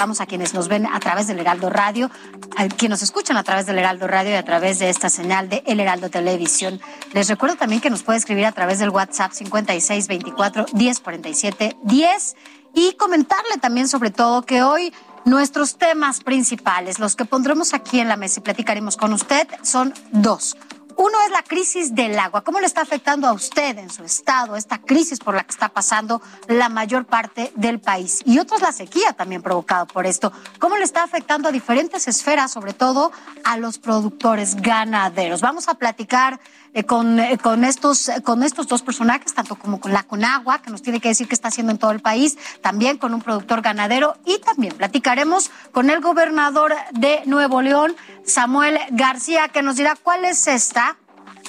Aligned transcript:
A 0.00 0.26
quienes 0.26 0.54
nos 0.54 0.68
ven 0.68 0.86
a 0.86 1.00
través 1.00 1.26
del 1.26 1.40
Heraldo 1.40 1.70
Radio, 1.70 2.08
a 2.56 2.68
quienes 2.68 3.02
escuchan 3.02 3.36
a 3.36 3.42
través 3.42 3.66
del 3.66 3.78
Heraldo 3.78 4.06
Radio 4.06 4.30
y 4.30 4.34
a 4.34 4.44
través 4.44 4.78
de 4.78 4.90
esta 4.90 5.10
señal 5.10 5.48
de 5.48 5.64
El 5.66 5.80
Heraldo 5.80 6.08
Televisión. 6.08 6.80
Les 7.14 7.28
recuerdo 7.28 7.56
también 7.56 7.80
que 7.80 7.90
nos 7.90 8.04
puede 8.04 8.16
escribir 8.16 8.46
a 8.46 8.52
través 8.52 8.78
del 8.78 8.90
WhatsApp 8.90 9.32
5624 9.32 10.66
1047 10.72 11.78
10 11.82 12.36
y 12.74 12.92
comentarle 12.92 13.56
también 13.60 13.88
sobre 13.88 14.12
todo 14.12 14.42
que 14.42 14.62
hoy 14.62 14.94
nuestros 15.24 15.78
temas 15.78 16.20
principales, 16.20 17.00
los 17.00 17.16
que 17.16 17.24
pondremos 17.24 17.74
aquí 17.74 17.98
en 17.98 18.08
la 18.08 18.16
mesa 18.16 18.38
y 18.38 18.44
platicaremos 18.44 18.96
con 18.96 19.12
usted, 19.12 19.48
son 19.62 19.92
dos. 20.12 20.56
Uno 21.00 21.16
es 21.24 21.30
la 21.30 21.44
crisis 21.44 21.94
del 21.94 22.18
agua. 22.18 22.42
¿Cómo 22.42 22.58
le 22.58 22.66
está 22.66 22.80
afectando 22.80 23.28
a 23.28 23.32
usted 23.32 23.78
en 23.78 23.88
su 23.88 24.02
estado 24.02 24.56
esta 24.56 24.78
crisis 24.78 25.20
por 25.20 25.36
la 25.36 25.44
que 25.44 25.52
está 25.52 25.68
pasando 25.68 26.20
la 26.48 26.68
mayor 26.68 27.06
parte 27.06 27.52
del 27.54 27.78
país? 27.78 28.20
Y 28.24 28.40
otro 28.40 28.56
es 28.56 28.62
la 28.62 28.72
sequía 28.72 29.12
también 29.12 29.40
provocada 29.40 29.86
por 29.86 30.06
esto. 30.06 30.32
¿Cómo 30.58 30.76
le 30.76 30.82
está 30.82 31.04
afectando 31.04 31.48
a 31.48 31.52
diferentes 31.52 32.08
esferas, 32.08 32.50
sobre 32.50 32.72
todo 32.72 33.12
a 33.44 33.56
los 33.58 33.78
productores 33.78 34.56
ganaderos? 34.56 35.40
Vamos 35.40 35.68
a 35.68 35.74
platicar 35.74 36.40
eh, 36.78 36.84
con, 36.84 37.18
eh, 37.18 37.38
con, 37.38 37.64
estos, 37.64 38.08
eh, 38.08 38.22
con 38.22 38.44
estos 38.44 38.68
dos 38.68 38.82
personajes, 38.82 39.34
tanto 39.34 39.56
como 39.56 39.80
con 39.80 39.92
la 39.92 40.04
Conagua, 40.04 40.62
que 40.62 40.70
nos 40.70 40.80
tiene 40.80 41.00
que 41.00 41.08
decir 41.08 41.26
qué 41.26 41.34
está 41.34 41.48
haciendo 41.48 41.72
en 41.72 41.78
todo 41.78 41.90
el 41.90 41.98
país, 41.98 42.38
también 42.60 42.98
con 42.98 43.12
un 43.14 43.20
productor 43.20 43.62
ganadero 43.62 44.16
y 44.24 44.38
también 44.38 44.76
platicaremos 44.76 45.50
con 45.72 45.90
el 45.90 46.00
gobernador 46.00 46.72
de 46.92 47.22
Nuevo 47.26 47.62
León, 47.62 47.96
Samuel 48.24 48.78
García, 48.92 49.48
que 49.48 49.60
nos 49.60 49.74
dirá 49.74 49.96
cuál 50.00 50.24
es 50.24 50.46
esta 50.46 50.96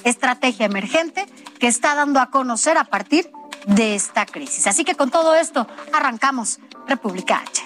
estrategia 0.03 0.65
emergente 0.65 1.27
que 1.59 1.67
está 1.67 1.93
dando 1.93 2.19
a 2.19 2.31
conocer 2.31 2.79
a 2.79 2.85
partir 2.85 3.29
de 3.67 3.93
esta 3.93 4.25
crisis. 4.25 4.65
Así 4.65 4.83
que 4.83 4.95
con 4.95 5.11
todo 5.11 5.35
esto 5.35 5.67
arrancamos 5.93 6.59
República 6.87 7.43
H. 7.43 7.61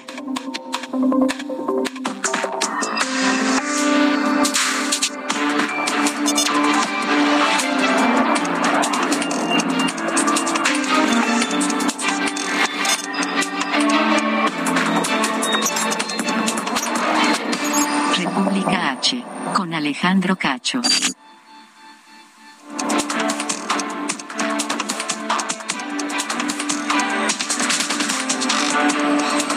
Alejandro 20.03 20.35
Cacho. 20.35 20.81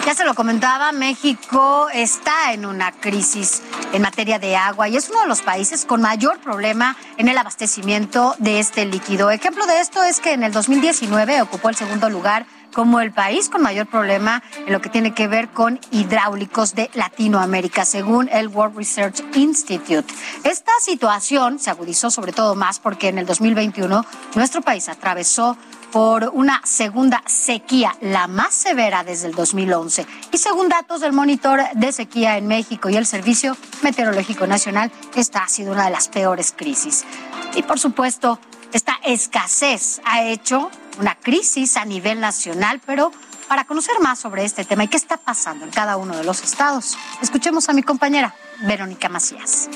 Ya 0.04 0.14
se 0.14 0.24
lo 0.24 0.34
comentaba, 0.34 0.92
México 0.92 1.88
está 1.92 2.52
en 2.52 2.64
una 2.64 2.92
crisis 2.92 3.60
en 3.92 4.02
materia 4.02 4.38
de 4.38 4.54
agua 4.54 4.88
y 4.88 4.96
es 4.96 5.10
uno 5.10 5.22
de 5.22 5.26
los 5.26 5.42
países 5.42 5.84
con 5.84 6.00
mayor 6.00 6.38
problema 6.38 6.96
en 7.16 7.26
el 7.26 7.36
abastecimiento 7.38 8.36
de 8.38 8.60
este 8.60 8.84
líquido. 8.84 9.32
Ejemplo 9.32 9.66
de 9.66 9.80
esto 9.80 10.04
es 10.04 10.20
que 10.20 10.32
en 10.32 10.44
el 10.44 10.52
2019 10.52 11.42
ocupó 11.42 11.70
el 11.70 11.74
segundo 11.74 12.08
lugar 12.08 12.46
como 12.76 13.00
el 13.00 13.10
país 13.10 13.48
con 13.48 13.62
mayor 13.62 13.86
problema 13.86 14.42
en 14.66 14.70
lo 14.70 14.82
que 14.82 14.90
tiene 14.90 15.14
que 15.14 15.28
ver 15.28 15.48
con 15.48 15.80
hidráulicos 15.92 16.74
de 16.74 16.90
Latinoamérica, 16.92 17.86
según 17.86 18.28
el 18.28 18.48
World 18.48 18.76
Research 18.76 19.22
Institute. 19.34 20.04
Esta 20.44 20.72
situación 20.82 21.58
se 21.58 21.70
agudizó 21.70 22.10
sobre 22.10 22.34
todo 22.34 22.54
más 22.54 22.78
porque 22.78 23.08
en 23.08 23.16
el 23.16 23.24
2021 23.24 24.04
nuestro 24.34 24.60
país 24.60 24.90
atravesó 24.90 25.56
por 25.90 26.30
una 26.34 26.60
segunda 26.64 27.22
sequía, 27.24 27.96
la 28.02 28.26
más 28.26 28.52
severa 28.52 29.04
desde 29.04 29.28
el 29.28 29.34
2011. 29.34 30.06
Y 30.32 30.36
según 30.36 30.68
datos 30.68 31.00
del 31.00 31.14
monitor 31.14 31.62
de 31.72 31.92
sequía 31.92 32.36
en 32.36 32.46
México 32.46 32.90
y 32.90 32.96
el 32.96 33.06
Servicio 33.06 33.56
Meteorológico 33.80 34.46
Nacional, 34.46 34.92
esta 35.14 35.44
ha 35.44 35.48
sido 35.48 35.72
una 35.72 35.86
de 35.86 35.92
las 35.92 36.08
peores 36.08 36.52
crisis. 36.54 37.06
Y 37.54 37.62
por 37.62 37.78
supuesto, 37.78 38.38
esta 38.74 38.98
escasez 39.02 40.02
ha 40.04 40.24
hecho 40.24 40.70
una 40.98 41.14
crisis 41.14 41.76
a 41.76 41.84
nivel 41.84 42.20
nacional, 42.20 42.80
pero 42.84 43.12
para 43.48 43.64
conocer 43.64 43.94
más 44.00 44.18
sobre 44.18 44.44
este 44.44 44.64
tema 44.64 44.84
y 44.84 44.88
qué 44.88 44.96
está 44.96 45.16
pasando 45.16 45.64
en 45.64 45.70
cada 45.70 45.96
uno 45.96 46.16
de 46.16 46.24
los 46.24 46.42
estados, 46.42 46.96
escuchemos 47.22 47.68
a 47.68 47.72
mi 47.72 47.82
compañera 47.82 48.34
Verónica 48.62 49.08
Macías. 49.08 49.68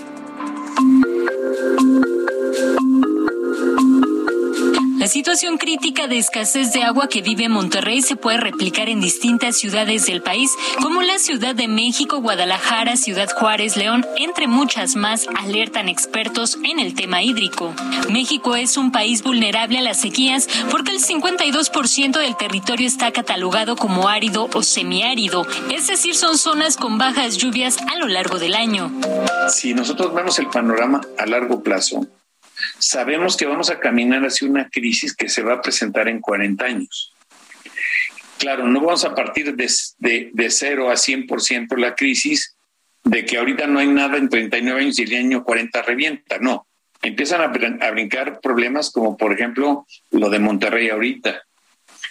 La 5.01 5.07
situación 5.07 5.57
crítica 5.57 6.09
de 6.09 6.19
escasez 6.19 6.75
de 6.75 6.83
agua 6.83 7.09
que 7.09 7.23
vive 7.23 7.49
Monterrey 7.49 8.03
se 8.03 8.17
puede 8.17 8.37
replicar 8.37 8.91
en 8.91 9.01
distintas 9.01 9.57
ciudades 9.57 10.05
del 10.05 10.21
país, 10.21 10.51
como 10.83 11.01
la 11.01 11.19
Ciudad 11.19 11.55
de 11.55 11.69
México, 11.69 12.21
Guadalajara, 12.21 12.99
Ciudad 12.99 13.31
Juárez, 13.35 13.79
León, 13.79 14.05
entre 14.19 14.47
muchas 14.47 14.97
más, 14.97 15.27
alertan 15.39 15.89
expertos 15.89 16.59
en 16.65 16.79
el 16.79 16.95
tema 16.95 17.23
hídrico. 17.23 17.73
México 18.11 18.57
es 18.57 18.77
un 18.77 18.93
país 18.93 19.23
vulnerable 19.23 19.79
a 19.79 19.83
las 19.83 20.03
sequías 20.03 20.47
porque 20.71 20.91
el 20.91 21.03
52% 21.03 22.19
del 22.19 22.37
territorio 22.37 22.87
está 22.87 23.11
catalogado 23.11 23.77
como 23.77 24.07
árido 24.07 24.51
o 24.53 24.63
semiárido, 24.63 25.47
es 25.71 25.87
decir, 25.87 26.15
son 26.15 26.37
zonas 26.37 26.77
con 26.77 26.99
bajas 26.99 27.39
lluvias 27.39 27.79
a 27.91 27.97
lo 27.97 28.07
largo 28.07 28.39
del 28.39 28.55
año. 28.55 28.93
Si 29.49 29.73
nosotros 29.73 30.13
vemos 30.13 30.39
el 30.39 30.49
panorama 30.49 31.01
a 31.17 31.25
largo 31.25 31.63
plazo, 31.63 32.07
sabemos 32.79 33.37
que 33.37 33.47
vamos 33.47 33.71
a 33.71 33.79
caminar 33.79 34.23
hacia 34.23 34.49
una 34.49 34.69
crisis 34.69 35.15
que 35.15 35.29
se 35.29 35.43
va 35.43 35.55
a 35.55 35.63
presentar 35.63 36.09
en 36.09 36.21
40 36.21 36.65
años. 36.65 37.13
Claro, 38.39 38.67
no 38.67 38.81
vamos 38.81 39.05
a 39.05 39.15
partir 39.15 39.55
de, 39.55 39.71
de, 39.99 40.31
de 40.33 40.51
0 40.51 40.91
a 40.91 40.95
100% 40.95 41.77
la 41.77 41.95
crisis 41.95 42.57
de 43.05 43.25
que 43.25 43.39
ahorita 43.39 43.67
no 43.67 43.79
hay 43.79 43.89
nada 43.89 44.17
en 44.17 44.29
39 44.29 44.81
años 44.81 44.99
y 44.99 45.03
el 45.03 45.15
año 45.15 45.45
40 45.45 45.83
revienta, 45.83 46.39
no. 46.39 46.67
Empiezan 47.03 47.41
a, 47.41 47.87
a 47.87 47.91
brincar 47.91 48.41
problemas 48.41 48.91
como 48.91 49.17
por 49.17 49.33
ejemplo 49.33 49.87
lo 50.11 50.31
de 50.31 50.39
Monterrey 50.39 50.91
ahorita. 50.91 51.43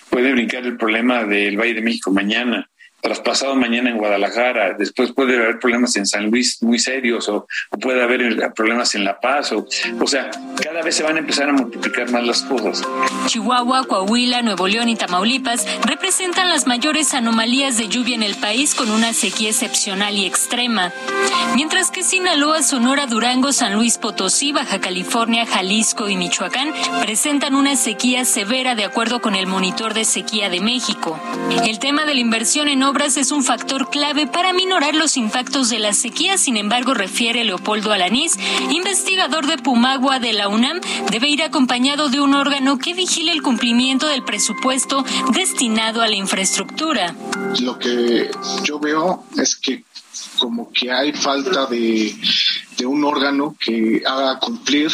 Puede 0.10 0.32
brincar 0.32 0.66
el 0.66 0.78
problema 0.78 1.24
del 1.24 1.58
Valle 1.58 1.76
de 1.76 1.82
México 1.82 2.12
mañana 2.12 2.70
traspasado 3.02 3.56
mañana 3.56 3.90
en 3.90 3.98
Guadalajara, 3.98 4.74
después 4.78 5.12
puede 5.12 5.36
haber 5.38 5.60
problemas 5.60 5.96
en 5.96 6.06
San 6.06 6.30
Luis 6.30 6.62
muy 6.62 6.80
serios 6.80 7.30
o, 7.30 7.48
puede 7.82 8.04
haber 8.04 8.52
problemas 8.54 8.96
en 8.96 9.04
La 9.04 9.20
Paz, 9.20 9.52
o, 9.52 9.66
o 10.00 10.08
sea, 10.08 10.30
cada 10.62 10.82
vez 10.82 10.96
se 10.96 11.04
van 11.04 11.16
a 11.16 11.20
empezar 11.20 11.50
a 11.50 11.54
multiplicar 11.54 12.12
más 12.12 12.24
las 12.24 12.42
cosas. 12.44 12.84
Chihuahua, 13.28 13.86
Coahuila, 13.86 14.42
Nuevo 14.42 14.68
León 14.68 14.90
y 14.90 14.96
Tamaulipas 14.96 15.66
representan 15.86 16.50
las 16.50 16.68
mayores 16.68 17.14
anomalías 17.14 17.78
de 17.78 17.88
lluvia 17.88 18.16
en 18.16 18.24
el 18.24 18.36
país 18.36 18.76
con 18.76 18.92
una 18.92 19.14
sequía 19.14 19.50
excepcional 19.50 20.16
y 20.16 20.26
extrema, 20.26 20.92
mientras 21.56 21.92
que 21.92 22.04
Sinaloa, 22.04 22.64
Sonora, 22.64 23.06
Durango, 23.06 23.52
San 23.52 23.74
Luis 23.76 23.98
Potosí, 23.98 24.52
Baja 24.52 24.80
California, 24.80 25.46
Jalisco 25.46 26.10
y 26.10 26.18
Michoacán 26.18 26.74
presentan 27.02 27.56
una 27.56 27.76
sequía 27.76 28.26
severa 28.26 28.76
de 28.76 28.86
acuerdo 28.86 29.22
con 29.22 29.36
el 29.36 29.48
monitor 29.48 29.94
de 29.94 30.06
sequía 30.06 30.50
de 30.50 30.60
México. 30.60 31.20
El 31.66 31.80
tema 31.80 32.06
de 32.06 32.14
la 32.14 32.20
inversión 32.20 32.68
en 32.68 32.84
obras 32.90 33.18
es 33.18 33.32
un 33.32 33.44
factor 33.44 33.92
clave 33.92 34.26
para 34.26 34.52
minorar 34.52 34.96
los 34.96 35.16
impactos 35.16 35.70
de 35.70 35.78
la 35.78 35.94
sequía. 35.94 36.40
Sin 36.40 36.58
embargo, 36.58 36.96
refiere 36.96 37.44
Leopoldo 37.44 37.92
Alanís, 37.92 38.36
investigador 38.72 39.46
de 39.46 39.60
Pumagua 39.60 40.20
de 40.20 40.34
la 40.34 40.48
UNAM, 40.48 40.82
debe 41.12 41.30
ir 41.30 41.44
acompañado 41.44 42.10
de 42.10 42.20
un 42.20 42.34
órgano 42.34 42.80
que 42.80 42.96
vigile 42.96 43.32
el 43.32 43.44
cumplimiento 43.44 44.08
del 44.08 44.24
presupuesto 44.24 45.06
destinado 45.34 46.02
a 46.02 46.08
la 46.08 46.16
infraestructura. 46.16 47.16
Lo 47.60 47.78
que 47.78 48.32
yo 48.64 48.80
veo 48.80 49.26
es 49.38 49.56
que 49.56 49.84
como 50.40 50.72
que 50.72 50.92
hay 50.92 51.14
falta 51.14 51.68
de, 51.68 52.16
de 52.76 52.86
un 52.88 53.04
órgano 53.04 53.56
que 53.60 54.02
haga 54.04 54.40
cumplir 54.40 54.92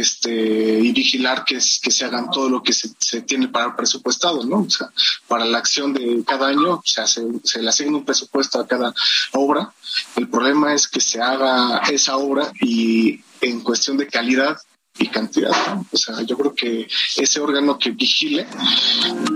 este, 0.00 0.30
y 0.30 0.92
vigilar 0.92 1.44
que, 1.44 1.60
se 1.60 2.04
hagan 2.04 2.30
todo 2.30 2.48
lo 2.48 2.62
que 2.62 2.72
se, 2.72 3.22
tiene 3.22 3.48
para 3.48 3.76
presupuestado, 3.76 4.44
¿no? 4.44 4.60
O 4.60 4.70
sea, 4.70 4.90
para 5.28 5.44
la 5.44 5.58
acción 5.58 5.92
de 5.92 6.22
cada 6.26 6.48
año 6.48 6.80
se, 6.84 7.00
hace, 7.00 7.22
se 7.44 7.62
le 7.62 7.68
asigna 7.68 7.98
un 7.98 8.04
presupuesto 8.04 8.58
a 8.58 8.66
cada 8.66 8.94
obra. 9.32 9.72
El 10.16 10.28
problema 10.28 10.74
es 10.74 10.88
que 10.88 11.00
se 11.00 11.20
haga 11.20 11.82
esa 11.90 12.16
obra 12.16 12.52
y 12.60 13.20
en 13.40 13.60
cuestión 13.60 13.96
de 13.96 14.06
calidad 14.06 14.58
y 15.00 15.08
cantidad. 15.08 15.50
O 15.90 15.96
sea, 15.96 16.22
yo 16.22 16.36
creo 16.36 16.54
que 16.54 16.86
ese 17.16 17.40
órgano 17.40 17.78
que 17.78 17.90
vigile 17.90 18.46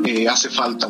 eh, 0.04 0.28
hace 0.28 0.50
falta. 0.50 0.88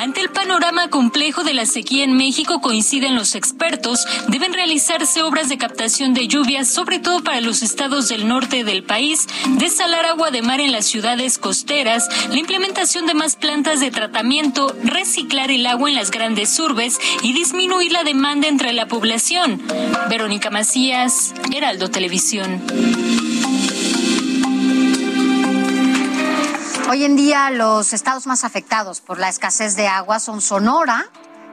Ante 0.00 0.20
el 0.20 0.30
panorama 0.30 0.88
complejo 0.88 1.44
de 1.44 1.54
la 1.54 1.66
sequía 1.66 2.04
en 2.04 2.16
México, 2.16 2.60
coinciden 2.60 3.14
los 3.14 3.34
expertos, 3.34 4.06
deben 4.28 4.54
realizarse 4.54 5.22
obras 5.22 5.48
de 5.48 5.58
captación 5.58 6.14
de 6.14 6.26
lluvias, 6.26 6.68
sobre 6.68 6.98
todo 6.98 7.22
para 7.22 7.40
los 7.40 7.62
estados 7.62 8.08
del 8.08 8.26
norte 8.26 8.64
del 8.64 8.82
país, 8.82 9.26
desalar 9.58 10.06
agua 10.06 10.30
de 10.30 10.42
mar 10.42 10.60
en 10.60 10.72
las 10.72 10.86
ciudades 10.86 11.38
costeras, 11.38 12.08
la 12.30 12.38
implementación 12.38 13.06
de 13.06 13.14
más 13.14 13.36
plantas 13.36 13.80
de 13.80 13.90
tratamiento, 13.90 14.74
reciclar 14.82 15.50
el 15.50 15.66
agua 15.66 15.90
en 15.90 15.96
las 15.96 16.10
grandes 16.10 16.58
urbes 16.58 16.98
y 17.22 17.34
disminuir 17.34 17.92
la 17.92 18.04
demanda 18.04 18.48
entre 18.48 18.72
la 18.72 18.88
población. 18.88 19.62
Verónica 20.08 20.50
Macías, 20.50 21.34
Heraldo 21.52 21.90
Televisión. 21.90 22.62
Hoy 26.92 27.04
en 27.04 27.16
día 27.16 27.48
los 27.48 27.94
estados 27.94 28.26
más 28.26 28.44
afectados 28.44 29.00
por 29.00 29.18
la 29.18 29.30
escasez 29.30 29.76
de 29.76 29.88
agua 29.88 30.20
son 30.20 30.42
Sonora, 30.42 31.06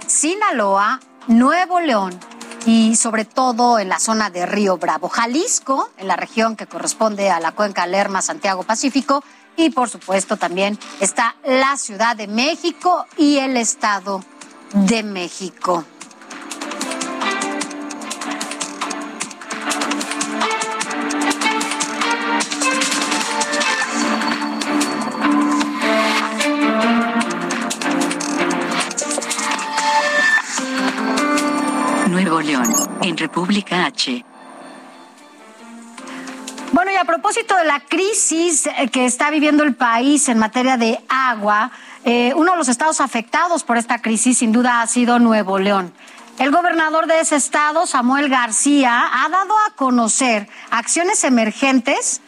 Sinaloa, 0.05 0.99
Nuevo 1.27 1.79
León 1.79 2.19
y 2.65 2.97
sobre 2.97 3.23
todo 3.23 3.79
en 3.79 3.87
la 3.87 3.99
zona 3.99 4.29
de 4.29 4.45
Río 4.45 4.77
Bravo, 4.77 5.07
Jalisco, 5.07 5.91
en 5.95 6.09
la 6.09 6.17
región 6.17 6.57
que 6.57 6.67
corresponde 6.67 7.29
a 7.29 7.39
la 7.39 7.53
cuenca 7.53 7.87
Lerma, 7.87 8.21
Santiago 8.21 8.63
Pacífico 8.63 9.23
y 9.55 9.69
por 9.69 9.89
supuesto 9.89 10.35
también 10.35 10.77
está 10.99 11.37
la 11.45 11.77
Ciudad 11.77 12.17
de 12.17 12.27
México 12.27 13.05
y 13.15 13.37
el 13.37 13.55
Estado 13.55 14.21
de 14.73 15.03
México. 15.03 15.85
En 33.03 33.15
República 33.15 33.85
H. 33.85 34.25
Bueno, 36.71 36.89
y 36.91 36.95
a 36.95 37.05
propósito 37.05 37.55
de 37.55 37.63
la 37.63 37.79
crisis 37.81 38.65
eh, 38.65 38.89
que 38.91 39.05
está 39.05 39.29
viviendo 39.29 39.63
el 39.63 39.75
país 39.75 40.29
en 40.29 40.39
materia 40.39 40.75
de 40.75 40.99
agua, 41.09 41.71
eh, 42.05 42.33
uno 42.35 42.53
de 42.53 42.57
los 42.57 42.67
estados 42.67 43.01
afectados 43.01 43.63
por 43.63 43.77
esta 43.77 44.01
crisis 44.01 44.39
sin 44.39 44.51
duda 44.51 44.81
ha 44.81 44.87
sido 44.87 45.19
Nuevo 45.19 45.59
León. 45.59 45.93
El 46.39 46.49
gobernador 46.49 47.05
de 47.05 47.19
ese 47.19 47.35
estado, 47.35 47.85
Samuel 47.85 48.29
García, 48.29 49.09
ha 49.13 49.29
dado 49.29 49.53
a 49.67 49.75
conocer 49.75 50.47
acciones 50.71 51.23
emergentes 51.23 52.21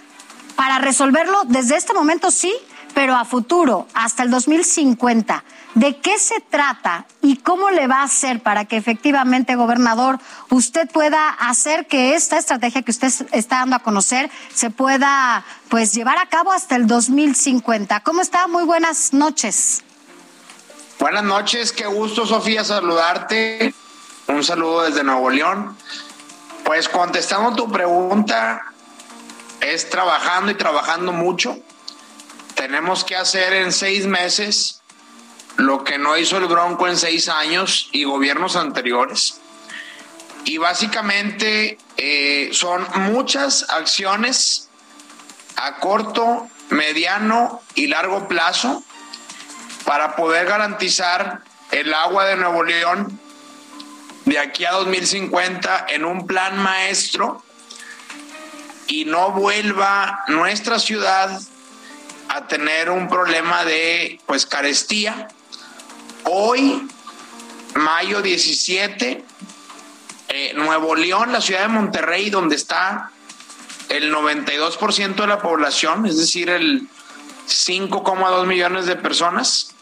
para 0.56 0.78
resolverlo 0.78 1.46
desde 1.48 1.78
este 1.78 1.94
momento, 1.94 2.30
sí, 2.30 2.54
pero 2.94 3.16
a 3.16 3.26
futuro, 3.26 3.88
hasta 3.94 4.24
el 4.24 4.30
2050. 4.30 5.44
¿De 5.76 5.98
qué 5.98 6.20
se 6.20 6.42
trata 6.42 7.06
y 7.22 7.38
cómo 7.38 7.70
le 7.70 7.88
va 7.88 8.00
a 8.00 8.04
hacer 8.04 8.42
para 8.42 8.66
que 8.66 8.76
efectivamente, 8.76 9.56
gobernador, 9.56 10.20
usted 10.50 10.90
pueda 10.90 11.30
hacer 11.30 11.88
que 11.88 12.16
esta 12.16 12.38
estrategia 12.38 12.82
que 12.82 12.92
usted 12.92 13.12
está 13.32 13.60
dando 13.60 13.78
a 13.78 13.80
conocer 13.80 14.30
se 14.54 14.70
pueda 14.70 15.46
pues 15.70 15.94
llevar 15.94 16.18
a 16.18 16.26
cabo 16.26 16.52
hasta 16.52 16.76
el 16.76 16.88
2050? 16.88 18.02
¿Cómo 18.02 18.22
está? 18.22 18.48
Muy 18.48 18.66
buenas 18.66 19.14
noches. 19.14 19.84
Buenas 21.00 21.24
noches, 21.24 21.72
qué 21.72 21.88
gusto 21.88 22.28
Sofía 22.28 22.64
saludarte. 22.64 23.74
Un 24.28 24.44
saludo 24.44 24.84
desde 24.84 25.04
Nuevo 25.04 25.30
León. 25.30 25.76
Pues 26.64 26.88
contestando 26.90 27.56
tu 27.56 27.72
pregunta, 27.72 28.62
es 29.62 29.90
trabajando 29.90 30.52
y 30.52 30.56
trabajando 30.56 31.12
mucho. 31.12 31.58
Tenemos 32.62 33.04
que 33.04 33.16
hacer 33.16 33.54
en 33.54 33.74
seis 33.74 34.06
meses 34.06 34.84
lo 35.58 35.84
que 35.84 35.98
no 35.98 36.16
hizo 36.16 36.38
el 36.38 36.46
Bronco 36.46 36.88
en 36.88 36.96
seis 36.96 37.28
años 37.28 37.90
y 37.92 38.04
gobiernos 38.04 38.56
anteriores. 38.56 39.42
Y 40.46 40.60
básicamente 40.60 41.80
eh, 41.98 42.52
son 42.54 42.86
muchas 43.12 43.68
acciones 43.68 44.70
a 45.56 45.78
corto, 45.80 46.48
mediano 46.70 47.64
y 47.74 47.88
largo 47.88 48.28
plazo 48.28 48.84
para 49.84 50.16
poder 50.16 50.46
garantizar 50.46 51.42
el 51.72 51.92
agua 51.96 52.26
de 52.26 52.36
Nuevo 52.36 52.62
León 52.62 53.20
de 54.26 54.38
aquí 54.38 54.66
a 54.66 54.74
2050 54.74 55.88
en 55.90 56.06
un 56.06 56.28
plan 56.28 56.60
maestro 56.60 57.44
y 58.86 59.06
no 59.06 59.32
vuelva 59.32 60.26
nuestra 60.28 60.78
ciudad 60.78 61.42
a 62.34 62.48
tener 62.48 62.90
un 62.90 63.10
problema 63.10 63.66
de 63.66 64.20
pues 64.26 64.46
carestía. 64.46 65.28
Hoy, 66.24 66.88
mayo 67.76 68.22
17, 68.22 69.26
eh, 70.30 70.54
Nuevo 70.56 70.96
León, 70.96 71.34
la 71.34 71.42
ciudad 71.42 71.64
de 71.64 71.68
Monterrey, 71.68 72.30
donde 72.30 72.56
está 72.56 73.12
el 73.90 74.14
92% 74.14 75.16
de 75.16 75.28
la 75.28 75.42
población, 75.42 76.06
es 76.06 76.18
decir, 76.18 76.50
el 76.50 76.88
5,2 77.48 78.46
millones 78.46 78.86
de 78.86 78.96
personas, 78.96 79.76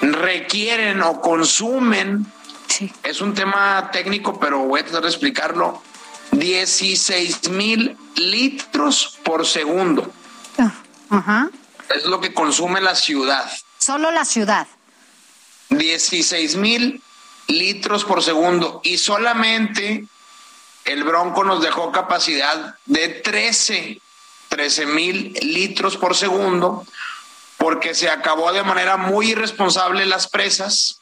requieren 0.00 1.02
o 1.02 1.20
consumen, 1.20 2.24
es 3.02 3.20
un 3.20 3.34
tema 3.34 3.90
técnico, 3.92 4.40
pero 4.40 4.60
voy 4.60 4.80
a 4.80 4.84
tratar 4.84 5.02
de 5.02 5.08
explicarlo, 5.08 5.82
16 6.30 7.50
mil 7.50 7.94
litros 8.14 9.18
por 9.22 9.46
segundo. 9.46 10.10
Ah, 10.58 10.72
es 11.94 12.04
lo 12.04 12.20
que 12.20 12.34
consume 12.34 12.80
la 12.80 12.94
ciudad. 12.94 13.50
Solo 13.78 14.10
la 14.10 14.24
ciudad. 14.24 14.66
16 15.70 16.56
mil 16.56 17.02
litros 17.48 18.04
por 18.04 18.22
segundo 18.22 18.80
y 18.84 18.98
solamente 18.98 20.06
el 20.84 21.04
Bronco 21.04 21.44
nos 21.44 21.62
dejó 21.62 21.92
capacidad 21.92 22.76
de 22.86 23.08
13, 23.08 24.00
13 24.48 24.86
mil 24.86 25.32
litros 25.42 25.96
por 25.96 26.14
segundo 26.14 26.86
porque 27.56 27.94
se 27.94 28.10
acabó 28.10 28.52
de 28.52 28.62
manera 28.62 28.96
muy 28.96 29.30
irresponsable 29.30 30.06
las 30.06 30.28
presas, 30.28 31.00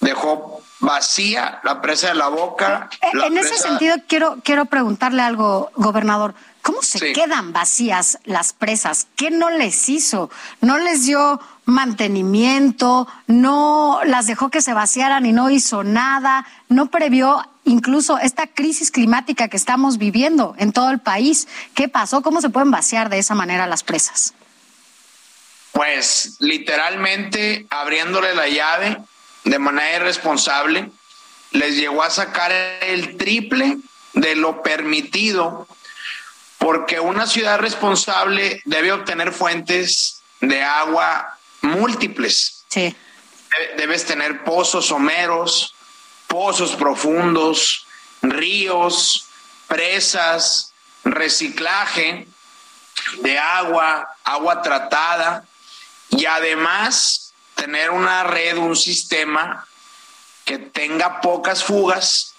dejó 0.00 0.62
vacía 0.80 1.60
la 1.62 1.80
presa 1.80 2.08
de 2.08 2.14
la 2.14 2.28
boca. 2.28 2.88
Eh, 3.00 3.10
en 3.26 3.38
ese 3.38 3.56
sentido 3.56 3.96
quiero, 4.08 4.38
quiero 4.42 4.64
preguntarle 4.64 5.22
algo, 5.22 5.70
gobernador. 5.76 6.34
¿Cómo 6.62 6.80
se 6.82 7.12
quedan 7.12 7.52
vacías 7.52 8.18
las 8.24 8.52
presas? 8.52 9.08
¿Qué 9.16 9.32
no 9.32 9.50
les 9.50 9.88
hizo? 9.88 10.30
¿No 10.60 10.78
les 10.78 11.04
dio 11.04 11.40
mantenimiento? 11.64 13.08
¿No 13.26 14.00
las 14.04 14.28
dejó 14.28 14.48
que 14.48 14.62
se 14.62 14.72
vaciaran 14.72 15.26
y 15.26 15.32
no 15.32 15.50
hizo 15.50 15.82
nada? 15.82 16.46
¿No 16.68 16.88
previó 16.88 17.44
incluso 17.64 18.18
esta 18.18 18.46
crisis 18.46 18.92
climática 18.92 19.48
que 19.48 19.56
estamos 19.56 19.98
viviendo 19.98 20.54
en 20.56 20.72
todo 20.72 20.90
el 20.90 21.00
país? 21.00 21.48
¿Qué 21.74 21.88
pasó? 21.88 22.22
¿Cómo 22.22 22.40
se 22.40 22.50
pueden 22.50 22.70
vaciar 22.70 23.08
de 23.08 23.18
esa 23.18 23.34
manera 23.34 23.66
las 23.66 23.82
presas? 23.82 24.32
Pues 25.72 26.36
literalmente 26.38 27.66
abriéndole 27.70 28.36
la 28.36 28.46
llave 28.46 28.98
de 29.44 29.58
manera 29.58 29.96
irresponsable, 29.96 30.92
les 31.50 31.76
llegó 31.76 32.04
a 32.04 32.10
sacar 32.10 32.52
el 32.52 33.16
triple 33.16 33.78
de 34.12 34.36
lo 34.36 34.62
permitido 34.62 35.66
porque 36.62 37.00
una 37.00 37.26
ciudad 37.26 37.58
responsable 37.58 38.62
debe 38.64 38.92
obtener 38.92 39.32
fuentes 39.32 40.22
de 40.40 40.62
agua 40.62 41.36
múltiples. 41.60 42.64
Sí. 42.68 42.94
Debes 43.76 44.06
tener 44.06 44.44
pozos 44.44 44.86
someros, 44.86 45.74
pozos 46.28 46.76
profundos, 46.76 47.84
ríos, 48.22 49.26
presas, 49.66 50.72
reciclaje 51.02 52.28
de 53.22 53.38
agua, 53.40 54.16
agua 54.22 54.62
tratada 54.62 55.44
y 56.10 56.26
además 56.26 57.34
tener 57.56 57.90
una 57.90 58.22
red, 58.22 58.56
un 58.56 58.76
sistema 58.76 59.66
que 60.44 60.58
tenga 60.58 61.20
pocas 61.22 61.64
fugas, 61.64 62.34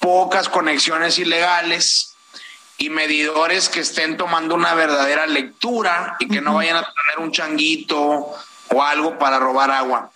pocas 0.00 0.48
conexiones 0.48 1.20
ilegales 1.20 2.11
y 2.78 2.90
medidores 2.90 3.68
que 3.68 3.80
estén 3.80 4.16
tomando 4.16 4.54
una 4.54 4.74
verdadera 4.74 5.26
lectura 5.26 6.16
y 6.18 6.28
que 6.28 6.40
no 6.40 6.54
vayan 6.54 6.76
a 6.76 6.92
tener 6.92 7.18
un 7.18 7.32
changuito 7.32 8.34
o 8.68 8.82
algo 8.82 9.18
para 9.18 9.38
robar 9.38 9.70
agua. 9.70 10.10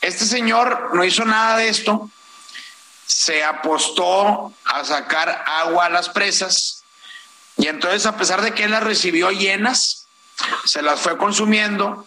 Este 0.00 0.26
señor 0.26 0.94
no 0.94 1.04
hizo 1.04 1.24
nada 1.24 1.56
de 1.56 1.68
esto, 1.68 2.10
se 3.06 3.42
apostó 3.44 4.52
a 4.64 4.84
sacar 4.84 5.44
agua 5.46 5.86
a 5.86 5.90
las 5.90 6.08
presas, 6.08 6.82
Y 7.56 7.68
entonces, 7.68 8.04
a 8.04 8.16
pesar 8.16 8.42
de 8.42 8.52
que 8.52 8.64
él 8.64 8.72
las 8.72 8.82
recibió 8.82 9.30
llenas, 9.30 10.06
se 10.64 10.82
las 10.82 11.00
fue 11.00 11.16
consumiendo 11.16 12.06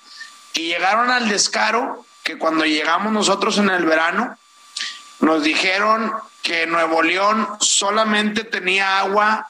y 0.54 0.68
llegaron 0.68 1.10
al 1.10 1.30
descaro 1.30 2.06
que 2.24 2.38
cuando 2.38 2.66
llegamos 2.66 3.14
nosotros 3.14 3.58
en 3.58 3.70
el 3.70 3.86
verano, 3.86 4.38
nos 5.20 5.44
dijeron 5.44 6.14
que 6.42 6.68
Nuevo 6.68 7.02
León 7.02 7.48
solamente 7.60 8.44
tenía 8.44 9.00
agua 9.00 9.50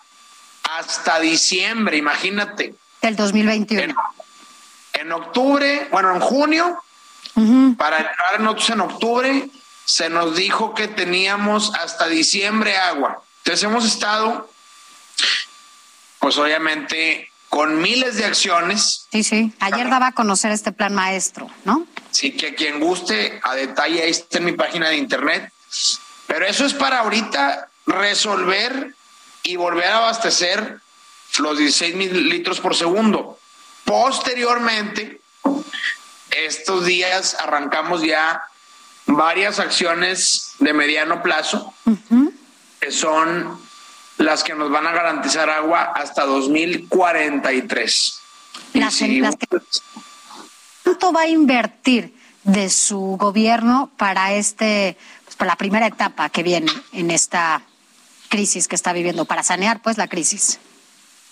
hasta 0.78 1.20
diciembre, 1.20 1.98
imagínate. 1.98 2.76
Del 3.02 3.16
2021. 3.16 3.96
En, 4.94 5.12
octubre, 5.12 5.88
bueno, 5.92 6.16
en 6.16 6.20
junio, 6.20 6.84
para 7.78 7.98
entrar 7.98 8.40
nosotros 8.40 8.70
en 8.72 8.82
octubre, 8.82 9.50
se 9.86 10.10
nos 10.10 10.36
dijo 10.36 10.74
que 10.74 10.88
teníamos 10.88 11.74
hasta 11.76 12.08
diciembre 12.08 12.78
agua. 12.78 13.22
Entonces 13.40 13.64
hemos 13.64 13.86
estado, 13.86 14.50
pues 16.20 16.38
obviamente, 16.38 17.32
con 17.50 17.80
miles 17.82 18.18
de 18.18 18.26
acciones. 18.26 19.08
Sí, 19.12 19.24
sí. 19.24 19.54
Ayer 19.60 19.90
daba 19.90 20.08
a 20.08 20.12
conocer 20.12 20.52
este 20.52 20.72
plan 20.72 20.94
maestro, 20.94 21.50
¿no? 21.64 21.88
Sí, 22.12 22.32
que 22.32 22.56
quien 22.56 22.80
guste 22.80 23.40
a 23.44 23.56
detalle, 23.56 24.02
ahí 24.02 24.10
está 24.10 24.40
en 24.40 24.46
mi 24.46 24.52
página 24.52 24.90
de 24.90 24.98
internet. 24.98 25.54
Pero 26.26 26.46
eso 26.46 26.66
es 26.66 26.74
para 26.74 27.00
ahorita 27.00 27.70
resolver 27.86 28.97
y 29.48 29.56
volver 29.56 29.86
a 29.86 29.98
abastecer 29.98 30.80
los 31.40 31.58
16 31.58 31.96
mil 31.96 32.30
litros 32.30 32.60
por 32.60 32.76
segundo. 32.76 33.40
Posteriormente, 33.86 35.22
estos 36.32 36.86
días 36.86 37.36
arrancamos 37.40 38.04
ya 38.04 38.42
varias 39.06 39.60
acciones 39.60 40.52
de 40.60 40.74
mediano 40.74 41.24
plazo, 41.24 41.74
que 42.82 42.92
son 42.92 43.58
las 44.18 44.44
que 44.44 44.54
nos 44.54 44.70
van 44.70 44.86
a 44.86 44.92
garantizar 44.92 45.50
agua 45.50 45.94
hasta 45.96 46.26
2043. 46.26 48.20
Las, 48.74 49.02
¿Cuánto 50.84 51.14
va 51.14 51.22
a 51.22 51.28
invertir 51.28 52.14
de 52.44 52.70
su 52.70 53.16
gobierno 53.18 53.92
para 53.98 54.34
este, 54.34 54.98
pues, 55.24 55.38
para 55.38 55.52
la 55.52 55.56
primera 55.56 55.88
etapa 55.88 56.30
que 56.30 56.44
viene 56.44 56.72
en 56.92 57.12
esta 57.12 57.62
crisis 58.28 58.68
que 58.68 58.76
está 58.76 58.94
viviendo, 58.94 59.26
para 59.26 59.44
sanear 59.44 59.82
pues 59.82 59.98
la 59.98 60.08
crisis? 60.08 60.60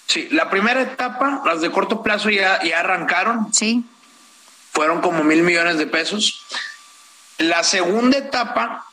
Sí, 0.07 0.27
la 0.31 0.49
primera 0.49 0.81
etapa, 0.81 1.41
las 1.45 1.61
de 1.61 1.71
corto 1.71 2.03
plazo 2.03 2.29
ya, 2.29 2.61
ya 2.63 2.79
arrancaron. 2.79 3.53
Sí. 3.53 3.83
Fueron 4.71 5.01
como 5.01 5.23
mil 5.23 5.41
millones 5.43 5.77
de 5.77 5.87
pesos. 5.87 6.45
La 7.37 7.63
segunda 7.63 8.17
etapa, 8.17 8.85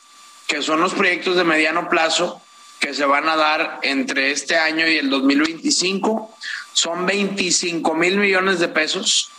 que 0.47 0.61
son 0.61 0.81
los 0.81 0.93
proyectos 0.93 1.35
de 1.35 1.43
mediano 1.43 1.89
plazo, 1.89 2.41
que 2.79 2.93
se 2.93 3.05
van 3.05 3.29
a 3.29 3.35
dar 3.35 3.79
entre 3.83 4.31
este 4.31 4.57
año 4.57 4.87
y 4.87 4.97
el 4.97 5.09
2025, 5.09 6.35
son 6.73 7.05
25 7.05 7.93
mil 7.93 8.17
millones 8.17 8.59
de 8.59 8.67
pesos 8.67 9.29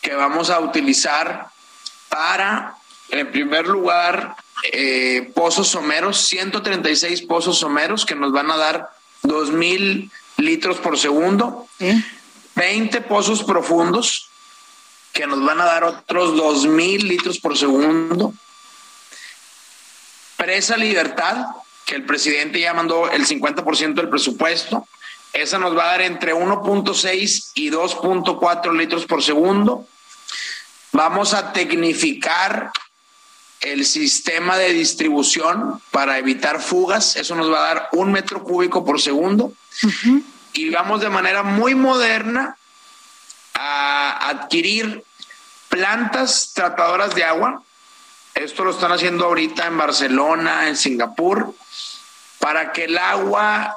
que 0.00 0.14
vamos 0.14 0.50
a 0.50 0.58
utilizar 0.58 1.48
para, 2.08 2.74
en 3.10 3.30
primer 3.30 3.68
lugar, 3.68 4.36
eh, 4.64 5.30
pozos 5.34 5.68
someros, 5.68 6.18
136 6.28 7.22
pozos 7.22 7.58
someros 7.58 8.06
que 8.06 8.14
nos 8.14 8.32
van 8.32 8.50
a 8.50 8.56
dar 8.56 8.90
2 9.22 9.52
mil 9.52 10.10
litros 10.36 10.78
por 10.78 10.98
segundo, 10.98 11.66
20 12.54 13.00
pozos 13.02 13.42
profundos 13.42 14.28
que 15.12 15.26
nos 15.26 15.44
van 15.44 15.60
a 15.60 15.64
dar 15.64 15.84
otros 15.84 16.36
2 16.36 16.66
mil 16.66 17.06
litros 17.06 17.38
por 17.38 17.56
segundo, 17.56 18.32
presa 20.36 20.76
libertad, 20.76 21.46
que 21.84 21.94
el 21.94 22.06
presidente 22.06 22.60
ya 22.60 22.72
mandó 22.72 23.10
el 23.10 23.26
50% 23.26 23.94
del 23.94 24.08
presupuesto, 24.08 24.86
esa 25.32 25.58
nos 25.58 25.76
va 25.76 25.84
a 25.84 25.92
dar 25.92 26.02
entre 26.02 26.34
1.6 26.34 27.52
y 27.54 27.70
2.4 27.70 28.76
litros 28.76 29.06
por 29.06 29.22
segundo. 29.22 29.86
Vamos 30.92 31.32
a 31.32 31.52
tecnificar 31.54 32.70
el 33.62 33.86
sistema 33.86 34.58
de 34.58 34.72
distribución 34.72 35.80
para 35.90 36.18
evitar 36.18 36.60
fugas. 36.60 37.16
Eso 37.16 37.34
nos 37.34 37.50
va 37.50 37.58
a 37.58 37.74
dar 37.74 37.88
un 37.92 38.12
metro 38.12 38.42
cúbico 38.42 38.84
por 38.84 39.00
segundo. 39.00 39.52
Y 40.52 40.70
vamos 40.70 41.00
de 41.00 41.08
manera 41.08 41.42
muy 41.42 41.74
moderna 41.74 42.56
a 43.54 44.28
adquirir 44.28 45.04
plantas 45.68 46.52
tratadoras 46.54 47.14
de 47.14 47.24
agua. 47.24 47.62
Esto 48.34 48.64
lo 48.64 48.72
están 48.72 48.92
haciendo 48.92 49.26
ahorita 49.26 49.66
en 49.66 49.78
Barcelona, 49.78 50.68
en 50.68 50.76
Singapur, 50.76 51.54
para 52.38 52.72
que 52.72 52.84
el 52.84 52.98
agua 52.98 53.76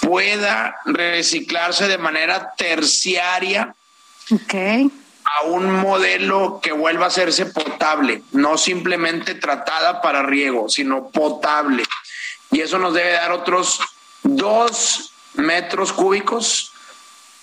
pueda 0.00 0.76
reciclarse 0.86 1.86
de 1.88 1.98
manera 1.98 2.54
terciaria. 2.56 3.74
Okay 4.44 4.90
a 5.36 5.44
un 5.44 5.70
modelo 5.70 6.60
que 6.62 6.72
vuelva 6.72 7.04
a 7.04 7.08
hacerse 7.08 7.46
potable, 7.46 8.22
no 8.32 8.56
simplemente 8.56 9.34
tratada 9.34 10.00
para 10.00 10.22
riego, 10.22 10.68
sino 10.68 11.08
potable. 11.08 11.84
Y 12.50 12.60
eso 12.60 12.78
nos 12.78 12.94
debe 12.94 13.12
dar 13.12 13.32
otros 13.32 13.80
dos 14.22 15.12
metros 15.34 15.92
cúbicos, 15.92 16.72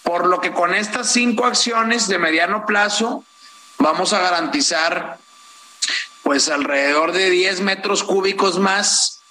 por 0.03 0.25
lo 0.27 0.41
que 0.41 0.51
con 0.51 0.73
estas 0.73 1.11
cinco 1.11 1.45
acciones 1.45 2.07
de 2.07 2.19
mediano 2.19 2.65
plazo 2.65 3.23
vamos 3.77 4.13
a 4.13 4.19
garantizar 4.19 5.19
pues 6.23 6.49
alrededor 6.49 7.11
de 7.11 7.29
10 7.29 7.61
metros 7.61 8.03
cúbicos 8.03 8.57
más 8.57 9.21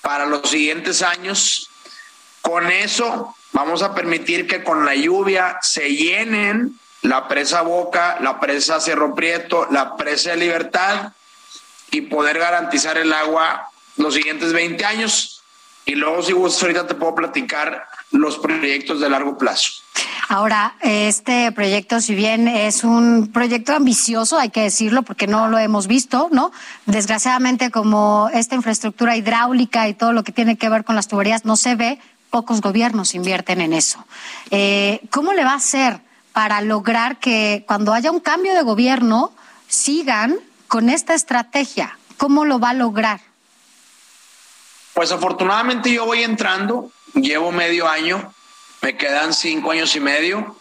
para 0.00 0.24
los 0.24 0.48
siguientes 0.48 1.02
años. 1.02 1.68
Con 2.40 2.70
eso 2.70 3.36
vamos 3.52 3.82
a 3.82 3.94
permitir 3.94 4.46
que 4.46 4.64
con 4.64 4.86
la 4.86 4.94
lluvia 4.94 5.58
se 5.60 5.90
llenen 5.90 6.79
la 7.02 7.28
presa 7.28 7.62
Boca, 7.62 8.18
la 8.20 8.40
presa 8.40 8.80
Cerro 8.80 9.14
Prieto, 9.14 9.66
la 9.70 9.96
presa 9.96 10.34
Libertad 10.36 11.12
y 11.90 12.02
poder 12.02 12.38
garantizar 12.38 12.98
el 12.98 13.12
agua 13.12 13.70
los 13.96 14.14
siguientes 14.14 14.52
20 14.52 14.84
años. 14.84 15.42
Y 15.86 15.94
luego, 15.94 16.22
si 16.22 16.32
gustas, 16.32 16.62
ahorita 16.62 16.86
te 16.86 16.94
puedo 16.94 17.14
platicar 17.14 17.86
los 18.12 18.38
proyectos 18.38 19.00
de 19.00 19.08
largo 19.08 19.36
plazo. 19.38 19.72
Ahora, 20.28 20.76
este 20.80 21.50
proyecto, 21.50 22.00
si 22.00 22.14
bien 22.14 22.46
es 22.46 22.84
un 22.84 23.30
proyecto 23.32 23.74
ambicioso, 23.74 24.38
hay 24.38 24.50
que 24.50 24.62
decirlo, 24.62 25.02
porque 25.02 25.26
no 25.26 25.48
lo 25.48 25.58
hemos 25.58 25.88
visto, 25.88 26.28
¿no? 26.30 26.52
Desgraciadamente, 26.86 27.72
como 27.72 28.30
esta 28.32 28.54
infraestructura 28.54 29.16
hidráulica 29.16 29.88
y 29.88 29.94
todo 29.94 30.12
lo 30.12 30.22
que 30.22 30.30
tiene 30.30 30.56
que 30.56 30.68
ver 30.68 30.84
con 30.84 30.94
las 30.94 31.08
tuberías 31.08 31.44
no 31.44 31.56
se 31.56 31.74
ve, 31.74 31.98
pocos 32.30 32.60
gobiernos 32.60 33.14
invierten 33.16 33.60
en 33.60 33.72
eso. 33.72 34.04
Eh, 34.52 35.00
¿Cómo 35.10 35.32
le 35.32 35.44
va 35.44 35.52
a 35.52 35.56
hacer? 35.56 36.00
Para 36.32 36.60
lograr 36.60 37.18
que 37.18 37.64
cuando 37.66 37.92
haya 37.92 38.10
un 38.10 38.20
cambio 38.20 38.54
de 38.54 38.62
gobierno 38.62 39.32
sigan 39.68 40.38
con 40.68 40.88
esta 40.88 41.14
estrategia? 41.14 41.98
¿Cómo 42.16 42.44
lo 42.44 42.58
va 42.58 42.70
a 42.70 42.74
lograr? 42.74 43.20
Pues 44.94 45.12
afortunadamente 45.12 45.92
yo 45.92 46.04
voy 46.04 46.22
entrando, 46.22 46.90
llevo 47.14 47.52
medio 47.52 47.88
año, 47.88 48.32
me 48.82 48.96
quedan 48.96 49.32
cinco 49.32 49.70
años 49.70 49.94
y 49.96 50.00
medio 50.00 50.56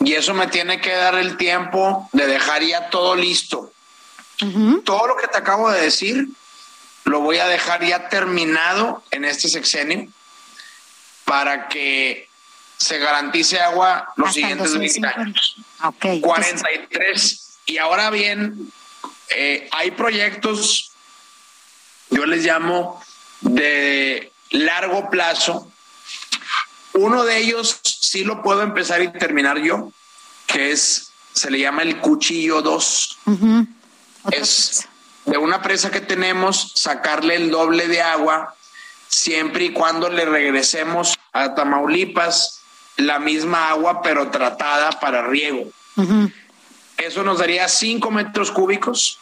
y 0.00 0.14
eso 0.14 0.34
me 0.34 0.46
tiene 0.46 0.80
que 0.80 0.94
dar 0.94 1.14
el 1.14 1.36
tiempo 1.36 2.08
de 2.12 2.26
dejar 2.26 2.62
ya 2.62 2.90
todo 2.90 3.14
listo. 3.14 3.72
Todo 4.84 5.06
lo 5.06 5.16
que 5.16 5.28
te 5.28 5.38
acabo 5.38 5.70
de 5.70 5.80
decir 5.80 6.26
lo 7.04 7.20
voy 7.20 7.38
a 7.38 7.46
dejar 7.46 7.84
ya 7.84 8.08
terminado 8.08 9.02
en 9.10 9.24
este 9.24 9.48
sexenio 9.48 10.08
para 11.24 11.68
que 11.68 12.28
se 12.82 12.98
garantice 12.98 13.60
agua 13.60 14.12
los 14.16 14.34
siguientes 14.34 14.76
20 14.76 15.06
años. 15.06 15.56
Okay. 15.84 16.20
43. 16.20 17.58
Y 17.66 17.78
ahora 17.78 18.10
bien, 18.10 18.72
eh, 19.30 19.68
hay 19.70 19.92
proyectos, 19.92 20.90
yo 22.10 22.26
les 22.26 22.44
llamo 22.44 23.00
de 23.40 24.32
largo 24.50 25.10
plazo. 25.10 25.70
Uno 26.94 27.24
de 27.24 27.38
ellos 27.38 27.80
sí 27.84 28.24
lo 28.24 28.42
puedo 28.42 28.62
empezar 28.62 29.00
y 29.00 29.12
terminar 29.12 29.58
yo, 29.58 29.92
que 30.46 30.72
es, 30.72 31.12
se 31.32 31.52
le 31.52 31.60
llama 31.60 31.82
el 31.82 31.98
cuchillo 31.98 32.62
2. 32.62 33.18
Es 34.32 34.88
de 35.24 35.38
una 35.38 35.62
presa 35.62 35.92
que 35.92 36.00
tenemos, 36.00 36.72
sacarle 36.74 37.36
el 37.36 37.50
doble 37.52 37.86
de 37.86 38.02
agua 38.02 38.56
siempre 39.06 39.66
y 39.66 39.72
cuando 39.72 40.08
le 40.08 40.24
regresemos 40.24 41.16
a 41.32 41.54
Tamaulipas 41.54 42.61
la 43.02 43.18
misma 43.18 43.68
agua, 43.68 44.02
pero 44.02 44.30
tratada 44.30 44.90
para 44.92 45.26
riego. 45.26 45.70
Eso 46.96 47.22
nos 47.22 47.38
daría 47.38 47.68
5 47.68 48.10
metros 48.10 48.50
cúbicos. 48.50 49.18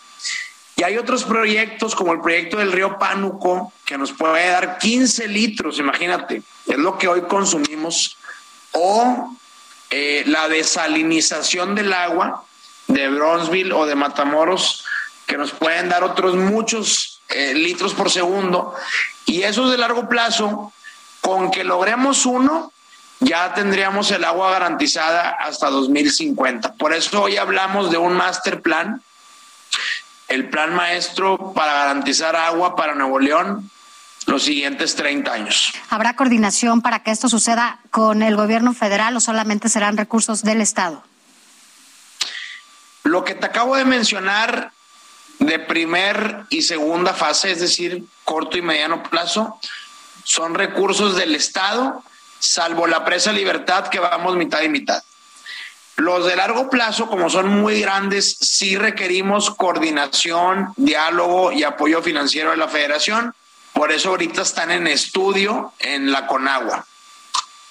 Y 0.76 0.82
hay 0.82 0.96
otros 0.96 1.24
proyectos, 1.24 1.94
como 1.94 2.12
el 2.12 2.20
proyecto 2.20 2.56
del 2.56 2.72
río 2.72 2.98
Pánuco, 2.98 3.72
que 3.84 3.98
nos 3.98 4.12
puede 4.12 4.48
dar 4.48 4.78
15 4.78 5.28
litros, 5.28 5.78
imagínate, 5.78 6.42
es 6.66 6.78
lo 6.78 6.96
que 6.96 7.08
hoy 7.08 7.22
consumimos. 7.22 8.16
O 8.72 9.36
eh, 9.90 10.22
la 10.26 10.48
desalinización 10.48 11.74
del 11.74 11.92
agua 11.92 12.44
de 12.86 13.08
Bronzeville 13.08 13.72
o 13.72 13.86
de 13.86 13.94
Matamoros, 13.94 14.84
que 15.26 15.36
nos 15.36 15.52
pueden 15.52 15.88
dar 15.88 16.02
otros 16.02 16.34
muchos 16.34 17.20
eh, 17.28 17.54
litros 17.54 17.94
por 17.94 18.10
segundo. 18.10 18.74
Y 19.26 19.42
eso 19.42 19.64
es 19.64 19.72
de 19.72 19.78
largo 19.78 20.08
plazo, 20.08 20.72
con 21.20 21.50
que 21.50 21.64
logremos 21.64 22.26
uno, 22.26 22.72
ya 23.20 23.54
tendríamos 23.54 24.10
el 24.10 24.24
agua 24.24 24.50
garantizada 24.50 25.30
hasta 25.30 25.70
2050. 25.70 26.74
Por 26.74 26.92
eso 26.92 27.22
hoy 27.22 27.36
hablamos 27.36 27.90
de 27.90 27.98
un 27.98 28.14
master 28.14 28.60
plan, 28.62 29.02
el 30.28 30.48
plan 30.48 30.74
maestro 30.74 31.52
para 31.54 31.74
garantizar 31.74 32.34
agua 32.34 32.74
para 32.76 32.94
Nuevo 32.94 33.18
León 33.18 33.70
los 34.26 34.42
siguientes 34.42 34.96
30 34.96 35.32
años. 35.32 35.72
¿Habrá 35.88 36.14
coordinación 36.14 36.82
para 36.82 37.02
que 37.02 37.10
esto 37.10 37.28
suceda 37.28 37.80
con 37.90 38.22
el 38.22 38.36
gobierno 38.36 38.72
federal 38.74 39.16
o 39.16 39.20
solamente 39.20 39.68
serán 39.68 39.96
recursos 39.96 40.42
del 40.42 40.60
Estado? 40.60 41.02
Lo 43.02 43.24
que 43.24 43.34
te 43.34 43.46
acabo 43.46 43.76
de 43.76 43.84
mencionar 43.84 44.72
de 45.38 45.58
primer 45.58 46.44
y 46.50 46.62
segunda 46.62 47.14
fase, 47.14 47.50
es 47.50 47.60
decir, 47.60 48.04
corto 48.24 48.58
y 48.58 48.62
mediano 48.62 49.02
plazo, 49.02 49.58
son 50.22 50.54
recursos 50.54 51.16
del 51.16 51.34
Estado, 51.34 52.04
salvo 52.40 52.88
la 52.88 53.04
presa 53.04 53.32
Libertad 53.32 53.86
que 53.86 54.00
vamos 54.00 54.34
mitad 54.34 54.62
y 54.62 54.68
mitad. 54.68 55.02
Los 55.96 56.26
de 56.26 56.34
largo 56.34 56.70
plazo, 56.70 57.08
como 57.08 57.28
son 57.28 57.60
muy 57.60 57.80
grandes, 57.80 58.36
sí 58.40 58.76
requerimos 58.76 59.50
coordinación, 59.50 60.72
diálogo 60.76 61.52
y 61.52 61.62
apoyo 61.62 62.02
financiero 62.02 62.50
de 62.50 62.56
la 62.56 62.68
federación. 62.68 63.34
Por 63.74 63.92
eso 63.92 64.08
ahorita 64.08 64.42
están 64.42 64.70
en 64.70 64.86
estudio 64.86 65.72
en 65.78 66.10
la 66.10 66.26
Conagua. 66.26 66.86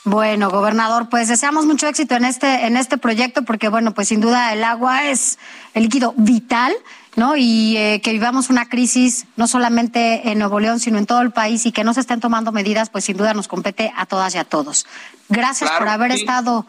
Bueno, 0.05 0.49
gobernador, 0.49 1.09
pues 1.09 1.27
deseamos 1.27 1.65
mucho 1.65 1.88
éxito 1.88 2.15
en 2.15 2.25
este 2.25 2.65
en 2.65 2.77
este 2.77 2.97
proyecto 2.97 3.43
porque 3.43 3.67
bueno, 3.67 3.93
pues 3.93 4.07
sin 4.07 4.21
duda 4.21 4.53
el 4.53 4.63
agua 4.63 5.09
es 5.09 5.38
el 5.73 5.83
líquido 5.83 6.13
vital, 6.15 6.73
¿no? 7.15 7.35
Y 7.35 7.77
eh, 7.77 8.01
que 8.01 8.11
vivamos 8.11 8.49
una 8.49 8.67
crisis 8.67 9.25
no 9.35 9.47
solamente 9.47 10.29
en 10.29 10.39
Nuevo 10.39 10.59
León, 10.59 10.79
sino 10.79 10.97
en 10.97 11.05
todo 11.05 11.21
el 11.21 11.31
país 11.31 11.65
y 11.65 11.71
que 11.71 11.83
no 11.83 11.93
se 11.93 12.01
estén 12.01 12.19
tomando 12.19 12.51
medidas, 12.51 12.89
pues 12.89 13.05
sin 13.05 13.17
duda 13.17 13.33
nos 13.33 13.47
compete 13.47 13.91
a 13.95 14.05
todas 14.05 14.35
y 14.35 14.37
a 14.37 14.43
todos. 14.43 14.85
Gracias 15.27 15.69
por 15.71 15.87
haber 15.87 16.11
estado 16.11 16.65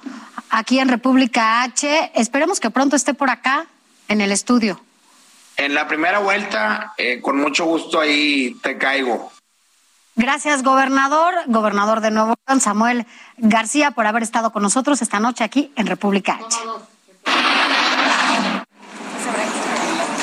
aquí 0.50 0.78
en 0.78 0.88
República 0.88 1.62
H. 1.62 2.12
Esperemos 2.14 2.60
que 2.60 2.70
pronto 2.70 2.96
esté 2.96 3.14
por 3.14 3.30
acá 3.30 3.66
en 4.08 4.20
el 4.20 4.32
estudio. 4.32 4.80
En 5.56 5.74
la 5.74 5.86
primera 5.86 6.18
vuelta, 6.20 6.94
eh, 6.96 7.20
con 7.20 7.36
mucho 7.36 7.64
gusto 7.66 8.00
ahí 8.00 8.56
te 8.62 8.78
caigo. 8.78 9.30
Gracias, 10.16 10.62
gobernador, 10.62 11.34
gobernador 11.46 12.00
de 12.00 12.10
Nuevo 12.10 12.34
León, 12.46 12.60
Samuel 12.60 13.06
García, 13.38 13.92
por 13.92 14.06
haber 14.06 14.22
estado 14.22 14.52
con 14.52 14.62
nosotros 14.62 15.00
esta 15.00 15.20
noche 15.20 15.44
aquí 15.44 15.72
en 15.76 15.86
República 15.86 16.38
H. 16.44 16.58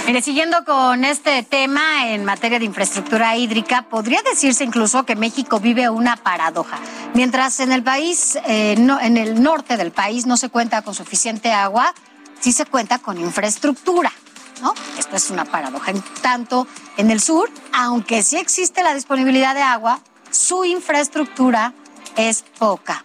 Mire, 0.07 0.21
siguiendo 0.21 0.63
con 0.63 1.03
este 1.03 1.43
tema 1.43 2.07
en 2.07 2.23
materia 2.23 2.59
de 2.59 2.63
infraestructura 2.63 3.35
hídrica, 3.35 3.81
podría 3.81 4.21
decirse 4.21 4.63
incluso 4.63 5.03
que 5.03 5.17
México 5.17 5.59
vive 5.59 5.89
una 5.89 6.15
paradoja. 6.15 6.79
Mientras 7.13 7.59
en 7.59 7.73
el 7.73 7.83
país, 7.83 8.37
eh, 8.47 8.71
en 8.77 9.17
el 9.17 9.43
norte 9.43 9.75
del 9.75 9.91
país, 9.91 10.25
no 10.25 10.37
se 10.37 10.47
cuenta 10.47 10.81
con 10.81 10.95
suficiente 10.95 11.51
agua, 11.51 11.93
sí 12.39 12.53
se 12.53 12.65
cuenta 12.65 12.99
con 12.99 13.19
infraestructura. 13.19 14.13
¿no? 14.61 14.73
Esto 14.97 15.17
es 15.17 15.29
una 15.29 15.43
paradoja. 15.43 15.91
En 15.91 16.01
tanto, 16.21 16.67
en 16.95 17.11
el 17.11 17.19
sur, 17.19 17.51
aunque 17.73 18.23
sí 18.23 18.37
existe 18.37 18.83
la 18.83 18.93
disponibilidad 18.93 19.55
de 19.55 19.61
agua, 19.61 19.99
su 20.31 20.63
infraestructura 20.63 21.73
es 22.15 22.45
poca. 22.57 23.03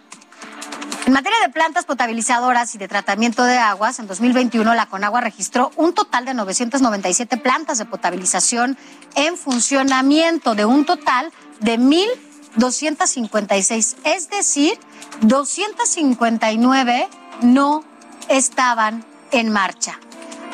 En 1.05 1.11
materia 1.11 1.37
de 1.41 1.49
plantas 1.49 1.83
potabilizadoras 1.83 2.73
y 2.75 2.77
de 2.77 2.87
tratamiento 2.87 3.43
de 3.43 3.57
aguas, 3.57 3.99
en 3.99 4.07
2021 4.07 4.73
la 4.73 4.85
Conagua 4.85 5.19
registró 5.19 5.69
un 5.75 5.93
total 5.93 6.23
de 6.23 6.33
997 6.33 7.35
plantas 7.37 7.77
de 7.77 7.83
potabilización 7.83 8.77
en 9.15 9.35
funcionamiento, 9.35 10.55
de 10.55 10.63
un 10.63 10.85
total 10.85 11.33
de 11.59 11.77
1.256. 11.77 13.97
Es 14.05 14.29
decir, 14.29 14.79
259 15.21 17.09
no 17.41 17.83
estaban 18.29 19.03
en 19.31 19.51
marcha. 19.51 19.99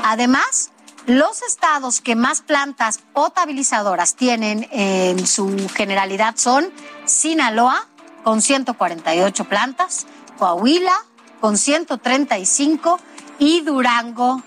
Además, 0.04 0.72
los 1.06 1.44
estados 1.44 2.02
que 2.02 2.16
más 2.16 2.42
plantas 2.42 3.02
potabilizadoras 3.14 4.16
tienen 4.16 4.68
en 4.72 5.28
su 5.28 5.70
generalidad 5.76 6.38
son 6.38 6.74
Sinaloa, 7.06 7.86
con 8.24 8.42
148 8.42 9.46
plantas, 9.46 10.08
Coahuila, 10.40 10.96
con 11.42 11.58
135 11.58 13.00
y 13.40 13.62
Durango, 13.62 14.42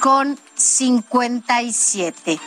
con 0.00 0.38
57. 0.54 2.40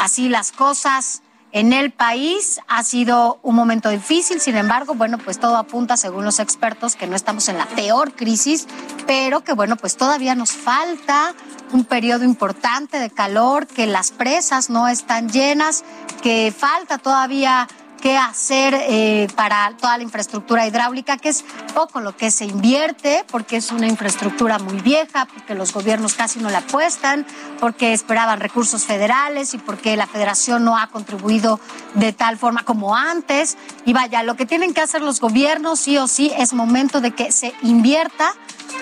Así 0.00 0.28
las 0.28 0.52
cosas 0.52 1.22
en 1.50 1.72
el 1.72 1.92
país 1.92 2.60
ha 2.68 2.82
sido 2.82 3.38
un 3.42 3.54
momento 3.54 3.88
difícil, 3.88 4.40
sin 4.40 4.56
embargo, 4.56 4.94
bueno, 4.94 5.18
pues 5.18 5.38
todo 5.38 5.56
apunta, 5.56 5.96
según 5.96 6.24
los 6.24 6.40
expertos, 6.40 6.96
que 6.96 7.06
no 7.06 7.14
estamos 7.14 7.48
en 7.48 7.58
la 7.58 7.66
peor 7.66 8.12
crisis, 8.14 8.66
pero 9.06 9.42
que 9.42 9.52
bueno, 9.52 9.76
pues 9.76 9.96
todavía 9.96 10.34
nos 10.34 10.52
falta 10.52 11.34
un 11.72 11.84
periodo 11.84 12.24
importante 12.24 12.98
de 12.98 13.10
calor, 13.10 13.66
que 13.66 13.86
las 13.86 14.10
presas 14.10 14.70
no 14.70 14.88
están 14.88 15.28
llenas, 15.28 15.84
que 16.22 16.52
falta 16.56 16.98
todavía 16.98 17.68
qué 18.04 18.18
hacer 18.18 18.74
eh, 18.74 19.28
para 19.34 19.74
toda 19.80 19.96
la 19.96 20.02
infraestructura 20.02 20.66
hidráulica, 20.66 21.16
que 21.16 21.30
es 21.30 21.42
poco 21.72 22.00
lo 22.00 22.14
que 22.14 22.30
se 22.30 22.44
invierte, 22.44 23.24
porque 23.30 23.56
es 23.56 23.72
una 23.72 23.86
infraestructura 23.86 24.58
muy 24.58 24.78
vieja, 24.82 25.24
porque 25.24 25.54
los 25.54 25.72
gobiernos 25.72 26.12
casi 26.12 26.38
no 26.38 26.50
la 26.50 26.58
apuestan, 26.58 27.24
porque 27.60 27.94
esperaban 27.94 28.40
recursos 28.40 28.84
federales 28.84 29.54
y 29.54 29.58
porque 29.58 29.96
la 29.96 30.06
federación 30.06 30.66
no 30.66 30.76
ha 30.76 30.88
contribuido 30.88 31.58
de 31.94 32.12
tal 32.12 32.36
forma 32.36 32.62
como 32.62 32.94
antes. 32.94 33.56
Y 33.86 33.94
vaya, 33.94 34.22
lo 34.22 34.36
que 34.36 34.44
tienen 34.44 34.74
que 34.74 34.82
hacer 34.82 35.00
los 35.00 35.18
gobiernos, 35.18 35.80
sí 35.80 35.96
o 35.96 36.06
sí, 36.06 36.30
es 36.36 36.52
momento 36.52 37.00
de 37.00 37.12
que 37.12 37.32
se 37.32 37.54
invierta 37.62 38.34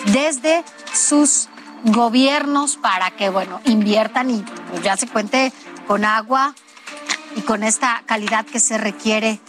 desde 0.06 0.64
sus 0.92 1.48
gobiernos 1.84 2.76
para 2.76 3.12
que, 3.12 3.28
bueno, 3.28 3.60
inviertan 3.66 4.30
y 4.30 4.44
pues, 4.68 4.82
ya 4.82 4.96
se 4.96 5.06
cuente 5.06 5.52
con 5.86 6.04
agua 6.04 6.56
y 7.36 7.42
con 7.42 7.62
esta 7.62 8.02
calidad 8.06 8.44
que 8.46 8.60
se 8.60 8.78
requiere 8.78 9.40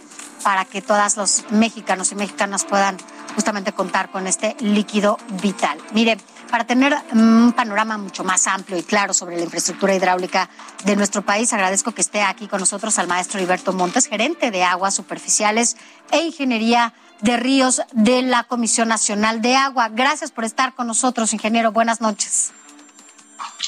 para 0.42 0.64
que 0.64 0.82
todos 0.82 1.16
los 1.16 1.44
mexicanos 1.50 2.12
y 2.12 2.16
mexicanas 2.16 2.64
puedan 2.64 2.96
justamente 3.34 3.72
contar 3.72 4.10
con 4.10 4.26
este 4.26 4.56
líquido 4.60 5.18
vital. 5.42 5.78
Mire, 5.92 6.18
para 6.50 6.66
tener 6.66 6.94
un 7.12 7.52
panorama 7.52 7.98
mucho 7.98 8.22
más 8.22 8.46
amplio 8.46 8.78
y 8.78 8.82
claro 8.82 9.12
sobre 9.12 9.36
la 9.36 9.44
infraestructura 9.44 9.94
hidráulica 9.94 10.48
de 10.84 10.94
nuestro 10.94 11.22
país, 11.22 11.52
agradezco 11.52 11.92
que 11.92 12.02
esté 12.02 12.22
aquí 12.22 12.46
con 12.46 12.60
nosotros 12.60 12.98
al 12.98 13.08
maestro 13.08 13.38
Heriberto 13.38 13.72
Montes, 13.72 14.06
gerente 14.06 14.50
de 14.50 14.62
aguas 14.62 14.94
superficiales 14.94 15.76
e 16.12 16.22
ingeniería 16.22 16.92
de 17.22 17.36
ríos 17.38 17.82
de 17.92 18.22
la 18.22 18.44
Comisión 18.44 18.88
Nacional 18.88 19.40
de 19.40 19.56
Agua. 19.56 19.88
Gracias 19.88 20.30
por 20.30 20.44
estar 20.44 20.74
con 20.74 20.86
nosotros, 20.86 21.32
ingeniero. 21.32 21.72
Buenas 21.72 22.00
noches. 22.00 22.52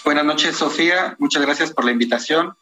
Buenas 0.05 0.25
noches, 0.25 0.57
Sofía. 0.57 1.17
Muchas 1.19 1.43
gracias 1.43 1.73
por 1.73 1.85
la 1.85 1.91
invitación 1.91 2.55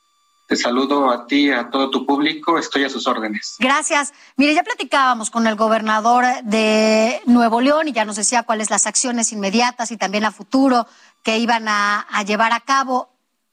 te 0.46 0.57
saludo 0.57 1.11
a 1.11 1.26
ti, 1.26 1.50
a 1.50 1.70
todo 1.70 1.90
tu 1.90 2.04
público. 2.04 2.59
Estoy 2.59 2.85
a 2.85 2.90
sus 2.90 3.07
órdenes. 3.07 3.57
Gracias. 3.59 4.12
Mire, 4.37 4.54
ya 4.54 4.62
platicábamos 4.62 5.30
con 5.30 5.46
el 5.46 5.57
gobernador 5.57 6.24
de 6.42 7.22
Nuevo 7.26 7.61
León 7.61 7.88
y 7.88 7.92
ya 7.92 8.04
nos 8.04 8.16
decía 8.16 8.42
cuáles 8.42 8.70
las 8.70 8.87
acciones 8.87 9.33
inmediatas 9.33 9.90
y 9.90 9.96
también 9.96 10.24
a 10.24 10.33
futuro 10.33 10.87
que 11.22 11.38
iban 11.38 11.66
a, 11.68 12.07
llevar 12.26 12.52
a 12.52 12.61
cabo. 12.61 13.09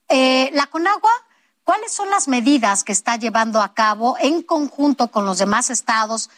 Eh, 0.10 0.50
la 0.54 0.68
Conagua, 0.68 1.12
¿cuáles 1.64 1.94
son 1.94 2.10
las 2.10 2.28
medidas 2.28 2.84
que 2.84 2.92
está 2.92 3.16
llevando 3.16 3.62
a 3.62 3.74
cabo 3.74 4.18
en 4.20 4.42
conjunto 4.42 5.08
con 5.08 5.26
los 5.26 5.38
demás 5.38 5.70
estados 5.70 6.30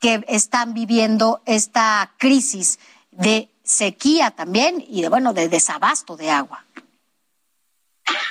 que 0.00 0.24
están 0.26 0.74
viviendo 0.74 1.40
esta 1.46 2.10
crisis 2.18 2.80
de 3.12 3.48
sequía 3.62 4.32
también 4.32 4.84
y 4.88 5.02
de, 5.02 5.08
bueno, 5.08 5.32
de 5.32 5.48
desabasto 5.48 6.16
de 6.16 6.32
agua? 6.32 6.64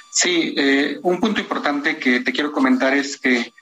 Sí, 0.09 0.53
eh, 0.57 0.99
un 1.03 1.19
punto 1.19 1.41
importante 1.41 1.97
que 1.97 2.19
te 2.19 2.31
quiero 2.33 2.51
comentar 2.51 2.93
es 2.93 3.17
que 3.17 3.53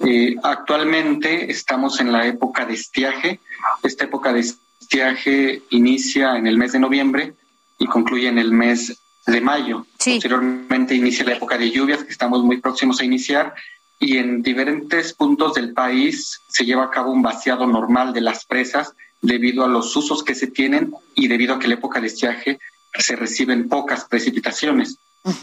eh, 0.00 0.36
actualmente 0.42 1.50
estamos 1.50 2.00
en 2.00 2.12
la 2.12 2.26
época 2.26 2.64
de 2.64 2.74
estiaje. 2.74 3.40
Esta 3.82 4.04
época 4.04 4.32
de 4.32 4.40
estiaje 4.40 5.62
inicia 5.70 6.36
en 6.36 6.46
el 6.46 6.58
mes 6.58 6.72
de 6.72 6.78
noviembre 6.78 7.34
y 7.78 7.86
concluye 7.86 8.28
en 8.28 8.38
el 8.38 8.52
mes 8.52 8.98
de 9.26 9.40
mayo. 9.40 9.86
Posteriormente 9.96 10.94
inicia 10.94 11.24
la 11.24 11.34
época 11.34 11.58
de 11.58 11.70
lluvias 11.70 12.04
que 12.04 12.12
estamos 12.12 12.42
muy 12.42 12.58
próximos 12.58 13.00
a 13.00 13.04
iniciar 13.04 13.54
y 13.98 14.18
en 14.18 14.42
diferentes 14.42 15.12
puntos 15.12 15.54
del 15.54 15.72
país 15.72 16.40
se 16.48 16.64
lleva 16.64 16.84
a 16.84 16.90
cabo 16.90 17.10
un 17.10 17.22
vaciado 17.22 17.66
normal 17.66 18.12
de 18.12 18.20
las 18.20 18.44
presas 18.44 18.94
debido 19.20 19.64
a 19.64 19.68
los 19.68 19.94
usos 19.96 20.22
que 20.22 20.34
se 20.34 20.46
tienen 20.46 20.92
y 21.14 21.28
debido 21.28 21.54
a 21.54 21.58
que 21.58 21.68
la 21.68 21.74
época 21.74 22.00
de 22.00 22.06
estiaje 22.06 22.58
se 22.96 23.16
reciben 23.16 23.68
pocas 23.68 24.04
precipitaciones. 24.04 24.98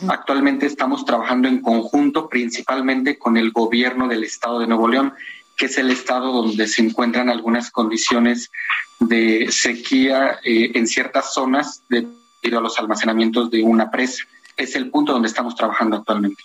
Actualmente 0.08 0.66
estamos 0.66 1.06
trabajando 1.06 1.48
en 1.48 1.62
conjunto 1.62 2.28
principalmente 2.28 3.20
con 3.20 3.38
el 3.38 3.52
gobierno 3.52 4.08
del 4.08 4.24
estado 4.24 4.60
de 4.60 4.68
Nuevo 4.68 4.88
León, 4.88 5.14
que 5.58 5.66
es 5.68 5.78
el 5.78 5.92
estado 5.92 6.32
donde 6.32 6.68
se 6.68 6.82
encuentran 6.82 7.30
algunas 7.30 7.72
condiciones 7.72 8.52
de 9.00 9.52
sequía 9.52 10.40
eh, 10.44 10.72
en 10.74 10.88
ciertas 10.88 11.34
zonas 11.34 11.84
debido 11.90 12.60
a 12.60 12.62
los 12.62 12.80
almacenamientos 12.80 13.52
de 13.52 13.64
una 13.64 13.92
presa. 13.92 14.24
Es 14.58 14.76
el 14.76 14.90
punto 14.90 15.14
donde 15.14 15.28
estamos 15.28 15.56
trabajando 15.56 15.98
actualmente. 15.98 16.42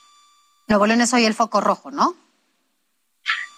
Nuevo 0.69 0.87
León 0.87 1.01
es 1.01 1.12
hoy 1.14 1.25
el 1.25 1.35
foco 1.35 1.61
rojo, 1.61 1.90
¿no? 1.90 2.14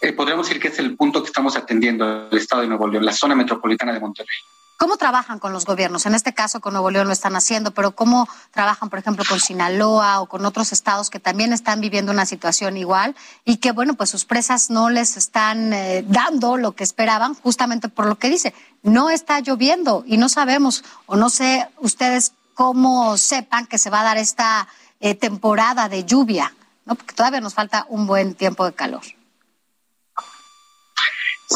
eh, 0.03 0.13
podríamos 0.13 0.49
decir 0.49 0.61
que 0.61 0.69
es 0.69 0.79
el 0.81 0.97
punto 0.97 1.23
que 1.23 1.29
estamos 1.29 1.57
atendiendo 1.57 2.29
el 2.31 2.37
Estado 2.37 2.63
de 2.63 2.69
Nuevo 2.69 2.89
León, 2.89 3.05
la 3.05 3.13
zona 3.13 3.37
metropolitana 3.37 3.93
de 3.93 4.01
Monterrey. 4.01 4.37
¿Cómo 4.83 4.97
trabajan 4.97 5.39
con 5.39 5.53
los 5.53 5.65
gobiernos? 5.65 6.07
En 6.07 6.15
este 6.17 6.35
caso 6.35 6.61
con 6.61 6.73
Nuevo 6.73 6.91
León 6.91 7.07
lo 7.07 7.13
están 7.13 7.37
haciendo, 7.37 7.71
pero 7.71 7.95
¿cómo 7.95 8.29
trabajan, 8.51 8.91
por 8.91 8.99
ejemplo, 8.99 9.25
con 9.29 9.39
Sinaloa 9.39 10.21
o 10.21 10.27
con 10.27 10.45
otros 10.45 10.73
estados 10.73 11.09
que 11.09 11.21
también 11.21 11.53
están 11.53 11.81
viviendo 11.81 12.11
una 12.11 12.27
situación 12.27 12.77
igual 12.77 13.15
y 13.45 13.59
que, 13.59 13.71
bueno, 13.71 13.95
pues 13.95 14.11
sus 14.11 14.25
presas 14.25 14.71
no 14.71 14.91
les 14.91 15.17
están 15.17 15.73
eh, 15.73 16.05
dando 16.09 16.57
lo 16.57 16.73
que 16.73 16.83
esperaban, 16.83 17.35
justamente 17.35 17.89
por 17.89 18.07
lo 18.07 18.19
que 18.19 18.29
dice, 18.29 18.55
no 18.83 19.09
está 19.09 19.39
lloviendo 19.39 20.03
y 20.05 20.17
no 20.17 20.29
sabemos, 20.29 20.83
o 21.07 21.15
no 21.15 21.31
sé 21.31 21.69
ustedes 21.79 22.33
cómo 22.55 23.17
sepan 23.19 23.67
que 23.67 23.79
se 23.79 23.89
va 23.89 24.01
a 24.01 24.03
dar 24.05 24.19
esta 24.19 24.67
eh, 24.99 25.15
temporada 25.15 25.89
de 25.89 26.03
lluvia, 26.03 26.53
¿no? 26.87 26.97
Porque 26.97 27.15
todavía 27.15 27.41
nos 27.41 27.55
falta 27.55 27.87
un 27.89 28.09
buen 28.09 28.35
tiempo 28.35 28.65
de 28.65 28.73
calor. 28.73 29.03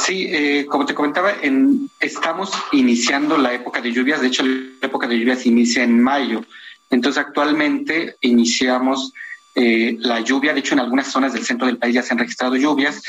Sí, 0.04 0.26
eh, 0.30 0.66
como 0.66 0.86
te 0.86 0.94
comentaba, 0.94 1.32
en, 1.42 1.90
estamos 2.00 2.52
iniciando 2.72 3.38
la 3.38 3.52
época 3.52 3.80
de 3.80 3.92
lluvias. 3.92 4.20
De 4.20 4.28
hecho, 4.28 4.42
la 4.44 4.86
época 4.86 5.06
de 5.06 5.18
lluvias 5.18 5.46
inicia 5.46 5.82
en 5.82 6.02
mayo. 6.02 6.44
Entonces, 6.90 7.24
actualmente 7.24 8.16
iniciamos 8.20 9.12
eh, 9.54 9.96
la 10.00 10.20
lluvia. 10.20 10.52
De 10.52 10.60
hecho, 10.60 10.74
en 10.74 10.80
algunas 10.80 11.08
zonas 11.08 11.32
del 11.32 11.44
centro 11.44 11.66
del 11.66 11.78
país 11.78 11.94
ya 11.94 12.02
se 12.02 12.12
han 12.12 12.18
registrado 12.18 12.56
lluvias. 12.56 13.02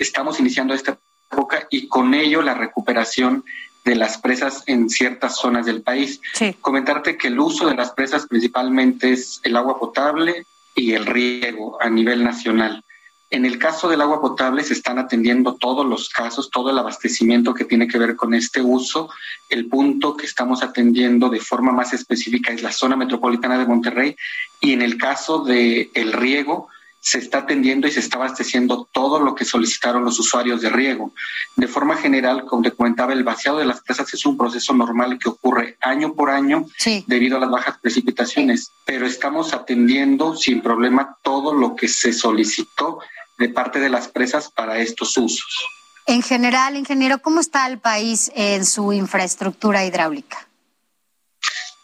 Estamos 0.00 0.40
iniciando 0.40 0.74
esta 0.74 0.98
época 1.30 1.66
y 1.70 1.88
con 1.88 2.14
ello 2.14 2.42
la 2.42 2.54
recuperación 2.54 3.44
de 3.84 3.96
las 3.96 4.18
presas 4.18 4.62
en 4.66 4.88
ciertas 4.88 5.36
zonas 5.36 5.66
del 5.66 5.82
país. 5.82 6.20
Comentarte 6.60 7.16
que 7.16 7.28
el 7.28 7.38
uso 7.38 7.66
de 7.66 7.74
las 7.74 7.92
presas 7.92 8.26
principalmente 8.26 9.12
es 9.12 9.40
el 9.42 9.56
agua 9.56 9.78
potable 9.78 10.46
y 10.74 10.92
el 10.92 11.06
riego 11.06 11.78
a 11.80 11.88
nivel 11.90 12.22
nacional. 12.22 12.84
En 13.32 13.46
el 13.46 13.58
caso 13.58 13.88
del 13.88 14.02
agua 14.02 14.20
potable 14.20 14.62
se 14.62 14.74
están 14.74 14.98
atendiendo 14.98 15.54
todos 15.54 15.86
los 15.86 16.10
casos, 16.10 16.50
todo 16.50 16.68
el 16.68 16.76
abastecimiento 16.76 17.54
que 17.54 17.64
tiene 17.64 17.88
que 17.88 17.96
ver 17.96 18.14
con 18.14 18.34
este 18.34 18.60
uso. 18.60 19.08
El 19.48 19.68
punto 19.68 20.14
que 20.18 20.26
estamos 20.26 20.62
atendiendo 20.62 21.30
de 21.30 21.40
forma 21.40 21.72
más 21.72 21.94
específica 21.94 22.52
es 22.52 22.62
la 22.62 22.72
zona 22.72 22.94
metropolitana 22.94 23.56
de 23.56 23.64
Monterrey 23.64 24.16
y 24.60 24.74
en 24.74 24.82
el 24.82 24.98
caso 24.98 25.44
del 25.44 25.90
el 25.94 26.12
riego 26.12 26.68
se 27.00 27.18
está 27.18 27.38
atendiendo 27.38 27.88
y 27.88 27.90
se 27.90 28.00
está 28.00 28.18
abasteciendo 28.18 28.86
todo 28.92 29.18
lo 29.18 29.34
que 29.34 29.46
solicitaron 29.46 30.04
los 30.04 30.20
usuarios 30.20 30.60
de 30.60 30.68
riego. 30.68 31.14
De 31.56 31.68
forma 31.68 31.96
general, 31.96 32.44
como 32.44 32.62
te 32.62 32.70
comentaba, 32.72 33.14
el 33.14 33.24
vaciado 33.24 33.58
de 33.58 33.64
las 33.64 33.80
presas 33.80 34.12
es 34.12 34.26
un 34.26 34.36
proceso 34.36 34.74
normal 34.74 35.18
que 35.18 35.30
ocurre 35.30 35.78
año 35.80 36.12
por 36.12 36.28
año 36.28 36.66
debido 37.06 37.38
a 37.38 37.40
las 37.40 37.50
bajas 37.50 37.78
precipitaciones, 37.78 38.72
pero 38.84 39.06
estamos 39.06 39.54
atendiendo 39.54 40.36
sin 40.36 40.60
problema 40.60 41.16
todo 41.22 41.54
lo 41.54 41.74
que 41.74 41.88
se 41.88 42.12
solicitó 42.12 43.00
de 43.38 43.48
parte 43.48 43.80
de 43.80 43.88
las 43.88 44.08
presas 44.08 44.50
para 44.50 44.78
estos 44.78 45.16
usos. 45.16 45.66
En 46.06 46.22
general, 46.22 46.76
ingeniero, 46.76 47.20
¿cómo 47.20 47.40
está 47.40 47.66
el 47.66 47.78
país 47.78 48.30
en 48.34 48.64
su 48.66 48.92
infraestructura 48.92 49.84
hidráulica? 49.84 50.48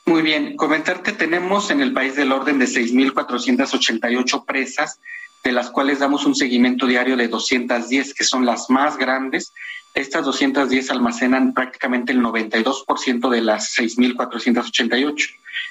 Muy 0.06 0.22
bien, 0.22 0.56
comentar 0.56 1.02
que 1.02 1.12
tenemos 1.12 1.70
en 1.70 1.82
el 1.82 1.92
país 1.92 2.16
del 2.16 2.32
orden 2.32 2.58
de 2.58 2.66
6.488 2.66 4.44
presas, 4.46 4.98
de 5.44 5.52
las 5.52 5.70
cuales 5.70 5.98
damos 5.98 6.24
un 6.24 6.34
seguimiento 6.34 6.86
diario 6.86 7.16
de 7.16 7.28
210, 7.28 8.14
que 8.14 8.24
son 8.24 8.46
las 8.46 8.70
más 8.70 8.96
grandes. 8.96 9.52
Estas 9.94 10.24
210 10.24 10.90
almacenan 10.90 11.54
prácticamente 11.54 12.12
el 12.12 12.20
92% 12.20 13.30
de 13.30 13.40
las 13.40 13.76
6.488. 13.76 15.30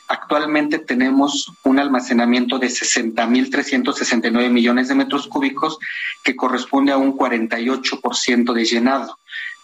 Actualmente 0.09 0.79
tenemos 0.79 1.51
un 1.63 1.79
almacenamiento 1.79 2.59
de 2.59 2.67
60.369 2.67 4.49
millones 4.49 4.87
de 4.87 4.95
metros 4.95 5.27
cúbicos, 5.27 5.77
que 6.23 6.35
corresponde 6.35 6.91
a 6.91 6.97
un 6.97 7.17
48% 7.17 8.53
de 8.53 8.65
llenado. 8.65 9.17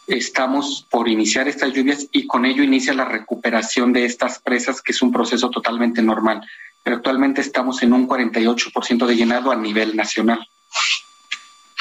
Estamos 0.07 0.85
por 0.89 1.07
iniciar 1.07 1.47
estas 1.47 1.73
lluvias 1.73 2.07
y 2.11 2.27
con 2.27 2.45
ello 2.45 2.61
inicia 2.61 2.93
la 2.93 3.05
recuperación 3.05 3.93
de 3.93 4.05
estas 4.05 4.39
presas, 4.39 4.81
que 4.81 4.91
es 4.91 5.01
un 5.01 5.13
proceso 5.13 5.49
totalmente 5.49 6.01
normal. 6.01 6.45
Pero 6.83 6.97
actualmente 6.97 7.39
estamos 7.39 7.81
en 7.83 7.93
un 7.93 8.07
48% 8.07 9.05
de 9.05 9.15
llenado 9.15 9.51
a 9.51 9.55
nivel 9.55 9.95
nacional. 9.95 10.45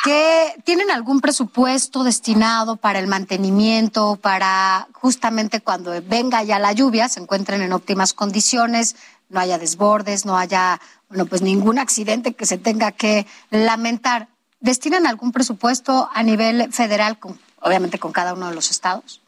¿Qué, 0.02 0.60
¿Tienen 0.64 0.90
algún 0.90 1.20
presupuesto 1.20 2.02
destinado 2.02 2.76
para 2.76 2.98
el 2.98 3.06
mantenimiento, 3.06 4.16
para 4.16 4.88
justamente 4.92 5.60
cuando 5.60 5.92
venga 6.02 6.42
ya 6.42 6.58
la 6.58 6.72
lluvia, 6.72 7.08
se 7.08 7.20
encuentren 7.20 7.62
en 7.62 7.72
óptimas 7.72 8.12
condiciones, 8.12 8.96
no 9.28 9.38
haya 9.38 9.58
desbordes, 9.58 10.26
no 10.26 10.36
haya, 10.36 10.80
bueno, 11.08 11.26
pues 11.26 11.40
ningún 11.40 11.78
accidente 11.78 12.34
que 12.34 12.46
se 12.46 12.58
tenga 12.58 12.90
que 12.90 13.28
lamentar? 13.50 14.26
¿Destinan 14.58 15.06
algún 15.06 15.30
presupuesto 15.30 16.10
a 16.12 16.22
nivel 16.24 16.72
federal, 16.72 17.18
obviamente 17.60 18.00
con 18.00 18.12
cada 18.12 18.34
uno 18.34 18.48
de 18.48 18.56
los 18.56 18.70
estados? 18.72 19.20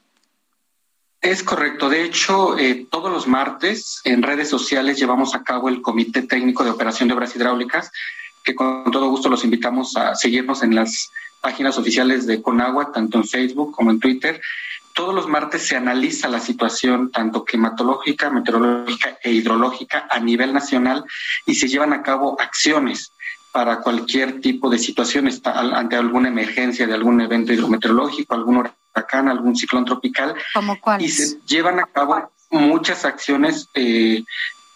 Es 1.21 1.43
correcto. 1.43 1.89
De 1.89 2.05
hecho, 2.05 2.59
eh, 2.59 2.87
todos 2.91 3.11
los 3.11 3.27
martes 3.27 4.01
en 4.05 4.23
redes 4.23 4.51
sociales 4.51 4.99
llevamos 4.99 5.35
a 5.35 5.43
cabo 5.43 5.69
el 5.69 5.81
Comité 5.81 6.23
Técnico 6.23 6.65
de 6.65 6.71
Operación 6.71 7.09
de 7.09 7.15
Obras 7.15 7.35
Hidráulicas, 7.35 7.91
que 8.45 8.55
con 8.55 8.91
todo 8.93 9.09
gusto 9.09 9.29
los 9.29 9.43
invitamos 9.43 9.97
a 9.97 10.15
seguirnos 10.15 10.63
en 10.63 10.75
las 10.75 11.11
páginas 11.41 11.79
oficiales 11.79 12.27
de 12.27 12.43
Conagua, 12.43 12.93
tanto 12.93 13.19
en 13.19 13.25
Facebook 13.25 13.73
como 13.73 13.91
en 13.91 13.99
Twitter. 13.99 14.41
Todos 14.93 15.15
los 15.15 15.27
martes 15.27 15.67
se 15.67 15.77
analiza 15.77 16.29
la 16.29 16.39
situación 16.39 17.11
tanto 17.11 17.45
climatológica, 17.45 18.31
meteorológica 18.31 19.19
e 19.23 19.33
hidrológica 19.33 20.07
a 20.11 20.21
nivel 20.21 20.53
nacional 20.53 21.05
y 21.47 21.57
se 21.57 21.69
llevan 21.69 21.93
a 21.93 22.03
cabo 22.03 22.41
acciones 22.41 23.13
para 23.51 23.81
cualquier 23.81 24.41
tipo 24.41 24.69
de 24.69 24.79
situación, 24.79 25.29
ante 25.45 25.97
alguna 25.97 26.29
emergencia 26.29 26.87
de 26.87 26.95
algún 26.95 27.21
evento 27.21 27.53
hidrometeorológico, 27.53 28.35
algún 28.35 28.57
huracán, 28.57 29.29
algún 29.29 29.57
ciclón 29.57 29.85
tropical. 29.85 30.35
¿Cómo 30.53 30.77
Y 30.99 31.09
se 31.09 31.39
llevan 31.47 31.79
a 31.79 31.87
cabo 31.87 32.33
muchas 32.51 33.05
acciones 33.05 33.69
eh, 33.75 34.25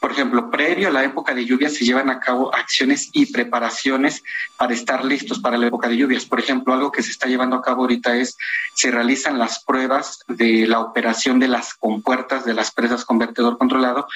por 0.00 0.12
ejemplo, 0.12 0.50
previo 0.50 0.88
a 0.88 0.92
la 0.92 1.04
época 1.04 1.34
de 1.34 1.44
lluvias 1.44 1.74
se 1.74 1.84
llevan 1.84 2.08
a 2.08 2.20
cabo 2.20 2.54
acciones 2.54 3.10
y 3.12 3.26
preparaciones 3.26 4.22
para 4.56 4.72
estar 4.72 5.04
listos 5.04 5.40
para 5.40 5.58
la 5.58 5.66
época 5.66 5.88
de 5.88 5.96
lluvias. 5.96 6.24
Por 6.24 6.38
ejemplo, 6.38 6.72
algo 6.72 6.92
que 6.92 7.02
se 7.02 7.10
está 7.10 7.26
llevando 7.26 7.56
a 7.56 7.62
cabo 7.62 7.82
ahorita 7.82 8.16
es 8.16 8.36
se 8.74 8.90
realizan 8.90 9.38
las 9.38 9.64
pruebas 9.64 10.24
de 10.28 10.66
la 10.66 10.80
operación 10.80 11.40
de 11.40 11.48
las 11.48 11.74
compuertas 11.74 12.44
de 12.44 12.54
las 12.54 12.70
presas 12.70 13.04
con 13.04 13.18
vertedor 13.18 13.58
controlado, 13.58 14.06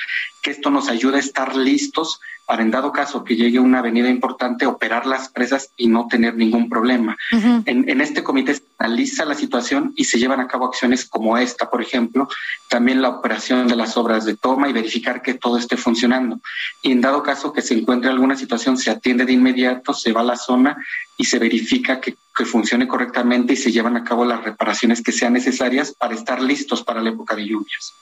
que 0.42 0.50
esto 0.50 0.70
nos 0.70 0.88
ayuda 0.88 1.16
a 1.16 1.20
estar 1.20 1.56
listos 1.56 2.20
para 2.44 2.62
en 2.62 2.70
dado 2.70 2.92
caso 2.92 3.24
que 3.24 3.36
llegue 3.36 3.60
una 3.60 3.78
avenida 3.78 4.08
importante, 4.08 4.66
operar 4.66 5.06
las 5.06 5.28
presas 5.28 5.70
y 5.76 5.86
no 5.86 6.08
tener 6.08 6.34
ningún 6.34 6.68
problema. 6.68 7.16
en, 7.30 7.88
en, 7.88 8.00
este 8.00 8.22
comité 8.22 8.54
se 8.54 8.62
analiza 8.78 9.24
la 9.24 9.34
situación 9.34 9.92
y 9.96 10.04
se 10.04 10.18
llevan 10.18 10.40
a 10.40 10.48
cabo 10.48 10.66
acciones 10.66 11.04
como 11.04 11.38
esta, 11.38 11.70
por 11.70 11.80
ejemplo, 11.80 12.28
también 12.68 13.00
la 13.00 13.10
operación 13.10 13.68
de 13.68 13.76
las 13.76 13.96
obras 13.96 14.24
de 14.24 14.36
toma 14.36 14.68
y 14.68 14.72
verificar 14.72 15.22
que 15.22 15.34
todo 15.34 15.56
esté 15.56 15.76
funcionando. 15.76 16.40
Y 16.82 16.92
en 16.92 17.00
dado 17.00 17.22
caso 17.22 17.52
que 17.52 17.62
se 17.62 17.74
encuentre 17.74 18.10
alguna 18.10 18.36
situación, 18.36 18.76
se 18.76 18.90
atiende 18.90 19.24
de 19.24 19.32
inmediato, 19.32 19.94
se 19.94 20.12
va 20.12 20.22
a 20.22 20.24
la 20.24 20.36
zona 20.36 20.76
y 21.16 21.24
se 21.24 21.38
verifica 21.38 22.00
que, 22.00 22.16
que 22.36 22.44
funcione 22.44 22.88
correctamente 22.88 23.52
y 23.52 23.56
se 23.56 23.70
llevan 23.70 23.96
a 23.96 24.04
cabo 24.04 24.24
las 24.24 24.42
reparaciones 24.42 25.00
que 25.00 25.12
sean 25.12 25.32
necesarias 25.32 25.94
para 25.96 26.14
estar 26.14 26.42
listos 26.42 26.82
para 26.82 27.00
la 27.00 27.10
época 27.10 27.36
de 27.36 27.46
lluvias. 27.46 27.94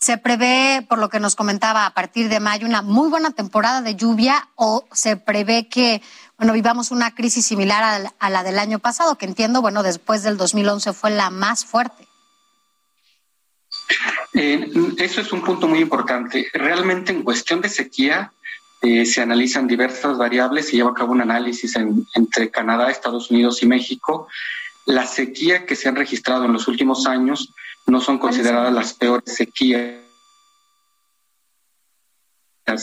¿Se 0.00 0.16
prevé, 0.16 0.86
por 0.88 0.98
lo 0.98 1.08
que 1.08 1.18
nos 1.18 1.34
comentaba, 1.34 1.84
a 1.84 1.92
partir 1.92 2.28
de 2.28 2.38
mayo 2.38 2.68
una 2.68 2.82
muy 2.82 3.08
buena 3.08 3.32
temporada 3.32 3.82
de 3.82 3.96
lluvia 3.96 4.48
o 4.54 4.86
se 4.92 5.16
prevé 5.16 5.68
que, 5.68 6.02
bueno, 6.36 6.52
vivamos 6.52 6.92
una 6.92 7.16
crisis 7.16 7.44
similar 7.46 8.12
a 8.16 8.30
la, 8.30 8.42
del 8.44 8.60
año 8.60 8.78
pasado, 8.78 9.18
que 9.18 9.26
entiendo, 9.26 9.60
bueno, 9.60 9.82
después 9.82 10.22
del 10.22 10.36
2011 10.36 10.92
fue 10.92 11.10
la 11.10 11.30
más 11.30 11.64
fuerte? 11.64 12.06
Eh, 14.34 14.70
eso 14.98 15.20
es 15.20 15.32
un 15.32 15.42
punto 15.42 15.66
muy 15.66 15.80
importante. 15.80 16.46
Realmente 16.52 17.10
en 17.10 17.24
cuestión 17.24 17.60
de 17.60 17.68
sequía 17.68 18.32
eh, 18.82 19.04
se 19.04 19.20
analizan 19.20 19.66
diversas 19.66 20.16
variables, 20.16 20.68
se 20.68 20.76
lleva 20.76 20.90
a 20.90 20.94
cabo 20.94 21.10
un 21.10 21.22
análisis 21.22 21.74
entre 22.14 22.52
Canadá, 22.52 22.88
Estados 22.88 23.32
Unidos 23.32 23.64
y 23.64 23.66
México. 23.66 24.28
La 24.86 25.06
sequía 25.06 25.66
que 25.66 25.74
se 25.74 25.88
han 25.88 25.96
registrado 25.96 26.44
en 26.44 26.52
los 26.52 26.68
últimos 26.68 27.06
años 27.06 27.52
no 27.88 28.00
son 28.00 28.18
consideradas 28.18 28.72
las 28.72 28.92
peores 28.92 29.34
sequías 29.34 29.96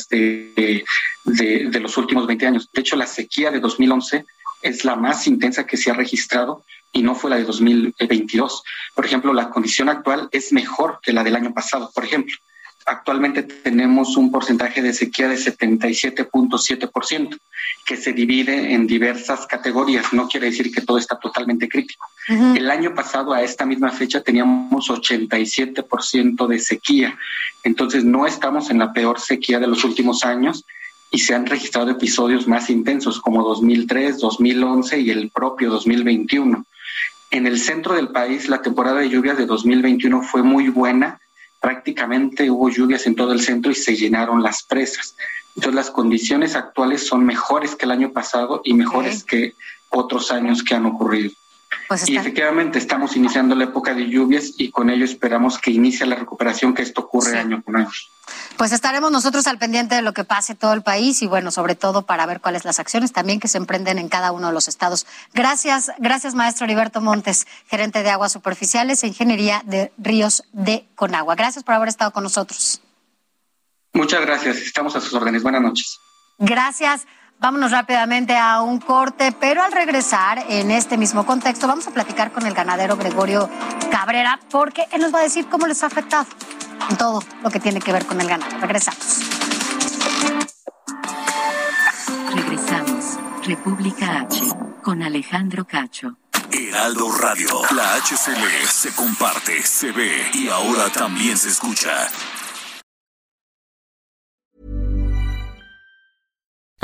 de, 0.10 0.84
de, 1.26 1.80
los 1.80 1.98
últimos 1.98 2.26
20 2.26 2.48
años. 2.48 2.70
De 2.74 2.82
hecho, 2.82 2.96
la 2.96 3.06
sequía 3.06 3.52
de 3.52 3.60
2011 3.60 4.26
es 4.64 4.84
la 4.84 4.96
más 4.96 5.28
intensa 5.28 5.68
que 5.68 5.78
se 5.78 5.92
ha 5.92 5.94
registrado 5.94 6.66
y 6.92 7.04
no 7.04 7.14
fue 7.14 7.30
la 7.30 7.38
de 7.38 7.44
2022. 7.44 8.64
Por 8.96 9.06
ejemplo, 9.06 9.32
la 9.34 9.50
condición 9.52 9.90
actual 9.90 10.28
es 10.32 10.52
mejor 10.52 11.00
que 11.04 11.14
la 11.14 11.24
del 11.24 11.36
año 11.36 11.54
pasado. 11.54 11.92
Por 11.94 12.04
ejemplo, 12.04 12.36
actualmente 12.86 13.44
tenemos 13.44 14.16
un 14.16 14.32
porcentaje 14.32 14.82
de 14.82 14.94
sequía 14.94 15.28
de 15.28 15.36
77.7%, 15.36 17.38
que 17.86 17.98
se 17.98 18.14
divide 18.14 18.74
en 18.74 18.88
diversas 18.88 19.46
categorías. 19.48 20.14
No 20.14 20.28
quiere 20.28 20.48
decir 20.48 20.72
que 20.72 20.82
todo 20.82 20.98
está 20.98 21.20
totalmente 21.20 21.68
crítico. 21.68 22.08
El 22.28 22.72
año 22.72 22.96
pasado, 22.96 23.34
a 23.34 23.44
esta 23.44 23.66
misma 23.66 23.92
fecha, 23.92 24.22
teníamos 24.22 24.90
87% 24.90 26.48
de 26.48 26.60
sequía. 26.60 27.18
Entonces, 27.64 28.04
no 28.04 28.26
estamos 28.26 28.70
en 28.70 28.80
la 28.80 28.94
peor 28.94 29.20
sequía 29.20 29.60
de 29.60 29.68
los 29.68 29.84
últimos 29.84 30.24
años 30.24 30.66
y 31.12 31.20
se 31.20 31.34
han 31.34 31.46
registrado 31.46 31.92
episodios 31.92 32.48
más 32.48 32.70
intensos 32.70 33.22
como 33.22 33.44
2003, 33.44 34.20
2011 34.20 35.00
y 35.00 35.12
el 35.12 35.30
propio 35.30 35.70
2021. 35.70 36.66
En 37.32 37.48
el 37.48 37.60
centro 37.60 37.96
del 37.96 38.10
país, 38.10 38.50
la 38.50 38.62
temporada 38.62 39.00
de 39.00 39.10
lluvias 39.10 39.38
de 39.38 39.46
2021 39.46 40.24
fue 40.24 40.44
muy 40.44 40.70
buena. 40.70 41.20
Prácticamente 41.66 42.52
hubo 42.52 42.70
lluvias 42.70 43.08
en 43.08 43.16
todo 43.16 43.34
el 43.34 43.42
centro 43.42 43.72
y 43.72 43.76
se 43.76 43.96
llenaron 43.96 44.44
las 44.44 44.62
presas. 44.62 45.16
Entonces, 45.56 45.74
las 45.74 45.90
condiciones 45.90 46.56
actuales 46.56 47.08
son 47.08 47.26
mejores 47.26 47.76
que 47.76 47.86
el 47.86 47.92
año 47.92 48.12
pasado 48.12 48.62
y 48.64 48.76
mejores 48.76 49.24
que 49.24 49.56
otros 49.90 50.32
años 50.32 50.62
que 50.62 50.76
han 50.76 50.86
ocurrido. 50.86 51.32
Pues 51.88 52.08
y 52.10 52.18
efectivamente 52.18 52.80
estamos 52.80 53.16
iniciando 53.16 53.56
la 53.56 53.66
época 53.66 53.94
de 53.94 54.10
lluvias 54.10 54.54
y 54.58 54.72
con 54.72 54.90
ello 54.90 55.06
esperamos 55.06 55.60
que 55.60 55.72
inicie 55.72 56.06
la 56.06 56.16
recuperación, 56.16 56.74
que 56.74 56.82
esto 56.82 57.02
ocurre 57.02 57.38
año 57.38 57.62
con 57.64 57.76
año. 57.78 57.90
Pues 58.58 58.72
estaremos 58.72 59.12
nosotros 59.12 59.46
al 59.48 59.58
pendiente 59.58 59.96
de 59.96 60.02
lo 60.02 60.14
que 60.14 60.24
pase 60.24 60.56
todo 60.56 60.74
el 60.74 60.82
país 60.82 61.22
y 61.22 61.28
bueno, 61.28 61.52
sobre 61.52 61.76
todo 61.76 62.06
para 62.06 62.26
ver 62.26 62.42
cuáles 62.42 62.66
las 62.66 62.80
acciones 62.80 63.12
también 63.12 63.40
que 63.40 63.48
se 63.48 63.58
emprenden 63.58 64.00
en 64.00 64.10
cada 64.10 64.32
uno 64.32 64.48
de 64.48 64.54
los 64.54 64.68
estados. 64.68 65.06
Gracias, 65.34 65.92
gracias 66.00 66.34
maestro 66.36 66.66
Heriberto 66.66 67.02
Montes, 67.02 67.46
gerente 67.68 68.02
de 68.02 68.10
aguas 68.10 68.32
superficiales 68.32 69.04
e 69.04 69.08
ingeniería 69.08 69.62
de 69.66 69.92
ríos 69.98 70.44
de 70.54 70.88
Conagua. 70.96 71.36
Gracias 71.36 71.64
por 71.64 71.76
haber 71.76 71.90
estado 71.90 72.12
con 72.12 72.24
nosotros. 72.24 72.82
Muchas 73.94 74.22
gracias, 74.22 74.58
estamos 74.58 74.96
a 74.96 75.02
sus 75.02 75.14
órdenes. 75.14 75.44
Buenas 75.44 75.62
noches. 75.62 76.00
Gracias. 76.38 77.06
Vámonos 77.40 77.72
rápidamente 77.72 78.38
a 78.38 78.62
un 78.62 78.80
corte, 78.80 79.32
pero 79.40 79.62
al 79.62 79.72
regresar 79.72 80.44
en 80.50 80.72
este 80.72 80.98
mismo 80.98 81.26
contexto 81.26 81.68
vamos 81.68 81.88
a 81.88 81.92
platicar 81.92 82.32
con 82.32 82.46
el 82.46 82.54
ganadero 82.54 82.96
Gregorio 82.96 83.50
Cabrera 83.92 84.40
porque 84.50 84.88
él 84.92 85.02
nos 85.02 85.14
va 85.14 85.20
a 85.20 85.24
decir 85.24 85.48
cómo 85.48 85.68
les 85.68 85.84
ha 85.84 85.88
afectado 85.88 86.26
en 86.90 86.98
todo 86.98 87.22
lo 87.44 87.50
que 87.50 87.60
tiene 87.60 87.82
que 87.82 87.92
ver 87.92 88.06
con 88.06 88.20
el 88.22 88.28
ganado. 88.28 88.58
Regresamos. 88.60 89.20
Regresamos. 92.34 93.20
República 93.44 94.22
H 94.22 94.42
con 94.82 95.04
Alejandro 95.04 95.66
Cacho. 95.66 96.18
Heraldo 96.52 97.12
Radio, 97.18 97.62
la 97.76 97.96
HCL 97.96 98.68
se 98.68 98.94
comparte, 98.96 99.62
se 99.64 99.92
ve 99.92 100.30
y 100.34 100.48
ahora 100.48 100.90
también 100.90 101.38
se 101.38 101.50
escucha. 101.50 102.08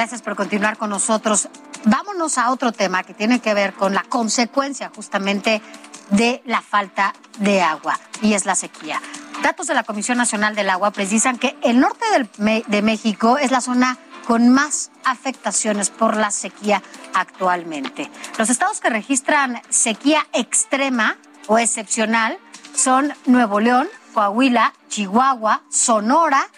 Gracias 0.00 0.22
por 0.22 0.34
continuar 0.34 0.78
con 0.78 0.88
nosotros. 0.88 1.50
Vámonos 1.84 2.38
a 2.38 2.50
otro 2.52 2.72
tema 2.72 3.02
que 3.02 3.12
tiene 3.12 3.40
que 3.40 3.52
ver 3.52 3.74
con 3.74 3.92
la 3.92 4.02
consecuencia 4.02 4.90
justamente 4.96 5.60
de 6.08 6.42
la 6.46 6.62
falta 6.62 7.12
de 7.38 7.60
agua 7.60 8.00
y 8.22 8.32
es 8.32 8.46
la 8.46 8.54
sequía. 8.54 8.98
Datos 9.42 9.66
de 9.66 9.74
la 9.74 9.82
Comisión 9.82 10.16
Nacional 10.16 10.56
del 10.56 10.70
Agua 10.70 10.90
precisan 10.90 11.36
que 11.36 11.54
el 11.62 11.80
norte 11.80 12.06
de 12.38 12.80
México 12.80 13.36
es 13.36 13.50
la 13.50 13.60
zona 13.60 13.98
con 14.26 14.48
más 14.48 14.90
afectaciones 15.04 15.90
por 15.90 16.16
la 16.16 16.30
sequía 16.30 16.82
actualmente. 17.12 18.10
Los 18.38 18.48
estados 18.48 18.80
que 18.80 18.88
registran 18.88 19.60
sequía 19.68 20.26
extrema 20.32 21.18
o 21.46 21.58
excepcional 21.58 22.38
son 22.74 23.12
Nuevo 23.26 23.60
León, 23.60 23.86
Coahuila, 24.14 24.72
Chihuahua, 24.88 25.60
Sonora 25.68 26.48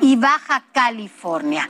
y 0.00 0.14
Baja 0.14 0.62
California. 0.72 1.68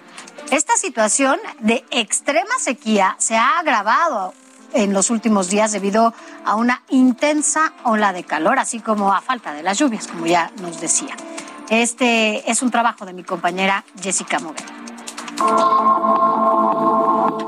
Esta 0.51 0.77
situación 0.77 1.39
de 1.61 1.85
extrema 1.91 2.59
sequía 2.59 3.17
se 3.19 3.37
ha 3.37 3.59
agravado 3.59 4.35
en 4.73 4.93
los 4.93 5.11
últimos 5.11 5.49
días 5.49 5.73
debido 5.73 6.13
a 6.45 6.55
una 6.57 6.83
intensa 6.89 7.73
ola 7.85 8.13
de 8.13 8.25
calor, 8.25 8.59
así 8.59 8.81
como 8.81 9.13
a 9.13 9.21
falta 9.21 9.53
de 9.53 9.63
las 9.63 9.79
lluvias, 9.79 10.07
como 10.07 10.27
ya 10.27 10.51
nos 10.61 10.81
decía. 10.81 11.17
Este 11.71 12.51
es 12.51 12.63
un 12.63 12.71
trabajo 12.71 13.07
de 13.07 13.15
mi 13.15 13.25
compañera 13.25 13.85
Jessica 14.01 14.39
Moguel. 14.39 14.65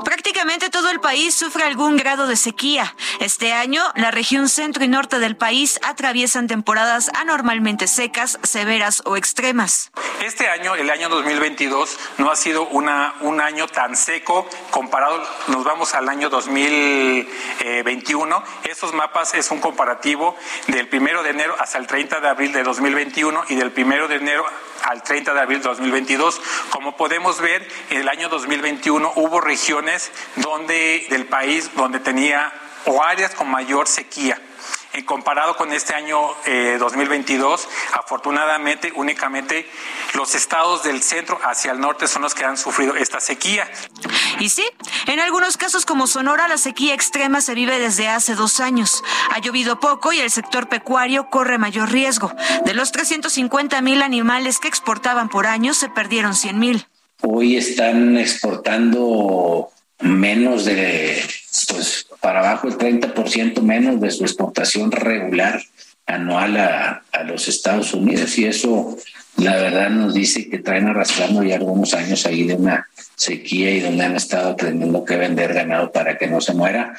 Prácticamente 0.03 0.69
todo 0.69 0.89
el 0.89 0.99
país 0.99 1.35
sufre 1.35 1.63
algún 1.63 1.97
grado 1.97 2.25
de 2.25 2.35
sequía. 2.35 2.95
Este 3.19 3.53
año, 3.53 3.83
la 3.95 4.09
región 4.09 4.49
centro 4.49 4.83
y 4.83 4.87
norte 4.87 5.19
del 5.19 5.37
país 5.37 5.79
atraviesan 5.83 6.47
temporadas 6.47 7.11
anormalmente 7.13 7.87
secas, 7.87 8.39
severas 8.43 9.03
o 9.05 9.17
extremas. 9.17 9.91
Este 10.21 10.47
año, 10.47 10.73
el 10.75 10.89
año 10.89 11.09
2022, 11.09 11.99
no 12.17 12.31
ha 12.31 12.35
sido 12.35 12.65
una, 12.67 13.13
un 13.21 13.39
año 13.39 13.67
tan 13.67 13.95
seco 13.95 14.49
comparado, 14.71 15.21
nos 15.47 15.63
vamos 15.63 15.93
al 15.93 16.09
año 16.09 16.29
2021. 16.29 18.43
Esos 18.63 18.93
mapas 18.93 19.35
es 19.35 19.51
un 19.51 19.59
comparativo 19.59 20.35
del 20.67 20.87
primero 20.87 21.21
de 21.21 21.31
enero 21.31 21.55
hasta 21.59 21.77
el 21.77 21.85
30 21.85 22.19
de 22.19 22.27
abril 22.27 22.51
de 22.51 22.63
2021 22.63 23.43
y 23.49 23.55
del 23.55 23.71
primero 23.71 24.07
de 24.07 24.15
enero 24.15 24.43
al 24.83 25.03
30 25.03 25.33
de 25.33 25.39
abril 25.39 25.59
de 25.59 25.69
2022. 25.69 26.41
Como 26.71 26.97
podemos 26.97 27.39
ver, 27.41 27.67
el 27.91 28.09
año 28.09 28.29
2021 28.29 29.13
hubo 29.15 29.39
regiones 29.39 29.66
donde, 30.37 31.07
del 31.09 31.25
país 31.25 31.69
donde 31.75 31.99
tenía 31.99 32.51
o 32.85 33.03
áreas 33.03 33.33
con 33.35 33.49
mayor 33.49 33.87
sequía. 33.87 34.41
En 34.93 35.05
comparado 35.05 35.55
con 35.57 35.73
este 35.73 35.93
año 35.93 36.17
2022, 36.79 37.63
eh, 37.63 37.67
afortunadamente 37.93 38.91
únicamente 38.95 39.69
los 40.13 40.33
estados 40.33 40.83
del 40.83 41.03
centro 41.03 41.39
hacia 41.43 41.71
el 41.71 41.79
norte 41.79 42.07
son 42.07 42.23
los 42.23 42.33
que 42.33 42.45
han 42.45 42.57
sufrido 42.57 42.95
esta 42.95 43.19
sequía. 43.19 43.69
Y 44.39 44.49
sí, 44.49 44.65
en 45.05 45.19
algunos 45.19 45.57
casos 45.57 45.85
como 45.85 46.07
Sonora, 46.07 46.47
la 46.47 46.57
sequía 46.57 46.95
extrema 46.95 47.41
se 47.41 47.53
vive 47.53 47.77
desde 47.77 48.07
hace 48.07 48.33
dos 48.33 48.59
años. 48.59 49.03
Ha 49.29 49.39
llovido 49.39 49.79
poco 49.79 50.13
y 50.13 50.19
el 50.19 50.31
sector 50.31 50.67
pecuario 50.67 51.29
corre 51.29 51.57
mayor 51.57 51.91
riesgo. 51.91 52.31
De 52.65 52.73
los 52.73 52.91
350 52.91 53.81
mil 53.81 54.01
animales 54.01 54.59
que 54.59 54.67
exportaban 54.67 55.29
por 55.29 55.45
año, 55.45 55.73
se 55.73 55.89
perdieron 55.89 56.33
100 56.33 56.57
mil. 56.57 56.87
Hoy 57.21 57.57
están 57.57 58.17
exportando 58.17 59.69
menos 59.99 60.65
de, 60.65 61.21
pues 61.69 62.07
para 62.21 62.39
abajo 62.39 62.67
el 62.67 62.77
30% 62.77 63.61
menos 63.61 63.99
de 63.99 64.11
su 64.11 64.23
exportación 64.23 64.91
regular 64.91 65.61
anual 66.05 66.57
a, 66.57 67.03
a, 67.11 67.23
los 67.23 67.47
Estados 67.47 67.93
Unidos 67.93 68.37
y 68.37 68.45
eso 68.45 68.97
la 69.37 69.55
verdad 69.55 69.89
nos 69.89 70.13
dice 70.13 70.49
que 70.49 70.57
traen 70.57 70.87
arrastrando 70.87 71.43
ya 71.43 71.55
algunos 71.55 71.93
años 71.93 72.25
ahí 72.25 72.43
de 72.43 72.55
una 72.55 72.87
sequía 73.15 73.71
y 73.71 73.79
donde 73.79 74.03
han 74.03 74.15
estado 74.15 74.55
teniendo 74.55 75.05
que 75.05 75.15
vender 75.15 75.53
ganado 75.53 75.91
para 75.91 76.17
que 76.17 76.27
no 76.27 76.41
se 76.41 76.53
muera. 76.53 76.93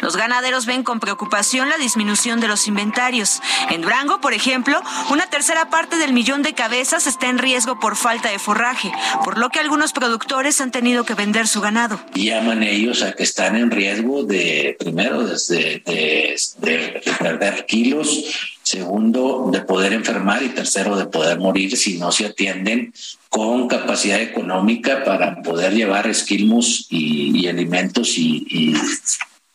Los 0.00 0.16
ganaderos 0.16 0.66
ven 0.66 0.82
con 0.82 1.00
preocupación 1.00 1.68
la 1.68 1.76
disminución 1.76 2.40
de 2.40 2.48
los 2.48 2.68
inventarios. 2.68 3.40
En 3.70 3.82
Durango, 3.82 4.20
por 4.20 4.32
ejemplo, 4.32 4.80
una 5.10 5.28
tercera 5.28 5.70
parte 5.70 5.96
del 5.96 6.12
millón 6.12 6.42
de 6.42 6.54
cabezas 6.54 7.06
está 7.06 7.28
en 7.28 7.38
riesgo 7.38 7.80
por 7.80 7.96
falta 7.96 8.28
de 8.30 8.38
forraje, 8.38 8.92
por 9.24 9.38
lo 9.38 9.48
que 9.48 9.58
algunos 9.58 9.92
productores 9.92 10.60
han 10.60 10.70
tenido 10.70 11.04
que 11.04 11.14
vender 11.14 11.48
su 11.48 11.60
ganado. 11.60 12.00
Llaman 12.14 12.62
ellos 12.62 13.02
a 13.02 13.12
que 13.12 13.24
están 13.24 13.56
en 13.56 13.70
riesgo 13.70 14.24
de, 14.24 14.76
primero, 14.78 15.26
desde 15.26 15.82
de, 15.84 16.36
de 16.58 17.02
perder 17.18 17.66
kilos, 17.66 18.57
segundo, 18.68 19.48
de 19.52 19.60
poder 19.62 19.92
enfermar 19.92 20.42
y 20.42 20.50
tercero, 20.50 20.96
de 20.96 21.06
poder 21.06 21.38
morir 21.38 21.76
si 21.76 21.98
no 21.98 22.12
se 22.12 22.26
atienden 22.26 22.92
con 23.28 23.68
capacidad 23.68 24.20
económica 24.20 25.04
para 25.04 25.42
poder 25.42 25.74
llevar 25.74 26.06
esquilmos 26.06 26.86
y, 26.90 27.46
alimentos 27.48 28.18
y, 28.18 28.74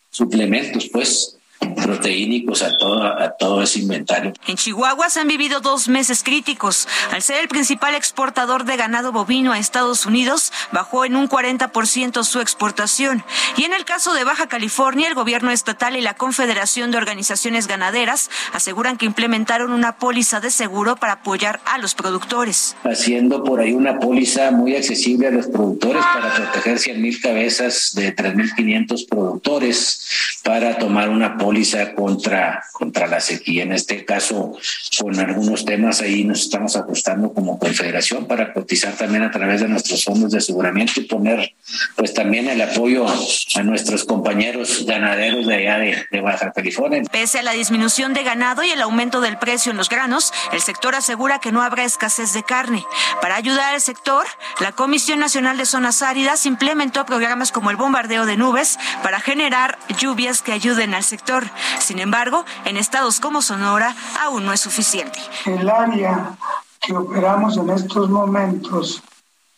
suplementos, 0.10 0.90
pues, 0.92 1.38
proteínicos 1.84 2.64
a 2.64 2.78
todo, 2.78 3.04
a 3.04 3.32
todo 3.32 3.62
ese 3.62 3.80
inventario. 3.80 4.34
En 4.48 4.56
Chihuahua 4.56 5.10
se 5.10 5.20
han 5.20 5.28
vivido 5.28 5.60
dos 5.60 5.88
meses 5.88 6.24
críticos. 6.24 6.88
Al 7.12 7.22
ser 7.22 7.42
el 7.42 7.48
principal 7.48 7.96
exportador 7.96 8.66
de 8.66 8.78
ganado 8.78 9.12
bovino 9.12 9.52
a 9.52 9.60
Estados 9.60 10.06
Unidos, 10.06 10.52
bajó 10.72 11.06
en 11.06 11.16
un 11.16 11.30
40% 11.30 12.24
su 12.24 12.40
exportación. 12.40 13.24
Y 13.58 13.66
en 13.66 13.74
el 13.74 13.86
caso 13.86 14.14
de 14.14 14.24
Baja 14.24 14.48
California, 14.48 15.08
el 15.08 15.16
gobierno 15.16 15.52
estatal 15.52 15.96
y 15.96 16.02
la 16.02 16.16
Confederación 16.16 16.92
de 16.92 16.98
Organizaciones 16.98 17.68
Ganaderas 17.68 18.30
aseguran 18.54 18.98
que 18.98 19.06
implementaron 19.06 19.72
una 19.72 19.98
póliza 19.98 20.40
de 20.40 20.52
seguro 20.52 20.96
para 20.96 21.14
apoyar 21.14 21.60
a 21.66 21.78
los 21.78 21.96
productores. 21.96 22.76
Haciendo 22.84 23.44
por 23.44 23.60
ahí 23.60 23.74
una 23.74 24.00
póliza 24.00 24.52
muy 24.52 24.76
accesible 24.76 25.28
a 25.28 25.32
los 25.32 25.48
productores 25.48 26.04
para 26.04 26.34
proteger 26.34 26.80
100 26.80 27.02
mil 27.02 27.22
cabezas 27.22 27.92
de 27.96 28.16
3.500 28.16 29.08
productores 29.08 30.02
para 30.44 30.78
tomar 30.78 31.10
una 31.10 31.38
póliza 31.38 31.73
contra, 31.96 32.64
contra 32.72 33.08
la 33.08 33.20
sequía. 33.20 33.64
En 33.64 33.74
este 33.74 34.06
caso, 34.06 34.58
con 35.00 35.20
algunos 35.20 35.66
temas 35.66 36.02
ahí 36.02 36.24
nos 36.24 36.42
estamos 36.42 36.76
ajustando 36.76 37.34
como 37.34 37.60
confederación 37.60 38.28
para 38.28 38.54
cotizar 38.54 38.94
también 38.94 39.24
a 39.24 39.32
través 39.32 39.62
de 39.62 39.68
nuestros 39.68 40.04
fondos 40.04 40.32
de 40.32 40.38
aseguramiento 40.38 40.94
y 40.98 41.04
poner 41.06 41.54
pues 41.96 42.14
también 42.14 42.48
el 42.48 42.62
apoyo 42.62 43.06
a 43.08 43.64
nuestros 43.64 44.04
compañeros 44.06 44.86
ganaderos 44.86 45.48
de 45.48 45.56
allá 45.56 45.78
de, 45.80 46.06
de 46.12 46.22
Baja 46.22 46.52
California. 46.52 47.02
Pese 47.12 47.40
a 47.40 47.44
la 47.44 47.54
disminución 47.54 48.14
de 48.14 48.24
ganado 48.24 48.64
y 48.64 48.72
el 48.72 48.82
aumento 48.82 49.22
del 49.22 49.38
precio 49.38 49.72
en 49.72 49.78
los 49.78 49.90
granos, 49.90 50.32
el 50.52 50.62
sector 50.62 50.96
asegura 50.96 51.40
que 51.40 51.52
no 51.52 51.62
habrá 51.62 51.84
escasez 51.84 52.34
de 52.34 52.44
carne. 52.44 52.84
Para 53.22 53.36
ayudar 53.36 53.74
al 53.74 53.82
sector, 53.82 54.26
la 54.60 54.72
Comisión 54.72 55.20
Nacional 55.20 55.58
de 55.58 55.66
Zonas 55.66 56.02
Áridas 56.02 56.46
implementó 56.46 57.06
programas 57.06 57.52
como 57.52 57.72
el 57.72 57.78
bombardeo 57.78 58.26
de 58.26 58.38
nubes 58.38 58.78
para 59.02 59.20
generar 59.20 59.78
lluvias 60.00 60.42
que 60.42 60.52
ayuden 60.52 60.94
al 60.94 61.04
sector. 61.04 61.50
Sin 61.80 62.00
embargo, 62.00 62.46
en 62.66 62.78
estados 62.78 63.20
como 63.20 63.42
Sonora 63.42 63.96
aún 64.22 64.46
no 64.46 64.54
es 64.54 64.62
suficiente. 64.62 65.20
El 65.46 65.70
área 65.70 66.36
que 66.80 66.96
operamos 66.96 67.58
en 67.58 67.70
estos 67.70 68.10
momentos 68.10 69.02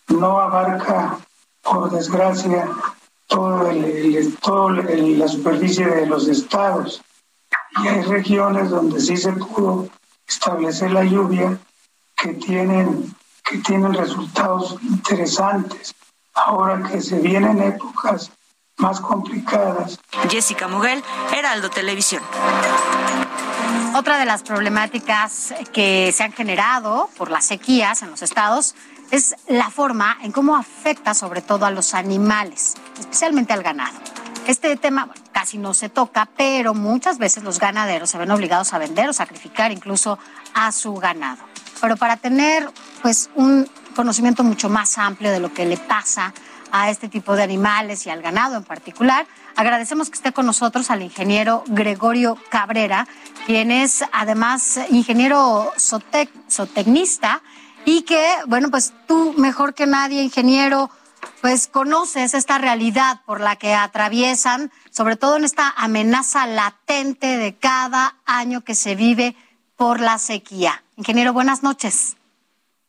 no 0.07 0.39
abarca, 0.39 1.17
por 1.61 1.89
desgracia, 1.89 2.69
todo 3.27 3.69
el, 3.69 4.37
todo 4.37 4.69
la 4.69 5.27
superficie 5.27 5.87
de 5.87 6.05
los 6.05 6.27
estados. 6.27 7.01
Y 7.83 7.87
hay 7.87 8.01
regiones 8.03 8.69
donde 8.69 9.01
sí 9.01 9.17
se 9.17 9.33
pudo 9.33 9.89
establecer 10.27 10.91
la 10.91 11.03
lluvia 11.03 11.57
que 12.15 12.33
tienen, 12.33 13.15
que 13.43 13.57
tienen 13.59 13.93
resultados 13.93 14.77
interesantes. 14.83 15.93
Ahora 16.33 16.83
que 16.89 17.01
se 17.01 17.19
vienen 17.19 17.61
épocas 17.61 18.31
más 18.77 18.99
complicadas. 18.99 19.99
Jessica 20.29 20.67
Muguel, 20.67 21.03
Heraldo 21.35 21.69
Televisión. 21.69 22.21
Otra 23.95 24.17
de 24.17 24.25
las 24.25 24.43
problemáticas 24.43 25.53
que 25.71 26.11
se 26.11 26.23
han 26.23 26.33
generado 26.33 27.09
por 27.17 27.31
las 27.31 27.45
sequías 27.45 28.01
en 28.01 28.11
los 28.11 28.21
estados 28.21 28.75
es 29.11 29.35
la 29.47 29.69
forma 29.69 30.17
en 30.21 30.31
cómo 30.31 30.55
afecta 30.55 31.13
sobre 31.13 31.41
todo 31.41 31.65
a 31.65 31.71
los 31.71 31.93
animales, 31.93 32.73
especialmente 32.99 33.53
al 33.53 33.63
ganado. 33.63 33.97
Este 34.47 34.75
tema 34.75 35.09
casi 35.31 35.57
no 35.57 35.73
se 35.73 35.89
toca, 35.89 36.27
pero 36.37 36.73
muchas 36.73 37.17
veces 37.17 37.43
los 37.43 37.59
ganaderos 37.59 38.09
se 38.09 38.17
ven 38.17 38.29
obligados 38.31 38.73
a 38.73 38.77
vender 38.77 39.09
o 39.09 39.13
sacrificar 39.13 39.71
incluso 39.71 40.19
a 40.53 40.71
su 40.71 40.93
ganado. 40.95 41.41
Pero 41.79 41.97
para 41.97 42.17
tener 42.17 42.69
pues 43.01 43.29
un 43.35 43.69
conocimiento 43.95 44.43
mucho 44.43 44.69
más 44.69 44.97
amplio 44.97 45.31
de 45.31 45.39
lo 45.39 45.53
que 45.53 45.65
le 45.65 45.77
pasa 45.77 46.33
a 46.77 46.89
este 46.89 47.07
tipo 47.07 47.37
de 47.37 47.43
animales 47.43 48.05
y 48.05 48.09
al 48.09 48.21
ganado 48.21 48.57
en 48.57 48.65
particular. 48.65 49.25
Agradecemos 49.55 50.09
que 50.09 50.15
esté 50.15 50.33
con 50.33 50.45
nosotros 50.45 50.91
al 50.91 51.01
ingeniero 51.01 51.63
Gregorio 51.67 52.37
Cabrera, 52.49 53.07
quien 53.45 53.71
es 53.71 54.03
además 54.11 54.81
ingeniero 54.89 55.71
zootecnista 55.79 57.41
y 57.85 58.01
que, 58.01 58.27
bueno, 58.47 58.69
pues 58.71 58.93
tú 59.07 59.33
mejor 59.37 59.73
que 59.73 59.87
nadie, 59.87 60.21
ingeniero, 60.21 60.89
pues 61.39 61.67
conoces 61.67 62.33
esta 62.33 62.57
realidad 62.57 63.21
por 63.25 63.39
la 63.39 63.55
que 63.55 63.73
atraviesan, 63.73 64.69
sobre 64.91 65.15
todo 65.15 65.37
en 65.37 65.45
esta 65.45 65.73
amenaza 65.77 66.45
latente 66.45 67.37
de 67.37 67.55
cada 67.55 68.17
año 68.25 68.65
que 68.65 68.75
se 68.75 68.95
vive 68.95 69.37
por 69.77 70.01
la 70.01 70.17
sequía. 70.17 70.83
Ingeniero, 70.97 71.31
buenas 71.31 71.63
noches. 71.63 72.17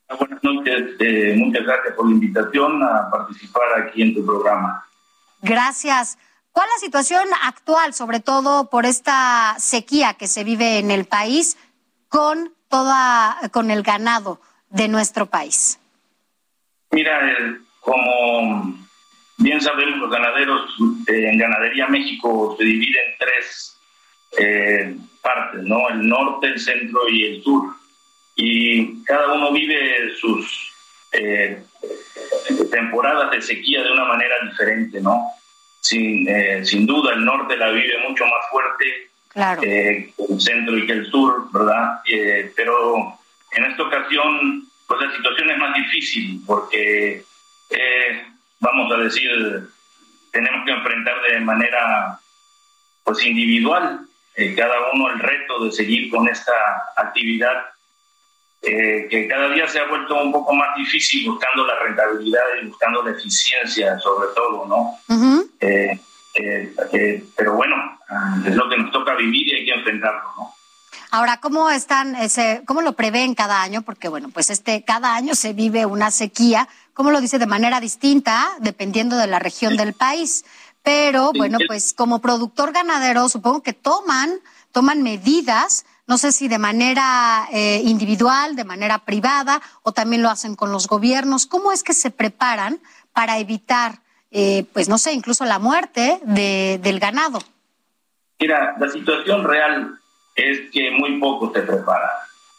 Buenas 0.09 0.43
noches, 0.43 0.95
eh, 1.01 1.35
muchas 1.37 1.65
gracias 1.65 1.95
por 1.95 2.07
la 2.07 2.13
invitación 2.13 2.83
a 2.83 3.11
participar 3.11 3.83
aquí 3.83 4.03
en 4.03 4.15
tu 4.15 4.25
programa. 4.25 4.85
Gracias. 5.43 6.17
¿Cuál 6.53 6.69
es 6.69 6.83
la 6.83 6.87
situación 6.87 7.29
actual, 7.43 7.93
sobre 7.93 8.21
todo 8.21 8.71
por 8.71 8.87
esta 8.87 9.57
sequía 9.59 10.15
que 10.15 10.29
se 10.29 10.45
vive 10.45 10.79
en 10.79 10.91
el 10.91 11.07
país 11.07 11.59
con 12.09 12.55
toda, 12.69 13.37
con 13.53 13.71
el 13.71 13.83
ganado 13.83 14.41
de 14.71 14.87
nuestro 14.89 15.27
país? 15.27 15.81
Mira, 16.93 17.29
eh, 17.29 17.57
como 17.81 18.75
bien 19.39 19.61
sabemos, 19.61 19.99
los 19.99 20.11
ganaderos 20.11 20.71
eh, 21.09 21.31
en 21.31 21.39
Ganadería 21.39 21.89
México 21.89 22.55
se 22.57 22.65
dividen 22.65 23.11
en 23.11 23.19
tres 23.19 23.73
partes, 25.23 25.63
¿no? 25.65 25.89
El 25.89 26.07
norte, 26.07 26.47
el 26.47 26.61
centro 26.61 27.09
y 27.09 27.25
el 27.25 27.43
sur 27.43 27.75
y 28.37 29.03
cada 29.05 29.33
uno 29.33 29.51
vive 29.51 30.15
sus 30.21 30.73
eh, 31.13 31.63
temporadas 32.71 33.31
de 33.31 33.41
sequía 33.41 33.83
de 33.83 33.93
una 33.93 34.05
manera 34.05 34.35
diferente, 34.45 35.01
¿no? 35.01 35.25
Sin, 35.81 36.29
eh, 36.29 36.65
sin 36.65 36.87
duda 36.87 37.15
el 37.15 37.25
norte 37.25 37.57
la 37.57 37.71
vive 37.71 37.97
mucho 38.07 38.25
más 38.25 38.49
fuerte 38.51 39.09
claro. 39.29 39.63
Eh, 39.63 40.13
que 40.15 40.33
el 40.35 40.41
centro 40.41 40.77
y 40.77 40.87
que 40.87 40.93
el 40.93 41.07
sur, 41.07 41.51
¿verdad? 41.51 42.01
pero 42.55 43.19
en 43.53 43.65
esta 43.65 43.83
ocasión, 43.85 44.69
pues 44.87 45.01
la 45.01 45.17
situación 45.17 45.51
es 45.51 45.59
más 45.59 45.75
difícil 45.75 46.41
porque, 46.47 47.25
vamos 48.61 48.93
a 48.93 48.97
decir, 48.99 49.31
tenemos 50.31 50.67
que 50.67 50.73
enfrentar 50.73 51.23
de 51.23 51.41
manera 51.41 52.19
pues 53.03 53.25
individual 53.25 54.01
cada 54.57 54.91
uno 54.93 55.11
el 55.11 55.21
reto 55.21 55.65
de 55.65 55.73
seguir 55.73 56.11
con 56.11 56.29
esta 56.29 56.53
actividad 56.97 57.76
eh, 58.63 59.07
que 59.11 59.29
cada 59.29 59.49
día 59.51 59.69
se 59.69 59.79
ha 59.79 59.87
vuelto 59.87 60.23
un 60.23 60.33
poco 60.33 60.53
más 60.55 60.75
difícil 60.77 61.31
buscando 61.31 61.67
la 61.67 61.79
rentabilidad 61.79 62.43
y 62.63 62.67
buscando 62.67 63.03
la 63.03 63.13
eficiencia 63.13 63.99
sobre 64.01 64.29
todo, 64.35 64.67
¿no? 64.67 64.99
Eh, 65.61 66.01
eh, 66.35 67.25
pero 67.37 67.55
bueno, 67.55 67.77
es 68.45 68.55
lo 68.55 68.69
que 68.69 68.77
nos 68.77 68.93
toca 68.93 69.15
vivir 69.15 69.49
y 69.49 69.55
hay 69.55 69.65
que 69.65 69.73
enfrentarlo, 69.73 70.23
¿no? 70.37 70.55
Ahora, 71.11 71.39
¿cómo 71.41 71.71
están, 71.71 72.17
ese, 72.17 72.63
cómo 72.67 72.83
lo 72.83 72.95
prevén 72.95 73.35
cada 73.35 73.63
año? 73.63 73.83
Porque 73.83 74.09
bueno, 74.09 74.29
pues 74.31 74.51
este, 74.51 74.85
cada 74.85 75.15
año 75.15 75.35
se 75.35 75.53
vive 75.53 75.87
una 75.87 76.11
sequía, 76.11 76.69
¿cómo 76.93 77.11
lo 77.11 77.21
dice? 77.21 77.39
De 77.39 77.47
manera 77.47 77.81
distinta, 77.81 78.49
dependiendo 78.61 79.17
de 79.17 79.27
la 79.27 79.39
región 79.39 79.77
del 79.77 79.95
país. 79.95 80.45
Pero 80.83 81.33
bueno, 81.33 81.59
pues 81.67 81.93
como 81.93 82.21
productor 82.21 82.73
ganadero, 82.73 83.29
supongo 83.29 83.63
que 83.63 83.73
toman, 83.73 84.31
toman 84.73 85.03
medidas 85.03 85.87
no 86.07 86.19
sé 86.19 86.33
si 86.33 86.49
de 86.49 86.59
manera 86.59 87.49
eh, 87.53 87.81
individual, 87.85 88.55
de 88.55 88.65
manera 88.65 88.99
privada 88.99 89.61
o 89.83 89.93
también 89.93 90.23
lo 90.23 90.31
hacen 90.31 90.55
con 90.55 90.73
los 90.73 90.87
gobiernos. 90.87 91.47
¿Cómo 91.47 91.73
es 91.73 91.83
que 91.83 91.95
se 91.95 92.11
preparan 92.11 92.81
para 93.13 93.39
evitar, 93.39 94.01
eh, 94.31 94.65
pues 94.73 94.89
no 94.89 94.99
sé, 94.99 95.13
incluso 95.13 95.45
la 95.45 95.59
muerte 95.59 96.21
de, 96.23 96.79
del 96.83 97.01
ganado? 97.01 97.41
Mira, 98.39 98.77
la 98.79 98.89
situación 98.89 99.45
real 99.45 99.99
es 100.35 100.71
que 100.71 100.91
muy 100.93 101.19
pocos 101.19 101.53
se 101.53 101.63
preparan. 101.63 102.11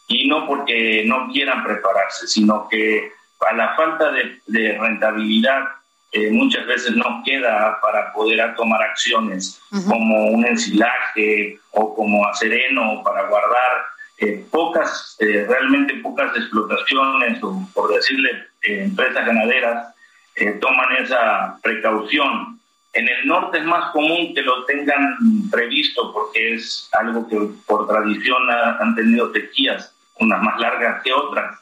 Y 0.09 0.27
no 0.27 0.47
porque 0.47 1.03
no 1.05 1.27
quieran 1.31 1.63
prepararse, 1.63 2.27
sino 2.27 2.67
que 2.67 3.11
a 3.49 3.53
la 3.53 3.75
falta 3.75 4.11
de 4.11 4.77
rentabilidad 4.79 5.63
eh, 6.13 6.31
muchas 6.31 6.65
veces 6.65 6.95
no 6.95 7.21
queda 7.25 7.79
para 7.81 8.13
poder 8.13 8.55
tomar 8.55 8.81
acciones 8.81 9.59
como 9.87 10.27
un 10.27 10.45
ensilaje 10.45 11.59
o 11.71 11.93
como 11.93 12.25
acereno 12.25 13.03
para 13.03 13.27
guardar 13.27 13.85
eh, 14.19 14.45
pocas, 14.49 15.17
eh, 15.19 15.45
realmente 15.47 15.95
pocas 15.95 16.35
explotaciones 16.37 17.43
o 17.43 17.61
por 17.73 17.93
decirle 17.93 18.47
empresas 18.61 19.25
ganaderas 19.25 19.93
toman 20.61 20.95
esa 20.97 21.57
precaución. 21.61 22.59
En 22.93 23.09
el 23.09 23.27
norte 23.27 23.57
es 23.57 23.65
más 23.65 23.91
común 23.91 24.33
que 24.33 24.43
lo 24.43 24.65
tengan 24.65 25.17
previsto 25.51 26.13
porque 26.13 26.53
es 26.53 26.89
algo 26.93 27.27
que 27.27 27.37
por 27.65 27.87
tradición 27.87 28.49
han 28.49 28.95
tenido 28.95 29.33
sequías, 29.33 29.93
unas 30.19 30.41
más 30.41 30.59
largas 30.59 31.01
que 31.03 31.11
otras 31.11 31.59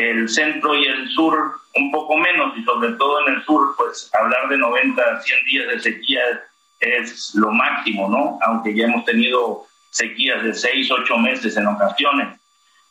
el 0.00 0.28
centro 0.28 0.74
y 0.74 0.84
el 0.84 1.08
sur 1.10 1.60
un 1.74 1.92
poco 1.92 2.16
menos 2.16 2.56
y 2.56 2.64
sobre 2.64 2.92
todo 2.92 3.26
en 3.26 3.34
el 3.34 3.44
sur, 3.44 3.74
pues 3.76 4.10
hablar 4.14 4.48
de 4.48 4.58
90, 4.58 5.22
100 5.22 5.44
días 5.44 5.68
de 5.68 5.80
sequía 5.80 6.20
es 6.80 7.34
lo 7.34 7.52
máximo, 7.52 8.08
¿no? 8.08 8.38
Aunque 8.42 8.74
ya 8.74 8.86
hemos 8.86 9.04
tenido 9.04 9.66
sequías 9.90 10.42
de 10.42 10.54
6, 10.54 10.90
8 10.90 11.18
meses 11.18 11.56
en 11.56 11.66
ocasiones. 11.66 12.38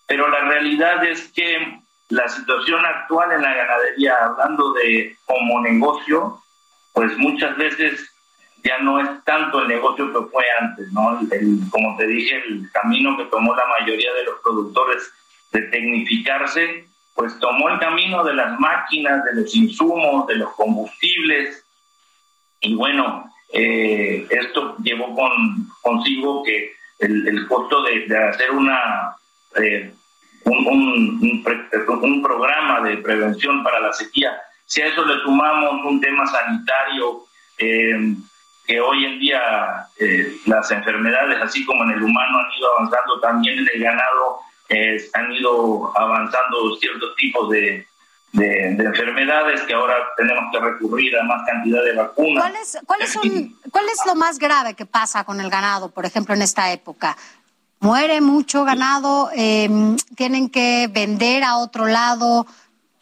Pero 0.07 0.29
la 0.29 0.41
realidad 0.41 1.03
es 1.03 1.31
que 1.33 1.79
la 2.09 2.27
situación 2.29 2.85
actual 2.85 3.31
en 3.31 3.41
la 3.41 3.53
ganadería, 3.53 4.15
hablando 4.21 4.73
de 4.73 5.15
como 5.25 5.61
negocio, 5.61 6.41
pues 6.93 7.15
muchas 7.17 7.55
veces 7.57 8.09
ya 8.63 8.79
no 8.79 8.99
es 8.99 9.23
tanto 9.23 9.61
el 9.61 9.67
negocio 9.67 10.11
que 10.11 10.29
fue 10.29 10.43
antes, 10.59 10.91
¿no? 10.91 11.19
como 11.71 11.97
te 11.97 12.07
dije, 12.07 12.43
el 12.47 12.69
camino 12.71 13.15
que 13.17 13.25
tomó 13.25 13.55
la 13.55 13.65
mayoría 13.67 14.13
de 14.13 14.23
los 14.25 14.39
productores 14.41 15.11
de 15.51 15.61
tecnificarse, 15.63 16.88
pues 17.13 17.37
tomó 17.39 17.69
el 17.69 17.79
camino 17.79 18.23
de 18.23 18.33
las 18.33 18.59
máquinas, 18.59 19.23
de 19.25 19.41
los 19.41 19.55
insumos, 19.55 20.27
de 20.27 20.35
los 20.35 20.53
combustibles, 20.53 21.65
y 22.61 22.75
bueno, 22.75 23.31
eh, 23.53 24.27
esto 24.29 24.75
llevó 24.83 25.15
con, 25.15 25.67
consigo 25.81 26.43
que 26.43 26.73
el, 26.99 27.47
costo 27.47 27.83
de, 27.83 28.17
hacer 28.17 28.51
una 28.51 29.15
eh, 29.55 29.93
un, 30.43 31.43
un, 32.01 32.21
programa 32.21 32.81
de 32.81 32.97
prevención 32.97 33.63
para 33.63 33.79
la 33.79 33.93
sequía, 33.93 34.39
si 34.65 34.81
a 34.81 34.87
eso 34.87 35.05
le 35.05 35.21
sumamos 35.21 35.85
un 35.85 36.01
tema 36.01 36.27
sanitario, 36.27 37.23
eh, 37.57 38.15
que 38.67 38.79
hoy 38.79 39.05
en 39.05 39.19
día 39.19 39.87
las 40.45 40.69
enfermedades, 40.69 41.41
así 41.41 41.65
como 41.65 41.83
en 41.85 41.91
el 41.91 42.03
humano, 42.03 42.37
han 42.37 42.57
ido 42.57 42.71
avanzando, 42.77 43.19
también 43.19 43.57
en 43.59 43.69
el 43.73 43.81
ganado 43.81 44.41
eh, 44.69 45.09
han 45.13 45.31
ido 45.33 45.91
avanzando 45.97 46.75
ciertos 46.79 47.15
tipos 47.15 47.49
de, 47.49 47.85
de, 48.33 48.67
enfermedades 48.67 49.61
que 49.61 49.73
ahora 49.73 49.95
tenemos 50.15 50.51
que 50.51 50.59
recurrir 50.59 51.17
a 51.17 51.23
más 51.23 51.45
cantidad 51.47 51.83
de 51.83 51.93
vacunas. 51.93 52.43
¿Cuál 52.85 53.01
es, 53.01 53.17
¿Cuál 53.71 53.85
es 53.89 54.05
lo 54.05 54.15
más 54.15 54.39
grave 54.39 54.75
que 54.75 54.85
pasa 54.85 55.23
con 55.23 55.41
el 55.41 55.49
ganado, 55.49 55.89
por 55.89 56.05
ejemplo, 56.05 56.33
en 56.35 56.41
esta 56.41 56.71
época? 56.71 57.17
Muere 57.79 58.21
mucho 58.21 58.65
ganado, 58.65 59.29
em, 59.33 59.95
tienen 60.15 60.49
que 60.49 60.89
vender 60.91 61.43
a 61.43 61.57
otro 61.57 61.87
lado, 61.87 62.45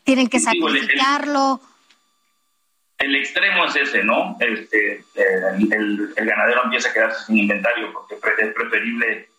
tienen 0.03 0.27
que 0.27 0.39
sacrificarlo 0.39 1.59
el 2.97 3.15
extremo 3.15 3.65
es 3.65 3.75
ese, 3.75 4.03
¿no? 4.03 4.37
Este, 4.39 5.03
el, 5.15 6.13
ganadero 6.15 6.63
empieza 6.63 6.89
a 6.89 6.93
quedarse 6.93 7.25
sin 7.25 7.37
inventario 7.37 7.93
porque 7.93 8.15
es 8.15 8.53
preferible 8.53 9.29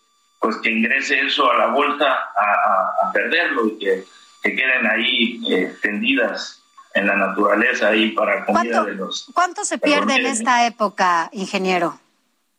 pues 0.41 0.57
que 0.59 0.71
ingrese 0.71 1.21
eso 1.21 1.51
a 1.51 1.57
la 1.57 1.67
bolsa 1.69 2.07
a, 2.37 3.13
perderlo 3.13 3.67
y 3.67 3.79
que, 3.79 4.05
queden 4.43 4.87
ahí 4.87 5.43
eh, 5.51 5.77
tendidas 5.83 6.63
en 6.95 7.07
la 7.07 7.17
naturaleza 7.17 7.89
ahí 7.89 8.13
para 8.13 8.47
comida 8.47 8.83
de 8.83 8.95
los... 8.95 9.31
¿Cuánto 9.35 9.65
se 9.65 9.77
pierde 9.77 10.15
en 10.15 10.27
esta 10.27 10.67
época, 10.67 11.29
ingeniero? 11.33 12.01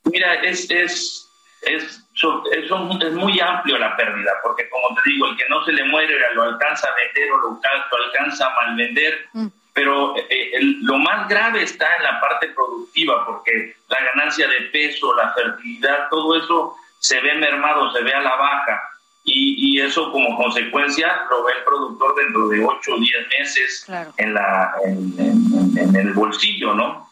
Mira, 0.03 0.35
es, 0.35 0.69
es, 0.69 1.27
es, 1.63 2.03
es, 2.51 2.71
muy 3.13 3.39
amplio 3.39 3.79
la 3.79 3.95
pérdida, 3.95 4.31
porque 4.43 4.69
como 4.69 4.95
te 4.95 5.09
digo, 5.09 5.25
el 5.27 5.37
que 5.37 5.49
no 5.49 5.65
se 5.65 5.71
le 5.71 5.83
muere 5.85 6.13
lo 6.35 6.43
alcanza 6.43 6.87
a 6.87 6.95
vender 6.95 7.31
o 7.31 7.37
lo, 7.37 7.59
alcanza 8.05 8.45
a 8.45 8.55
mal 8.55 8.75
vender. 8.75 9.27
Mm 9.33 9.47
pero 9.79 10.13
eh, 10.17 10.27
eh, 10.29 10.59
lo 10.81 10.97
más 10.97 11.29
grave 11.29 11.63
está 11.63 11.95
en 11.95 12.03
la 12.03 12.19
parte 12.19 12.49
productiva, 12.49 13.25
porque 13.25 13.77
la 13.87 14.03
ganancia 14.03 14.45
de 14.47 14.61
peso, 14.73 15.15
la 15.15 15.33
fertilidad, 15.33 16.09
todo 16.09 16.35
eso 16.35 16.75
se 16.99 17.19
ve 17.21 17.35
mermado, 17.35 17.91
se 17.91 18.03
ve 18.03 18.13
a 18.13 18.21
la 18.21 18.35
baja. 18.35 18.83
Y, 19.23 19.79
eso 19.79 20.11
como 20.11 20.35
consecuencia 20.35 21.21
lo 21.29 21.43
ve 21.43 21.53
el 21.57 21.63
productor 21.63 22.15
dentro 22.15 22.47
de 22.49 22.65
8 22.65 22.93
o 22.93 22.99
10 22.99 23.27
meses 23.39 23.87
en, 24.17 24.33
la, 24.33 24.73
en, 24.83 25.95
el 25.95 26.13
bolsillo, 26.13 26.73
¿no? 26.73 27.09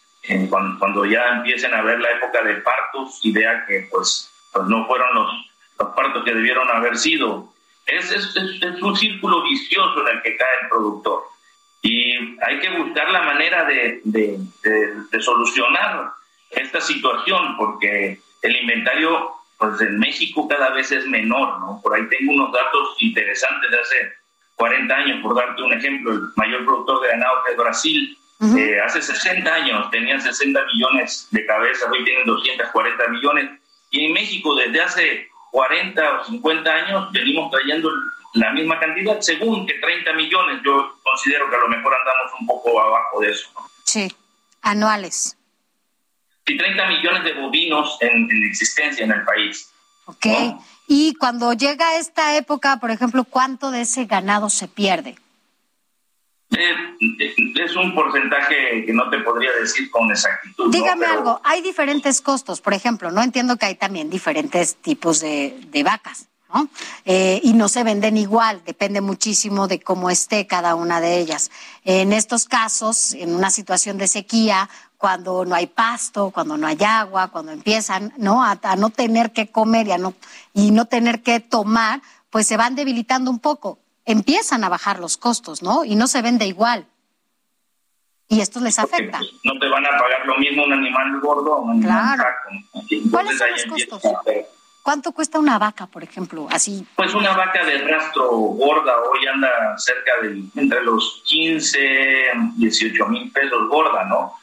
Cuando, 0.49 1.05
ya 1.05 1.37
empiecen 1.37 1.73
a 1.73 1.81
ver 1.81 1.99
la 1.99 2.11
época 2.11 2.43
de 2.43 2.55
partos 2.55 3.19
y 3.23 3.31
vea 3.31 3.65
que 3.65 3.87
pues, 3.89 4.31
pues 4.51 4.67
no 4.67 4.85
fueron 4.85 5.13
los, 5.13 5.31
los 5.79 5.89
partos 5.95 6.25
que 6.25 6.33
debieron 6.33 6.69
haber 6.69 6.97
sido. 6.97 7.53
Es, 7.85 8.11
es, 8.11 8.35
es 8.35 8.81
un 8.81 8.95
círculo 8.97 9.43
vicioso 9.43 10.01
en 10.01 10.17
el 10.17 10.23
que 10.23 10.35
cae 10.35 10.61
el 10.63 10.69
productor. 10.69 11.23
Y 11.81 12.37
hay 12.41 12.59
que 12.59 12.69
buscar 12.77 13.09
la 13.11 13.21
manera 13.21 13.63
de, 13.63 14.01
de, 14.03 15.21
solucionar 15.21 16.11
esta 16.49 16.81
situación, 16.81 17.55
porque 17.57 18.19
el 18.41 18.55
inventario 18.57 19.36
pues 19.57 19.81
en 19.81 19.99
México 19.99 20.47
cada 20.47 20.69
vez 20.71 20.91
es 20.91 21.05
menor, 21.07 21.59
¿no? 21.59 21.79
Por 21.81 21.95
ahí 21.95 22.07
tengo 22.09 22.33
unos 22.33 22.51
datos 22.51 22.95
interesantes 22.99 23.71
de 23.71 23.79
hace 23.79 24.13
40 24.55 24.93
años, 24.93 25.21
por 25.21 25.35
darte 25.35 25.61
un 25.61 25.73
ejemplo, 25.73 26.11
el 26.11 26.21
mayor 26.35 26.65
productor 26.65 27.01
de 27.01 27.09
ganado 27.09 27.43
que 27.45 27.51
es 27.51 27.57
Brasil, 27.57 28.17
eh, 28.55 28.79
hace 28.79 29.01
60 29.01 29.51
años 29.51 29.89
tenían 29.89 30.21
60 30.21 30.63
millones 30.65 31.27
de 31.31 31.45
cabezas, 31.45 31.89
hoy 31.91 32.03
tienen 32.03 32.25
240 32.25 33.07
millones, 33.07 33.49
y 33.89 34.05
en 34.05 34.13
México 34.13 34.55
desde 34.55 34.81
hace 34.81 35.27
40 35.51 36.19
o 36.19 36.25
50 36.25 36.71
años 36.71 37.11
venimos 37.11 37.49
trayendo 37.49 37.89
la 38.33 38.51
misma 38.51 38.79
cantidad, 38.79 39.19
según 39.21 39.65
que 39.65 39.73
30 39.75 40.13
millones, 40.13 40.61
yo 40.63 40.97
considero 41.01 41.49
que 41.49 41.55
a 41.55 41.59
lo 41.59 41.67
mejor 41.69 41.93
andamos 41.95 42.31
un 42.39 42.45
poco 42.45 42.79
abajo 42.79 43.21
de 43.21 43.31
eso. 43.31 43.49
Sí, 43.83 44.11
anuales. 44.61 45.35
Y 46.47 46.57
30 46.57 46.87
millones 46.87 47.23
de 47.23 47.33
bovinos 47.33 47.97
en, 48.01 48.29
existencia 48.45 49.03
en 49.03 49.11
el 49.11 49.23
país. 49.23 49.69
Ok, 50.05 50.25
y 50.87 51.13
cuando 51.15 51.51
llega 51.51 51.97
esta 51.97 52.37
época, 52.37 52.77
por 52.79 52.91
ejemplo, 52.91 53.25
¿cuánto 53.25 53.71
de 53.71 53.81
ese 53.81 54.05
ganado 54.05 54.49
se 54.49 54.69
pierde? 54.69 55.17
Eh, 56.55 56.75
es 57.55 57.75
un 57.75 57.93
porcentaje 57.93 58.85
que 58.85 58.93
no 58.93 59.09
te 59.09 59.19
podría 59.19 59.51
decir 59.59 59.91
con 59.91 60.09
exactitud. 60.09 60.71
Dígame 60.71 61.05
algo, 61.05 61.41
hay 61.43 61.61
diferentes 61.61 62.21
costos, 62.21 62.61
por 62.61 62.73
ejemplo, 62.73 63.11
no 63.11 63.21
entiendo 63.21 63.57
que 63.57 63.65
hay 63.65 63.75
también 63.75 64.09
diferentes 64.09 64.77
tipos 64.77 65.19
de, 65.19 65.59
de 65.67 65.83
vacas. 65.83 66.29
¿no? 66.53 66.69
Eh, 67.03 67.41
y 67.43 67.53
no 67.53 67.67
se 67.67 67.83
venden 67.83 68.15
igual, 68.15 68.61
depende 68.65 69.01
muchísimo 69.01 69.67
de 69.67 69.81
cómo 69.81 70.09
esté 70.09 70.47
cada 70.47 70.75
una 70.75 71.01
de 71.01 71.19
ellas. 71.19 71.51
En 71.83 72.13
estos 72.13 72.45
casos, 72.45 73.13
en 73.13 73.35
una 73.35 73.49
situación 73.49 73.97
de 73.97 74.07
sequía, 74.07 74.69
cuando 74.97 75.45
no 75.45 75.55
hay 75.55 75.67
pasto, 75.67 76.31
cuando 76.31 76.57
no 76.57 76.67
hay 76.67 76.77
agua, 76.83 77.29
cuando 77.29 77.51
empiezan 77.51 78.13
¿no? 78.17 78.43
A, 78.43 78.57
no 78.77 78.89
tener 78.89 79.31
que 79.31 79.51
comer 79.51 79.87
y, 79.87 79.97
no, 80.01 80.13
y 80.53 80.71
no 80.71 80.85
tener 80.85 81.21
que 81.21 81.39
tomar, 81.39 82.01
pues 82.29 82.47
se 82.47 82.57
van 82.57 82.75
debilitando 82.75 83.29
un 83.29 83.39
poco. 83.39 83.79
Empiezan 84.05 84.63
a 84.63 84.69
bajar 84.69 84.99
los 84.99 85.17
costos, 85.17 85.61
¿no? 85.61 85.83
Y 85.85 85.95
no 85.95 86.07
se 86.07 86.21
vende 86.21 86.45
igual. 86.47 86.87
Y 88.29 88.41
esto 88.41 88.59
les 88.59 88.77
afecta. 88.77 89.19
no 89.43 89.59
te 89.59 89.67
van 89.69 89.85
a 89.85 89.89
pagar 89.89 90.25
lo 90.25 90.37
mismo 90.37 90.65
un 90.65 90.73
animal 90.73 91.19
gordo 91.21 91.57
o 91.57 91.61
un 91.61 91.71
animal 91.71 92.15
claro. 92.15 92.35
¿Cuáles 93.11 93.37
son 93.37 93.51
los 93.51 93.65
costos? 93.65 94.01
¿Cuánto 94.83 95.11
cuesta 95.11 95.37
una 95.37 95.59
vaca, 95.59 95.85
por 95.85 96.01
ejemplo? 96.01 96.47
Así. 96.49 96.87
Pues 96.95 97.13
una 97.13 97.35
vaca 97.35 97.63
de 97.65 97.77
rastro 97.79 98.29
gorda 98.31 98.93
hoy 99.01 99.27
anda 99.27 99.77
cerca 99.77 100.13
de 100.21 100.43
entre 100.55 100.81
los 100.83 101.23
15, 101.25 101.77
18 102.55 103.05
mil 103.07 103.31
pesos 103.31 103.67
gorda, 103.69 104.05
¿no? 104.05 104.33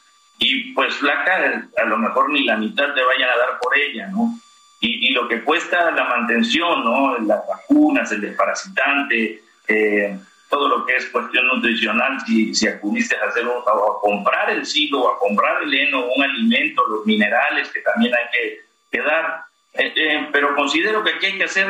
Y 0.44 0.72
pues 0.74 0.94
flaca, 0.96 1.64
a 1.76 1.84
lo 1.84 1.96
mejor 1.96 2.30
ni 2.30 2.44
la 2.44 2.56
mitad 2.56 2.92
te 2.92 3.02
vayan 3.02 3.30
a 3.30 3.36
dar 3.36 3.58
por 3.60 3.76
ella, 3.76 4.08
¿no? 4.08 4.38
Y, 4.80 5.14
lo 5.14 5.26
que 5.28 5.42
cuesta 5.42 5.90
la 5.92 6.04
mantención, 6.04 6.84
¿no? 6.84 7.16
Las 7.20 7.46
vacunas, 7.48 8.12
el 8.12 8.20
desparasitante, 8.20 9.42
eh, 9.66 10.18
todo 10.50 10.68
lo 10.68 10.84
que 10.84 10.96
es 10.96 11.06
cuestión 11.06 11.46
nutricional, 11.46 12.20
si, 12.26 12.54
si 12.54 12.68
acudiste 12.68 13.16
a 13.16 13.28
hacer 13.28 13.44
a 13.44 14.00
comprar 14.02 14.50
el 14.50 14.66
silo, 14.66 15.10
a 15.10 15.18
comprar 15.18 15.62
el 15.62 15.72
heno, 15.72 16.04
un 16.04 16.22
alimento, 16.22 16.86
los 16.86 17.06
minerales 17.06 17.70
que 17.70 17.80
también 17.80 18.14
hay 18.14 18.24
que, 18.30 18.60
que 18.90 19.00
dar 19.02 19.44
eh, 19.74 19.92
eh, 19.96 20.28
pero 20.32 20.54
considero 20.54 21.02
que 21.02 21.10
aquí 21.10 21.26
hay 21.26 21.38
que 21.38 21.44
hacer 21.44 21.66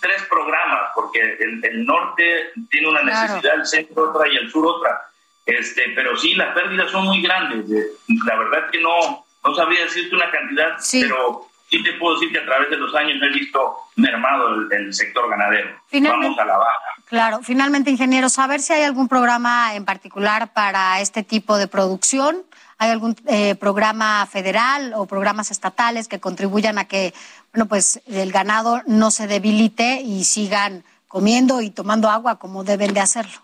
tres 0.00 0.22
programas, 0.28 0.90
porque 0.94 1.38
el, 1.40 1.86
norte 1.86 2.52
tiene 2.70 2.88
una 2.88 3.02
necesidad, 3.02 3.54
el 3.54 3.66
centro 3.66 4.10
otra 4.10 4.28
y 4.28 4.36
el 4.36 4.50
sur 4.50 4.66
otra. 4.66 5.00
Este, 5.46 5.92
pero 5.94 6.16
sí, 6.16 6.34
las 6.34 6.54
pérdidas 6.54 6.90
son 6.90 7.06
muy 7.06 7.20
grandes. 7.22 7.68
La 8.26 8.36
verdad 8.36 8.70
que 8.70 8.80
no, 8.80 9.24
no 9.44 9.54
sabría 9.54 9.84
decirte 9.84 10.14
una 10.14 10.30
cantidad, 10.30 10.76
pero 10.92 11.46
sí 11.68 11.82
te 11.82 11.92
puedo 11.94 12.14
decir 12.14 12.32
que 12.32 12.38
a 12.38 12.44
través 12.44 12.70
de 12.70 12.76
los 12.76 12.94
años 12.94 13.20
he 13.22 13.28
visto 13.28 13.76
mermado 13.96 14.54
el, 14.70 14.92
sector 14.94 15.28
ganadero. 15.28 15.70
Vamos 15.92 16.38
a 16.38 16.44
la 16.44 16.56
baja. 16.56 16.78
Claro, 17.06 17.40
finalmente, 17.42 17.90
ingeniero, 17.90 18.28
saber 18.28 18.60
si 18.60 18.72
hay 18.72 18.84
algún 18.84 19.08
programa 19.08 19.74
en 19.74 19.84
particular 19.84 20.52
para 20.52 21.00
este 21.00 21.22
tipo 21.22 21.58
de 21.58 21.68
producción 21.68 22.42
¿Hay 22.82 22.90
algún 22.90 23.14
eh, 23.28 23.54
programa 23.54 24.26
federal 24.26 24.92
o 24.96 25.06
programas 25.06 25.52
estatales 25.52 26.08
que 26.08 26.18
contribuyan 26.18 26.78
a 26.78 26.88
que, 26.88 27.14
bueno, 27.52 27.66
pues 27.66 28.00
el 28.06 28.32
ganado 28.32 28.82
no 28.88 29.12
se 29.12 29.28
debilite 29.28 30.00
y 30.00 30.24
sigan 30.24 30.82
comiendo 31.06 31.60
y 31.60 31.70
tomando 31.70 32.10
agua 32.10 32.40
como 32.40 32.64
deben 32.64 32.92
de 32.92 32.98
hacerlo? 32.98 33.38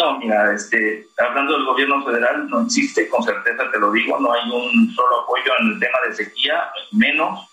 No, 0.00 0.18
mira, 0.18 0.54
este, 0.54 1.08
hablando 1.18 1.52
del 1.52 1.66
gobierno 1.66 2.02
federal, 2.02 2.48
no 2.48 2.62
existe, 2.62 3.06
con 3.10 3.22
certeza 3.22 3.70
te 3.70 3.78
lo 3.78 3.92
digo, 3.92 4.18
no 4.18 4.32
hay 4.32 4.50
un 4.50 4.90
solo 4.94 5.20
apoyo 5.20 5.52
en 5.58 5.72
el 5.72 5.78
tema 5.78 5.98
de 6.08 6.14
sequía, 6.14 6.72
menos. 6.92 7.46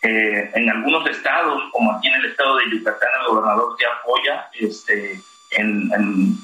Eh, 0.00 0.50
en 0.54 0.70
algunos 0.70 1.06
estados, 1.10 1.62
como 1.72 1.92
aquí 1.92 2.08
en 2.08 2.14
el 2.14 2.24
estado 2.24 2.56
de 2.56 2.70
Yucatán, 2.70 3.10
el 3.20 3.26
gobernador 3.26 3.76
se 3.78 3.84
apoya, 3.84 4.48
este, 4.54 5.20
en, 5.50 6.38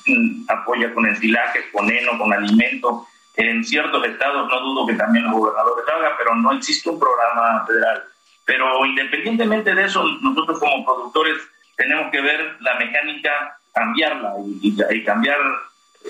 apoya 0.48 0.92
con 0.92 1.06
ensilajes, 1.06 1.64
con 1.72 1.90
heno, 1.90 2.18
con 2.18 2.34
alimento, 2.34 3.06
en 3.36 3.64
ciertos 3.64 4.04
estados 4.04 4.48
no 4.50 4.60
dudo 4.60 4.86
que 4.86 4.94
también 4.94 5.24
los 5.24 5.36
gobernadores 5.40 5.86
hagan, 5.88 6.12
pero 6.18 6.34
no 6.34 6.52
existe 6.52 6.90
un 6.90 7.00
programa 7.00 7.64
federal. 7.66 8.04
Pero 8.44 8.84
independientemente 8.84 9.74
de 9.74 9.84
eso, 9.84 10.04
nosotros 10.20 10.58
como 10.58 10.84
productores 10.84 11.38
tenemos 11.78 12.10
que 12.10 12.20
ver 12.20 12.56
la 12.60 12.74
mecánica, 12.74 13.58
cambiarla 13.76 14.32
y, 14.62 15.04
cambiar 15.04 15.38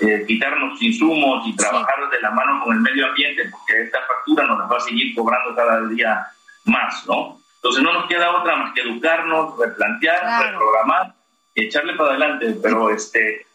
eh, 0.01 0.23
quitarnos 0.25 0.81
insumos 0.81 1.45
y 1.45 1.55
trabajar 1.55 2.09
de 2.09 2.21
la 2.21 2.31
mano 2.31 2.63
con 2.63 2.73
el 2.77 2.81
medio 2.81 3.07
ambiente, 3.07 3.49
porque 3.51 3.83
esta 3.83 3.99
factura 4.07 4.45
nos 4.45 4.59
la 4.59 4.65
va 4.65 4.77
a 4.77 4.79
seguir 4.79 5.13
cobrando 5.13 5.53
cada 5.53 5.85
día 5.87 6.25
más, 6.63 7.05
¿no? 7.07 7.41
Entonces 7.55 7.83
no 7.83 7.91
nos 7.91 8.07
queda 8.07 8.37
otra 8.37 8.55
más 8.55 8.73
que 8.73 8.81
educarnos, 8.81 9.59
replantear, 9.59 10.43
reprogramar 10.43 11.13
y 11.55 11.65
echarle 11.65 11.93
para 11.95 12.11
adelante, 12.11 12.55
pero 12.63 12.89
este 12.89 13.45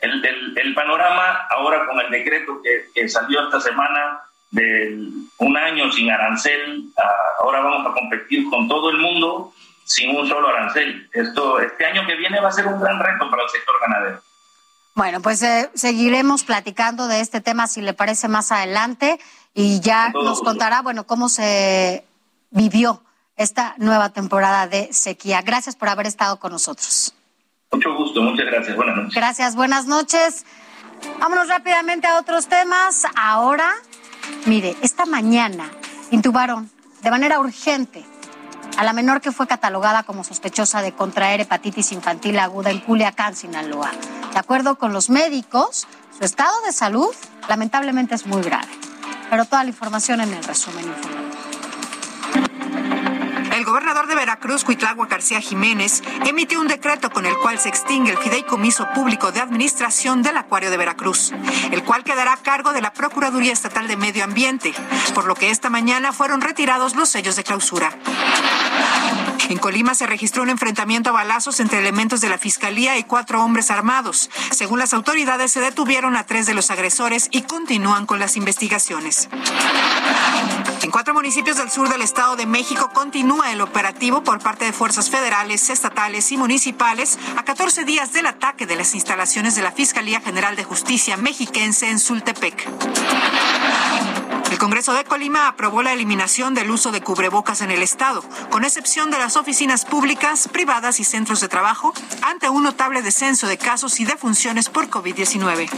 el, 0.00 0.58
el, 0.58 0.74
panorama 0.74 1.46
ahora 1.48 1.86
con 1.86 1.98
el 2.00 2.10
decreto 2.10 2.60
que, 2.62 2.86
que, 2.92 3.08
salió 3.08 3.44
esta 3.44 3.60
semana 3.60 4.20
de 4.50 4.98
un 5.38 5.56
año 5.56 5.90
sin 5.92 6.10
arancel, 6.10 6.90
ahora 7.40 7.60
vamos 7.60 7.86
a 7.86 7.94
competir 7.94 8.50
con 8.50 8.68
todo 8.68 8.90
el 8.90 8.98
mundo 8.98 9.54
sin 9.84 10.16
un 10.16 10.28
solo 10.28 10.48
arancel. 10.48 11.08
Esto, 11.12 11.60
este 11.60 11.86
año 11.86 12.06
que 12.06 12.16
viene 12.16 12.40
va 12.40 12.48
a 12.48 12.52
ser 12.52 12.66
un 12.66 12.80
gran 12.80 12.98
reto 12.98 13.30
para 13.30 13.42
el 13.42 13.48
sector 13.50 13.74
ganadero. 13.80 14.22
Bueno, 14.94 15.22
pues 15.22 15.42
eh, 15.42 15.70
seguiremos 15.74 16.44
platicando 16.44 17.08
de 17.08 17.20
este 17.20 17.40
tema 17.40 17.66
si 17.66 17.80
le 17.80 17.94
parece 17.94 18.28
más 18.28 18.52
adelante 18.52 19.18
y 19.54 19.80
ya 19.80 20.10
nos 20.10 20.42
contará, 20.42 20.82
bueno, 20.82 21.04
cómo 21.04 21.28
se 21.28 22.04
vivió 22.50 23.02
esta 23.36 23.74
nueva 23.78 24.10
temporada 24.10 24.66
de 24.66 24.92
sequía. 24.92 25.40
Gracias 25.42 25.76
por 25.76 25.88
haber 25.88 26.06
estado 26.06 26.38
con 26.38 26.52
nosotros. 26.52 27.14
Mucho 27.70 27.94
gusto, 27.94 28.20
muchas 28.20 28.46
gracias. 28.46 28.76
Buenas 28.76 28.96
noches. 28.96 29.14
Gracias, 29.14 29.56
buenas 29.56 29.86
noches. 29.86 30.44
Vámonos 31.18 31.48
rápidamente 31.48 32.06
a 32.06 32.18
otros 32.18 32.46
temas. 32.46 33.06
Ahora, 33.16 33.72
mire, 34.44 34.76
esta 34.82 35.06
mañana 35.06 35.70
intubaron 36.10 36.70
de 37.00 37.10
manera 37.10 37.40
urgente 37.40 38.04
a 38.76 38.84
la 38.84 38.92
menor 38.92 39.20
que 39.20 39.32
fue 39.32 39.46
catalogada 39.46 40.02
como 40.02 40.24
sospechosa 40.24 40.82
de 40.82 40.92
contraer 40.92 41.40
hepatitis 41.40 41.92
infantil 41.92 42.38
aguda 42.38 42.70
en 42.70 42.80
Culiacán, 42.80 43.36
Sinaloa. 43.36 43.90
De 44.32 44.38
acuerdo 44.38 44.76
con 44.76 44.92
los 44.92 45.10
médicos, 45.10 45.86
su 46.16 46.24
estado 46.24 46.52
de 46.66 46.72
salud 46.72 47.14
lamentablemente 47.48 48.14
es 48.14 48.26
muy 48.26 48.42
grave. 48.42 48.68
Pero 49.30 49.44
toda 49.44 49.64
la 49.64 49.70
información 49.70 50.20
en 50.20 50.32
el 50.32 50.44
resumen 50.44 50.86
informativo. 50.86 51.51
Gobernador 53.72 54.06
de 54.06 54.14
Veracruz, 54.14 54.64
Cuitlagua 54.64 55.06
García 55.06 55.40
Jiménez, 55.40 56.02
emitió 56.26 56.60
un 56.60 56.68
decreto 56.68 57.08
con 57.08 57.24
el 57.24 57.34
cual 57.38 57.58
se 57.58 57.70
extingue 57.70 58.10
el 58.10 58.18
fideicomiso 58.18 58.86
público 58.94 59.32
de 59.32 59.40
administración 59.40 60.22
del 60.22 60.36
Acuario 60.36 60.70
de 60.70 60.76
Veracruz, 60.76 61.32
el 61.70 61.82
cual 61.82 62.04
quedará 62.04 62.34
a 62.34 62.36
cargo 62.36 62.74
de 62.74 62.82
la 62.82 62.92
Procuraduría 62.92 63.50
Estatal 63.50 63.88
de 63.88 63.96
Medio 63.96 64.24
Ambiente, 64.24 64.74
por 65.14 65.24
lo 65.24 65.34
que 65.34 65.48
esta 65.48 65.70
mañana 65.70 66.12
fueron 66.12 66.42
retirados 66.42 66.96
los 66.96 67.08
sellos 67.08 67.34
de 67.34 67.44
clausura. 67.44 67.96
En 69.48 69.56
Colima 69.56 69.94
se 69.94 70.06
registró 70.06 70.42
un 70.42 70.50
enfrentamiento 70.50 71.08
a 71.08 71.12
balazos 71.14 71.58
entre 71.60 71.78
elementos 71.78 72.20
de 72.20 72.28
la 72.28 72.36
Fiscalía 72.36 72.98
y 72.98 73.04
cuatro 73.04 73.42
hombres 73.42 73.70
armados. 73.70 74.30
Según 74.50 74.80
las 74.80 74.92
autoridades, 74.92 75.50
se 75.50 75.60
detuvieron 75.60 76.16
a 76.16 76.24
tres 76.24 76.44
de 76.44 76.52
los 76.52 76.70
agresores 76.70 77.28
y 77.30 77.42
continúan 77.42 78.04
con 78.04 78.18
las 78.18 78.36
investigaciones. 78.36 79.30
Cuatro 80.92 81.14
municipios 81.14 81.56
del 81.56 81.70
sur 81.70 81.88
del 81.88 82.02
Estado 82.02 82.36
de 82.36 82.44
México 82.44 82.90
continúa 82.92 83.50
el 83.50 83.62
operativo 83.62 84.22
por 84.22 84.40
parte 84.40 84.66
de 84.66 84.74
fuerzas 84.74 85.08
federales, 85.08 85.70
estatales 85.70 86.30
y 86.32 86.36
municipales 86.36 87.18
a 87.34 87.44
14 87.44 87.84
días 87.84 88.12
del 88.12 88.26
ataque 88.26 88.66
de 88.66 88.76
las 88.76 88.94
instalaciones 88.94 89.54
de 89.54 89.62
la 89.62 89.72
Fiscalía 89.72 90.20
General 90.20 90.54
de 90.54 90.64
Justicia 90.64 91.16
mexiquense 91.16 91.88
en 91.88 91.98
Sultepec. 91.98 92.68
El 94.50 94.58
Congreso 94.58 94.92
de 94.92 95.04
Colima 95.04 95.48
aprobó 95.48 95.82
la 95.82 95.94
eliminación 95.94 96.52
del 96.52 96.70
uso 96.70 96.92
de 96.92 97.00
cubrebocas 97.00 97.62
en 97.62 97.70
el 97.70 97.82
Estado, 97.82 98.22
con 98.50 98.62
excepción 98.62 99.10
de 99.10 99.18
las 99.18 99.38
oficinas 99.38 99.86
públicas, 99.86 100.46
privadas 100.52 101.00
y 101.00 101.04
centros 101.04 101.40
de 101.40 101.48
trabajo, 101.48 101.94
ante 102.20 102.50
un 102.50 102.64
notable 102.64 103.00
descenso 103.00 103.46
de 103.46 103.56
casos 103.56 103.98
y 103.98 104.04
defunciones 104.04 104.68
por 104.68 104.90
COVID-19. 104.90 105.70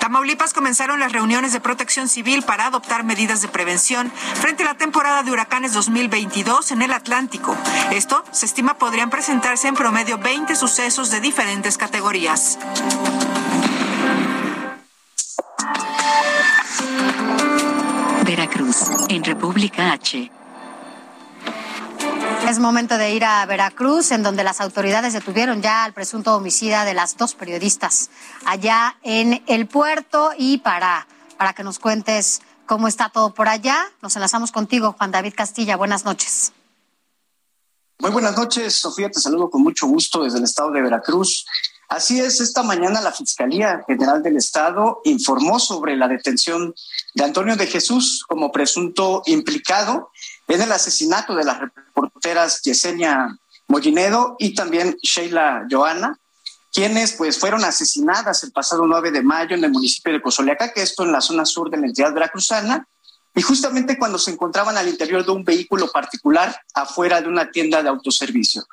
Tamaulipas 0.00 0.54
comenzaron 0.54 1.00
las 1.00 1.12
reuniones 1.12 1.52
de 1.52 1.60
protección 1.60 2.08
civil 2.08 2.42
para 2.42 2.66
adoptar 2.66 3.04
medidas 3.04 3.42
de 3.42 3.48
prevención 3.48 4.10
frente 4.34 4.62
a 4.62 4.66
la 4.66 4.74
temporada 4.74 5.22
de 5.22 5.30
huracanes 5.32 5.72
2022 5.74 6.70
en 6.70 6.82
el 6.82 6.92
Atlántico. 6.92 7.56
Esto 7.90 8.24
se 8.30 8.46
estima 8.46 8.78
podrían 8.78 9.10
presentarse 9.10 9.68
en 9.68 9.74
promedio 9.74 10.18
20 10.18 10.54
sucesos 10.56 11.10
de 11.10 11.20
diferentes 11.20 11.76
categorías. 11.76 12.58
Veracruz, 18.24 18.90
en 19.08 19.24
República 19.24 19.92
H. 19.92 20.37
Es 22.48 22.58
momento 22.58 22.96
de 22.96 23.12
ir 23.12 23.26
a 23.26 23.44
Veracruz, 23.44 24.10
en 24.10 24.22
donde 24.22 24.42
las 24.42 24.62
autoridades 24.62 25.12
detuvieron 25.12 25.60
ya 25.60 25.84
al 25.84 25.92
presunto 25.92 26.34
homicida 26.34 26.86
de 26.86 26.94
las 26.94 27.18
dos 27.18 27.34
periodistas 27.34 28.08
allá 28.46 28.96
en 29.02 29.42
el 29.48 29.66
puerto. 29.66 30.30
Y 30.34 30.56
para, 30.56 31.06
para 31.36 31.52
que 31.52 31.62
nos 31.62 31.78
cuentes 31.78 32.40
cómo 32.64 32.88
está 32.88 33.10
todo 33.10 33.34
por 33.34 33.50
allá, 33.50 33.76
nos 34.00 34.16
enlazamos 34.16 34.50
contigo, 34.50 34.94
Juan 34.96 35.10
David 35.10 35.34
Castilla. 35.36 35.76
Buenas 35.76 36.06
noches. 36.06 36.54
Muy 37.98 38.12
buenas 38.12 38.34
noches, 38.34 38.76
Sofía. 38.76 39.10
Te 39.10 39.20
saludo 39.20 39.50
con 39.50 39.62
mucho 39.62 39.86
gusto 39.86 40.24
desde 40.24 40.38
el 40.38 40.44
estado 40.44 40.70
de 40.70 40.80
Veracruz. 40.80 41.44
Así 41.90 42.18
es, 42.18 42.40
esta 42.40 42.62
mañana 42.62 43.02
la 43.02 43.12
Fiscalía 43.12 43.84
General 43.86 44.22
del 44.22 44.38
Estado 44.38 45.02
informó 45.04 45.58
sobre 45.58 45.96
la 45.96 46.08
detención 46.08 46.74
de 47.12 47.24
Antonio 47.24 47.56
de 47.56 47.66
Jesús 47.66 48.24
como 48.26 48.50
presunto 48.52 49.22
implicado 49.26 50.10
en 50.48 50.62
el 50.62 50.72
asesinato 50.72 51.34
de 51.34 51.44
las 51.44 51.60
reporteras 51.60 52.62
Yesenia 52.62 53.38
Mollinedo 53.68 54.36
y 54.38 54.54
también 54.54 54.96
Sheila 55.02 55.66
Joana, 55.70 56.18
quienes 56.72 57.12
pues 57.12 57.38
fueron 57.38 57.64
asesinadas 57.64 58.42
el 58.42 58.52
pasado 58.52 58.86
9 58.86 59.10
de 59.10 59.22
mayo 59.22 59.54
en 59.54 59.64
el 59.64 59.70
municipio 59.70 60.12
de 60.12 60.22
Cozoleaca, 60.22 60.72
que 60.72 60.82
esto 60.82 61.04
en 61.04 61.12
la 61.12 61.20
zona 61.20 61.44
sur 61.44 61.70
de 61.70 61.76
la 61.76 61.86
entidad 61.86 62.12
veracruzana, 62.12 62.86
y 63.34 63.42
justamente 63.42 63.98
cuando 63.98 64.18
se 64.18 64.30
encontraban 64.30 64.76
al 64.76 64.88
interior 64.88 65.24
de 65.24 65.32
un 65.32 65.44
vehículo 65.44 65.90
particular 65.92 66.60
afuera 66.74 67.20
de 67.20 67.28
una 67.28 67.50
tienda 67.50 67.82
de 67.82 67.88
autoservicio. 67.88 68.66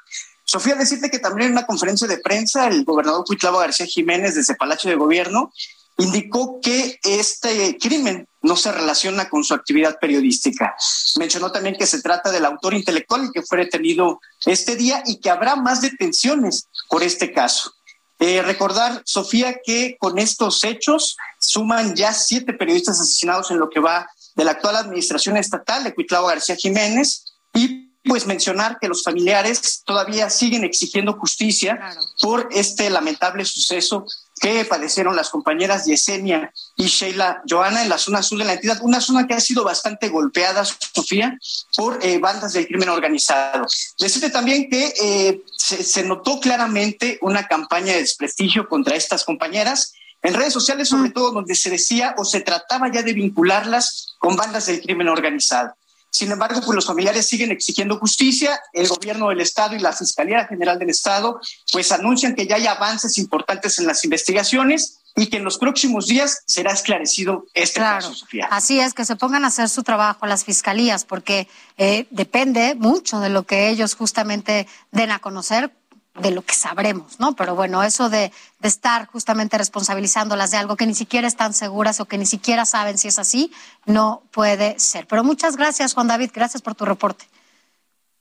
Sofía, 0.43 0.75
decirte 0.75 1.09
que 1.09 1.19
también 1.19 1.47
en 1.47 1.53
una 1.53 1.65
conferencia 1.65 2.07
de 2.07 2.19
prensa 2.19 2.67
el 2.67 2.85
gobernador 2.85 3.25
Cuitlavo 3.25 3.59
García 3.59 3.85
Jiménez 3.85 4.35
desde 4.35 4.55
Palacio 4.55 4.89
de 4.89 4.95
Gobierno 4.95 5.51
indicó 5.97 6.59
que 6.61 6.99
este 7.03 7.77
crimen 7.77 8.27
no 8.41 8.55
se 8.55 8.71
relaciona 8.71 9.29
con 9.29 9.43
su 9.43 9.53
actividad 9.53 9.97
periodística. 9.99 10.75
Mencionó 11.17 11.51
también 11.51 11.75
que 11.77 11.87
se 11.87 12.01
trata 12.01 12.31
del 12.31 12.45
autor 12.45 12.73
intelectual 12.73 13.31
que 13.33 13.41
fue 13.41 13.59
detenido 13.59 14.19
este 14.45 14.75
día 14.75 15.01
y 15.05 15.19
que 15.19 15.29
habrá 15.29 15.55
más 15.55 15.81
detenciones 15.81 16.67
por 16.89 17.01
este 17.01 17.31
caso. 17.33 17.73
Eh, 18.19 18.41
recordar, 18.41 19.01
Sofía, 19.05 19.57
que 19.63 19.97
con 19.99 20.19
estos 20.19 20.63
hechos 20.63 21.17
suman 21.39 21.95
ya 21.95 22.13
siete 22.13 22.53
periodistas 22.53 22.99
asesinados 22.99 23.51
en 23.51 23.59
lo 23.59 23.69
que 23.69 23.79
va 23.79 24.09
de 24.35 24.43
la 24.43 24.51
actual 24.51 24.75
administración 24.77 25.37
estatal 25.37 25.83
de 25.83 25.93
Cuitlavo 25.93 26.27
García 26.27 26.55
Jiménez 26.55 27.25
y 27.53 27.85
pues 28.03 28.27
mencionar 28.27 28.77
que 28.79 28.87
los 28.87 29.03
familiares 29.03 29.81
todavía 29.83 30.29
siguen 30.29 30.63
exigiendo 30.63 31.13
justicia 31.13 31.79
por 32.21 32.47
este 32.51 32.89
lamentable 32.89 33.43
suceso 33.45 34.05
que 34.39 34.65
padecieron 34.65 35.15
las 35.15 35.29
compañeras 35.29 35.85
Yesenia 35.85 36.51
y 36.75 36.87
Sheila 36.87 37.41
Joana 37.49 37.83
en 37.83 37.89
la 37.89 37.97
zona 37.97 38.21
sur 38.21 38.37
de 38.37 38.45
la 38.45 38.53
entidad, 38.53 38.79
una 38.81 38.99
zona 38.99 39.27
que 39.27 39.33
ha 39.33 39.39
sido 39.39 39.63
bastante 39.63 40.09
golpeada, 40.09 40.63
Sofía, 40.65 41.37
por 41.75 41.99
eh, 42.03 42.19
bandas 42.19 42.53
del 42.53 42.67
crimen 42.67 42.89
organizado. 42.89 43.65
Decirte 43.97 44.29
también 44.29 44.69
que 44.69 44.93
eh, 45.01 45.41
se, 45.55 45.83
se 45.83 46.03
notó 46.03 46.39
claramente 46.39 47.17
una 47.21 47.47
campaña 47.47 47.93
de 47.93 48.01
desprestigio 48.01 48.67
contra 48.67 48.95
estas 48.95 49.23
compañeras 49.23 49.93
en 50.21 50.33
redes 50.33 50.53
sociales, 50.53 50.89
sobre 50.89 51.09
mm. 51.09 51.13
todo 51.13 51.31
donde 51.31 51.55
se 51.55 51.69
decía 51.69 52.15
o 52.17 52.25
se 52.25 52.41
trataba 52.41 52.91
ya 52.91 53.03
de 53.03 53.13
vincularlas 53.13 54.15
con 54.17 54.35
bandas 54.35 54.65
del 54.65 54.81
crimen 54.81 55.07
organizado. 55.07 55.75
Sin 56.15 56.31
embargo, 56.31 56.61
pues 56.61 56.73
los 56.73 56.85
familiares 56.85 57.27
siguen 57.27 57.51
exigiendo 57.51 57.99
justicia. 57.99 58.57
El 58.71 58.87
gobierno 58.87 59.27
del 59.27 59.41
Estado 59.41 59.75
y 59.75 59.79
la 59.79 59.91
Fiscalía 59.91 60.47
General 60.47 60.79
del 60.79 60.89
Estado 60.89 61.41
pues 61.73 61.91
anuncian 61.91 62.35
que 62.35 62.47
ya 62.47 62.55
hay 62.55 62.67
avances 62.67 63.17
importantes 63.17 63.79
en 63.79 63.85
las 63.85 64.05
investigaciones 64.05 65.01
y 65.17 65.27
que 65.27 65.37
en 65.37 65.43
los 65.43 65.57
próximos 65.57 66.07
días 66.07 66.43
será 66.45 66.71
esclarecido 66.71 67.47
este 67.53 67.81
caso, 67.81 68.13
Sofía. 68.13 68.47
Así 68.49 68.79
es, 68.79 68.93
que 68.93 69.03
se 69.03 69.17
pongan 69.17 69.43
a 69.43 69.47
hacer 69.47 69.67
su 69.67 69.83
trabajo 69.83 70.25
las 70.25 70.45
fiscalías, 70.45 71.03
porque 71.03 71.49
eh, 71.77 72.07
depende 72.11 72.75
mucho 72.75 73.19
de 73.19 73.29
lo 73.29 73.43
que 73.43 73.67
ellos 73.67 73.95
justamente 73.95 74.67
den 74.91 75.11
a 75.11 75.19
conocer 75.19 75.73
de 76.19 76.31
lo 76.31 76.41
que 76.41 76.53
sabremos, 76.53 77.19
¿no? 77.19 77.35
Pero 77.35 77.55
bueno, 77.55 77.83
eso 77.83 78.09
de, 78.09 78.31
de, 78.59 78.67
estar 78.67 79.07
justamente 79.07 79.57
responsabilizándolas 79.57 80.51
de 80.51 80.57
algo 80.57 80.75
que 80.75 80.87
ni 80.87 80.95
siquiera 80.95 81.27
están 81.27 81.53
seguras 81.53 81.99
o 81.99 82.05
que 82.05 82.17
ni 82.17 82.25
siquiera 82.25 82.65
saben 82.65 82.97
si 82.97 83.07
es 83.07 83.19
así, 83.19 83.51
no 83.85 84.23
puede 84.31 84.79
ser. 84.79 85.07
Pero 85.07 85.23
muchas 85.23 85.57
gracias, 85.57 85.93
Juan 85.93 86.07
David, 86.07 86.31
gracias 86.33 86.61
por 86.61 86.75
tu 86.75 86.85
reporte. 86.85 87.25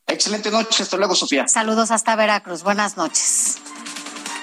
Excelente 0.07 0.51
noche, 0.51 0.83
hasta 0.83 0.97
luego, 0.97 1.15
Sofía. 1.15 1.49
Saludos 1.49 1.91
hasta 1.91 2.15
Veracruz, 2.17 2.63
buenas 2.63 2.97
noches. 2.97 3.59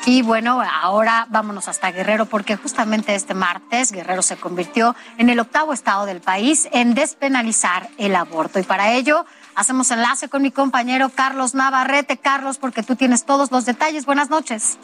Y 0.05 0.23
bueno, 0.23 0.61
ahora 0.61 1.27
vámonos 1.29 1.67
hasta 1.67 1.91
Guerrero 1.91 2.25
porque 2.25 2.55
justamente 2.55 3.13
este 3.13 3.35
martes 3.35 3.91
Guerrero 3.91 4.23
se 4.23 4.35
convirtió 4.35 4.95
en 5.19 5.29
el 5.29 5.39
octavo 5.39 5.73
estado 5.73 6.07
del 6.07 6.21
país 6.21 6.67
en 6.71 6.95
despenalizar 6.95 7.87
el 7.99 8.15
aborto. 8.15 8.57
Y 8.57 8.63
para 8.63 8.93
ello 8.93 9.27
Hacemos 9.61 9.91
enlace 9.91 10.27
con 10.27 10.41
mi 10.41 10.49
compañero 10.49 11.11
Carlos 11.15 11.53
Navarrete. 11.53 12.17
Carlos, 12.17 12.57
porque 12.57 12.81
tú 12.81 12.95
tienes 12.95 13.27
todos 13.27 13.51
los 13.51 13.63
detalles. 13.63 14.07
Buenas 14.07 14.31
noches. 14.31 14.79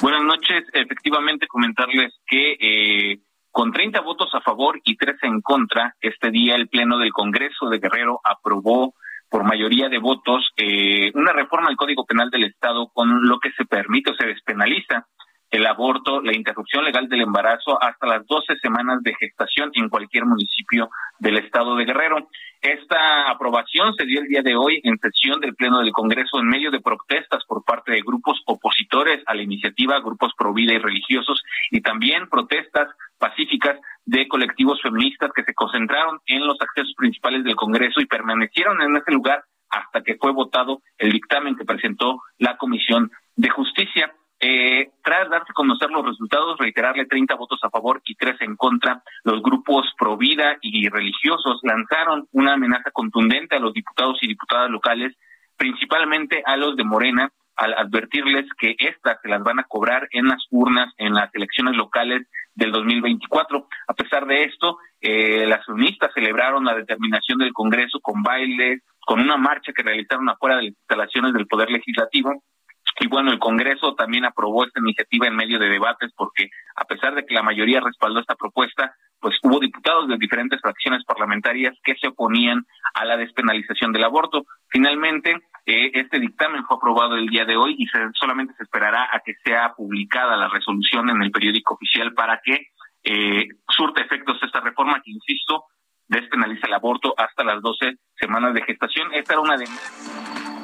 Buenas 0.00 0.22
noches. 0.22 0.62
Efectivamente, 0.72 1.48
comentarles 1.48 2.14
que 2.24 2.52
eh, 2.60 3.18
con 3.50 3.72
30 3.72 4.00
votos 4.02 4.32
a 4.34 4.40
favor 4.40 4.80
y 4.84 4.96
13 4.96 5.26
en 5.26 5.40
contra, 5.40 5.96
este 6.00 6.30
día 6.30 6.54
el 6.54 6.68
Pleno 6.68 6.98
del 6.98 7.10
Congreso 7.10 7.68
de 7.70 7.80
Guerrero 7.80 8.20
aprobó 8.22 8.94
por 9.28 9.42
mayoría 9.42 9.88
de 9.88 9.98
votos 9.98 10.48
eh, 10.56 11.10
una 11.14 11.32
reforma 11.32 11.68
al 11.68 11.76
Código 11.76 12.06
Penal 12.06 12.30
del 12.30 12.44
Estado 12.44 12.92
con 12.94 13.26
lo 13.26 13.40
que 13.40 13.50
se 13.50 13.64
permite 13.64 14.12
o 14.12 14.14
se 14.14 14.28
despenaliza 14.28 15.08
el 15.50 15.66
aborto, 15.66 16.20
la 16.20 16.36
interrupción 16.36 16.84
legal 16.84 17.08
del 17.08 17.22
embarazo 17.22 17.82
hasta 17.82 18.06
las 18.06 18.26
12 18.26 18.56
semanas 18.60 19.02
de 19.02 19.14
gestación 19.14 19.70
en 19.74 19.88
cualquier 19.88 20.26
municipio 20.26 20.90
del 21.18 21.38
estado 21.38 21.76
de 21.76 21.84
Guerrero. 21.84 22.28
Esta 22.60 23.30
aprobación 23.30 23.94
se 23.94 24.04
dio 24.04 24.20
el 24.20 24.28
día 24.28 24.42
de 24.42 24.56
hoy 24.56 24.80
en 24.82 24.98
sesión 24.98 25.40
del 25.40 25.54
Pleno 25.54 25.78
del 25.78 25.92
Congreso 25.92 26.38
en 26.38 26.48
medio 26.48 26.70
de 26.70 26.80
protestas 26.80 27.44
por 27.46 27.64
parte 27.64 27.92
de 27.92 28.02
grupos 28.02 28.42
opositores 28.46 29.22
a 29.26 29.34
la 29.34 29.42
iniciativa, 29.42 30.00
grupos 30.00 30.32
pro 30.36 30.52
vida 30.52 30.74
y 30.74 30.78
religiosos, 30.78 31.42
y 31.70 31.80
también 31.80 32.28
protestas 32.28 32.88
pacíficas 33.18 33.78
de 34.04 34.26
colectivos 34.28 34.80
feministas 34.82 35.30
que 35.34 35.44
se 35.44 35.54
concentraron 35.54 36.18
en 36.26 36.46
los 36.46 36.60
accesos 36.60 36.94
principales 36.96 37.44
del 37.44 37.56
Congreso 37.56 38.00
y 38.00 38.06
permanecieron 38.06 38.80
en 38.82 38.96
ese 38.96 39.12
lugar 39.12 39.44
hasta 39.70 40.02
que 40.02 40.16
fue 40.16 40.32
votado 40.32 40.80
el 40.98 41.12
dictamen 41.12 41.56
que 41.56 41.64
presentó 41.64 42.22
la 42.38 42.56
Comisión 42.56 43.10
de 43.36 43.50
Justicia. 43.50 44.12
Eh, 44.40 44.90
tras 45.02 45.28
darse 45.28 45.50
a 45.50 45.54
conocer 45.54 45.90
los 45.90 46.06
resultados, 46.06 46.58
reiterarle 46.58 47.06
30 47.06 47.34
votos 47.34 47.58
a 47.62 47.70
favor 47.70 48.00
y 48.04 48.14
3 48.14 48.36
en 48.42 48.56
contra, 48.56 49.02
los 49.24 49.42
grupos 49.42 49.86
pro 49.98 50.16
vida 50.16 50.58
y 50.60 50.88
religiosos 50.88 51.58
lanzaron 51.62 52.28
una 52.32 52.54
amenaza 52.54 52.90
contundente 52.92 53.56
a 53.56 53.58
los 53.58 53.72
diputados 53.72 54.18
y 54.22 54.28
diputadas 54.28 54.70
locales, 54.70 55.16
principalmente 55.56 56.42
a 56.46 56.56
los 56.56 56.76
de 56.76 56.84
Morena, 56.84 57.32
al 57.56 57.74
advertirles 57.74 58.46
que 58.56 58.76
estas 58.78 59.20
se 59.20 59.28
las 59.28 59.42
van 59.42 59.58
a 59.58 59.64
cobrar 59.64 60.06
en 60.12 60.28
las 60.28 60.46
urnas 60.50 60.94
en 60.96 61.14
las 61.14 61.34
elecciones 61.34 61.76
locales 61.76 62.28
del 62.54 62.70
2024. 62.70 63.66
A 63.88 63.94
pesar 63.94 64.26
de 64.26 64.44
esto, 64.44 64.78
eh, 65.00 65.46
las 65.46 65.66
feministas 65.66 66.12
celebraron 66.14 66.64
la 66.64 66.76
determinación 66.76 67.38
del 67.38 67.52
Congreso 67.52 67.98
con 68.00 68.22
bailes, 68.22 68.82
con 69.00 69.18
una 69.18 69.36
marcha 69.36 69.72
que 69.72 69.82
realizaron 69.82 70.28
afuera 70.28 70.56
de 70.56 70.62
las 70.62 70.70
instalaciones 70.70 71.32
del 71.32 71.48
Poder 71.48 71.70
Legislativo 71.70 72.44
y 73.00 73.06
bueno, 73.06 73.30
el 73.30 73.38
Congreso 73.38 73.94
también 73.94 74.24
aprobó 74.24 74.64
esta 74.64 74.80
iniciativa 74.80 75.26
en 75.26 75.36
medio 75.36 75.58
de 75.58 75.68
debates 75.68 76.12
porque 76.16 76.50
a 76.76 76.84
pesar 76.84 77.14
de 77.14 77.24
que 77.24 77.34
la 77.34 77.42
mayoría 77.42 77.80
respaldó 77.80 78.20
esta 78.20 78.34
propuesta, 78.34 78.94
pues 79.20 79.36
hubo 79.42 79.58
diputados 79.58 80.08
de 80.08 80.16
diferentes 80.16 80.60
fracciones 80.60 81.04
parlamentarias 81.04 81.76
que 81.82 81.94
se 81.96 82.08
oponían 82.08 82.64
a 82.94 83.04
la 83.04 83.16
despenalización 83.16 83.92
del 83.92 84.04
aborto. 84.04 84.44
Finalmente, 84.68 85.36
eh, 85.66 85.90
este 85.94 86.20
dictamen 86.20 86.64
fue 86.64 86.76
aprobado 86.76 87.16
el 87.16 87.26
día 87.28 87.44
de 87.44 87.56
hoy 87.56 87.76
y 87.78 87.86
se, 87.86 87.98
solamente 88.14 88.54
se 88.56 88.62
esperará 88.62 89.08
a 89.12 89.20
que 89.20 89.34
sea 89.44 89.74
publicada 89.74 90.36
la 90.36 90.48
resolución 90.48 91.10
en 91.10 91.22
el 91.22 91.30
periódico 91.30 91.74
oficial 91.74 92.14
para 92.14 92.40
que 92.42 92.68
eh, 93.04 93.48
surte 93.68 94.02
efectos 94.02 94.38
esta 94.42 94.60
reforma 94.60 95.00
que, 95.04 95.10
insisto, 95.10 95.64
despenaliza 96.08 96.66
el 96.66 96.74
aborto 96.74 97.14
hasta 97.38 97.44
las 97.44 97.62
12 97.62 97.98
semanas 98.18 98.54
de 98.54 98.62
gestación. 98.62 99.14
Esta 99.14 99.34
era 99.34 99.42
una 99.42 99.56
de 99.56 99.66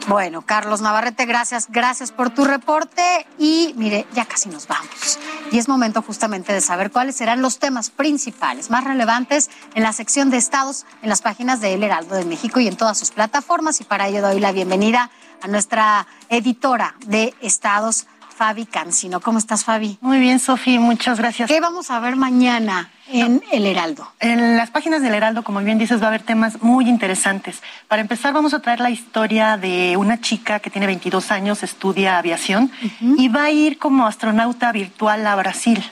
bueno, 0.06 0.42
Carlos 0.42 0.82
Navarrete, 0.82 1.24
gracias, 1.24 1.68
gracias 1.70 2.12
por 2.12 2.28
tu 2.28 2.44
reporte 2.44 3.26
y 3.38 3.72
mire, 3.78 4.04
ya 4.12 4.26
casi 4.26 4.50
nos 4.50 4.68
vamos. 4.68 5.18
Y 5.50 5.56
es 5.56 5.66
momento 5.66 6.02
justamente 6.02 6.52
de 6.52 6.60
saber 6.60 6.90
cuáles 6.90 7.16
serán 7.16 7.40
los 7.40 7.58
temas 7.58 7.88
principales, 7.88 8.68
más 8.68 8.84
relevantes 8.84 9.50
en 9.74 9.82
la 9.82 9.94
sección 9.94 10.28
de 10.28 10.36
estados, 10.36 10.84
en 11.00 11.08
las 11.08 11.22
páginas 11.22 11.62
de 11.62 11.72
El 11.72 11.82
Heraldo 11.82 12.16
de 12.16 12.26
México 12.26 12.60
y 12.60 12.68
en 12.68 12.76
todas 12.76 12.98
sus 12.98 13.12
plataformas. 13.12 13.80
Y 13.80 13.84
para 13.84 14.06
ello 14.08 14.20
doy 14.20 14.40
la 14.40 14.52
bienvenida 14.52 15.10
a 15.40 15.48
nuestra 15.48 16.06
editora 16.28 16.96
de 17.06 17.32
estados, 17.40 18.06
Fabi 18.28 18.66
Cancino. 18.66 19.20
¿Cómo 19.20 19.38
estás, 19.38 19.64
Fabi? 19.64 19.96
Muy 20.02 20.18
bien, 20.18 20.38
Sofía, 20.38 20.80
muchas 20.80 21.18
gracias. 21.18 21.48
¿Qué 21.48 21.60
vamos 21.60 21.90
a 21.90 21.98
ver 22.00 22.16
mañana 22.16 22.90
en 23.08 23.42
El 23.52 23.66
Heraldo? 23.66 24.10
En 24.20 24.56
las 24.56 24.70
páginas 24.70 25.02
del 25.02 25.14
Heraldo, 25.14 25.42
como 25.42 25.60
bien 25.60 25.78
dices, 25.78 26.00
va 26.00 26.06
a 26.06 26.08
haber 26.08 26.22
temas 26.22 26.62
muy 26.62 26.88
interesantes. 26.88 27.62
Para 27.88 28.02
empezar, 28.02 28.32
vamos 28.32 28.54
a 28.54 28.60
traer 28.60 28.80
la 28.80 28.90
historia 28.90 29.56
de 29.56 29.96
una 29.96 30.20
chica 30.20 30.60
que 30.60 30.70
tiene 30.70 30.86
22 30.86 31.30
años, 31.30 31.62
estudia 31.62 32.18
aviación 32.18 32.70
y 33.00 33.28
va 33.28 33.44
a 33.44 33.50
ir 33.50 33.78
como 33.78 34.06
astronauta 34.06 34.72
virtual 34.72 35.26
a 35.26 35.36
Brasil. 35.36 35.82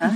¿ah? 0.00 0.12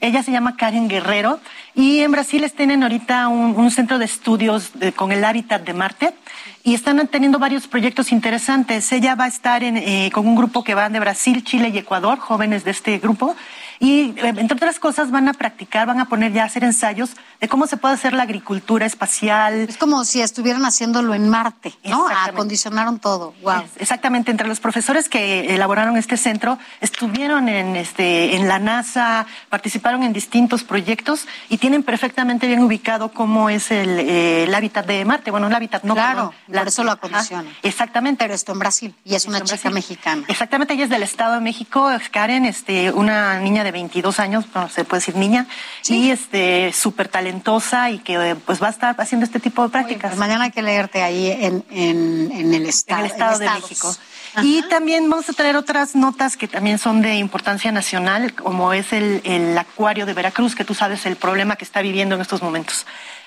Ella 0.00 0.22
se 0.22 0.30
llama 0.30 0.56
Karen 0.56 0.88
Guerrero 0.88 1.40
y 1.74 2.00
en 2.00 2.12
Brasil 2.12 2.50
tienen 2.56 2.82
ahorita 2.82 3.28
un, 3.28 3.70
centro 3.70 3.98
de 3.98 4.04
estudios 4.04 4.70
con 4.94 5.12
el 5.12 5.24
hábitat 5.24 5.62
de 5.62 5.72
Marte 5.72 6.14
y 6.62 6.74
están 6.74 7.06
teniendo 7.08 7.38
varios 7.38 7.66
proyectos 7.66 8.12
interesantes. 8.12 8.90
Ella 8.92 9.14
va 9.14 9.24
a 9.24 9.28
estar 9.28 9.62
eh, 9.62 10.10
con 10.12 10.26
un 10.26 10.36
grupo 10.36 10.64
que 10.64 10.74
van 10.74 10.92
de 10.92 11.00
Brasil, 11.00 11.44
Chile 11.44 11.70
y 11.72 11.78
Ecuador, 11.78 12.18
jóvenes 12.18 12.64
de 12.64 12.72
este 12.72 12.98
grupo, 12.98 13.36
y 13.78 14.14
eh, 14.18 14.34
entre 14.36 14.56
otras 14.56 14.78
cosas 14.78 15.10
van 15.10 15.28
a 15.28 15.32
practicar, 15.34 15.86
van 15.86 16.00
a 16.00 16.06
poner 16.06 16.32
ya 16.32 16.42
a 16.42 16.46
hacer 16.46 16.64
ensayos 16.64 17.10
de 17.40 17.48
cómo 17.48 17.66
se 17.66 17.76
puede 17.76 17.94
hacer 17.94 18.12
la 18.12 18.22
agricultura 18.22 18.86
espacial. 18.86 19.66
Es 19.68 19.76
como 19.76 20.04
si 20.04 20.22
estuvieran 20.22 20.64
haciéndolo 20.64 21.14
en 21.14 21.28
Marte, 21.28 21.74
¿no? 21.84 22.06
Acondicionaron 22.08 22.98
todo. 22.98 23.34
Wow. 23.42 23.64
Exactamente, 23.76 24.30
entre 24.30 24.48
los 24.48 24.60
profesores 24.60 25.08
que 25.08 25.54
elaboraron 25.54 25.96
este 25.96 26.16
centro 26.16 26.58
estuvieron 26.80 27.48
en 27.48 27.76
este 27.76 28.36
en 28.36 28.48
la 28.48 28.58
NASA, 28.58 29.26
participaron 29.48 30.02
en 30.02 30.12
distintos 30.12 30.64
proyectos 30.64 31.26
y 31.48 31.58
tienen 31.58 31.82
perfectamente 31.82 32.46
bien 32.46 32.62
ubicado 32.62 33.12
cómo 33.12 33.50
es 33.50 33.70
el, 33.70 34.00
eh, 34.00 34.52
hábitat 34.54 34.86
de 34.86 35.04
Marte. 35.04 35.30
Bueno, 35.30 35.48
el 35.48 35.54
hábitat 35.54 35.84
no, 35.84 35.94
claro, 35.94 36.32
por 36.46 36.68
eso 36.68 36.84
lo 36.84 36.92
acondicionan. 36.92 37.52
exactamente. 37.62 38.24
Pero 38.24 38.34
esto 38.34 38.52
en 38.52 38.58
Brasil 38.58 38.94
y 39.04 39.14
es, 39.14 39.26
una 39.26 39.40
chica 39.42 39.70
mexicana. 39.70 40.24
Exactamente, 40.28 40.74
ella 40.74 40.84
es 40.84 40.90
del 40.90 41.02
Estado 41.02 41.34
de 41.34 41.40
México, 41.40 41.90
Karen, 42.10 42.44
este, 42.44 42.92
una 42.92 43.40
niña 43.40 43.64
de 43.66 43.72
22 43.72 44.20
años, 44.20 44.44
no 44.54 44.68
se 44.68 44.84
puede 44.84 45.00
decir 45.00 45.16
niña, 45.16 45.46
y 45.88 46.10
este 46.10 46.72
súper 46.72 47.08
talentosa 47.08 47.90
y 47.90 47.98
que 47.98 48.36
pues 48.46 48.62
va 48.62 48.68
a 48.68 48.70
estar 48.70 48.94
haciendo 48.98 49.26
este 49.26 49.40
tipo 49.40 49.62
de 49.62 49.68
prácticas. 49.68 50.10
Pues 50.10 50.18
mañana 50.18 50.44
hay 50.44 50.50
que 50.50 50.62
leerte 50.62 51.02
ahí 51.02 51.30
en, 51.30 51.64
en, 51.70 52.54
el, 52.54 52.66
estado, 52.66 53.04
el 53.04 53.10
Estado 53.10 53.38
de 53.38 53.50
México. 53.50 53.94
Y 54.42 54.62
también 54.68 55.08
vamos 55.08 55.28
a 55.28 55.32
traer 55.32 55.56
otras 55.56 55.94
notas 55.94 56.36
que 56.36 56.46
también 56.46 56.78
son 56.78 57.02
de 57.02 57.16
importancia 57.16 57.72
nacional, 57.72 58.34
como 58.34 58.72
es 58.72 58.92
el, 58.92 59.22
el 59.24 59.56
acuario 59.56 60.06
de 60.06 60.14
Veracruz, 60.14 60.54
que 60.54 60.64
tú 60.64 60.74
sabes 60.74 61.06
el 61.06 61.16
problema 61.16 61.56
que 61.56 61.64
está 61.64 61.80
viviendo 61.82 62.14
en 62.14 62.20
estos 62.20 62.42
momentos. 62.42 62.86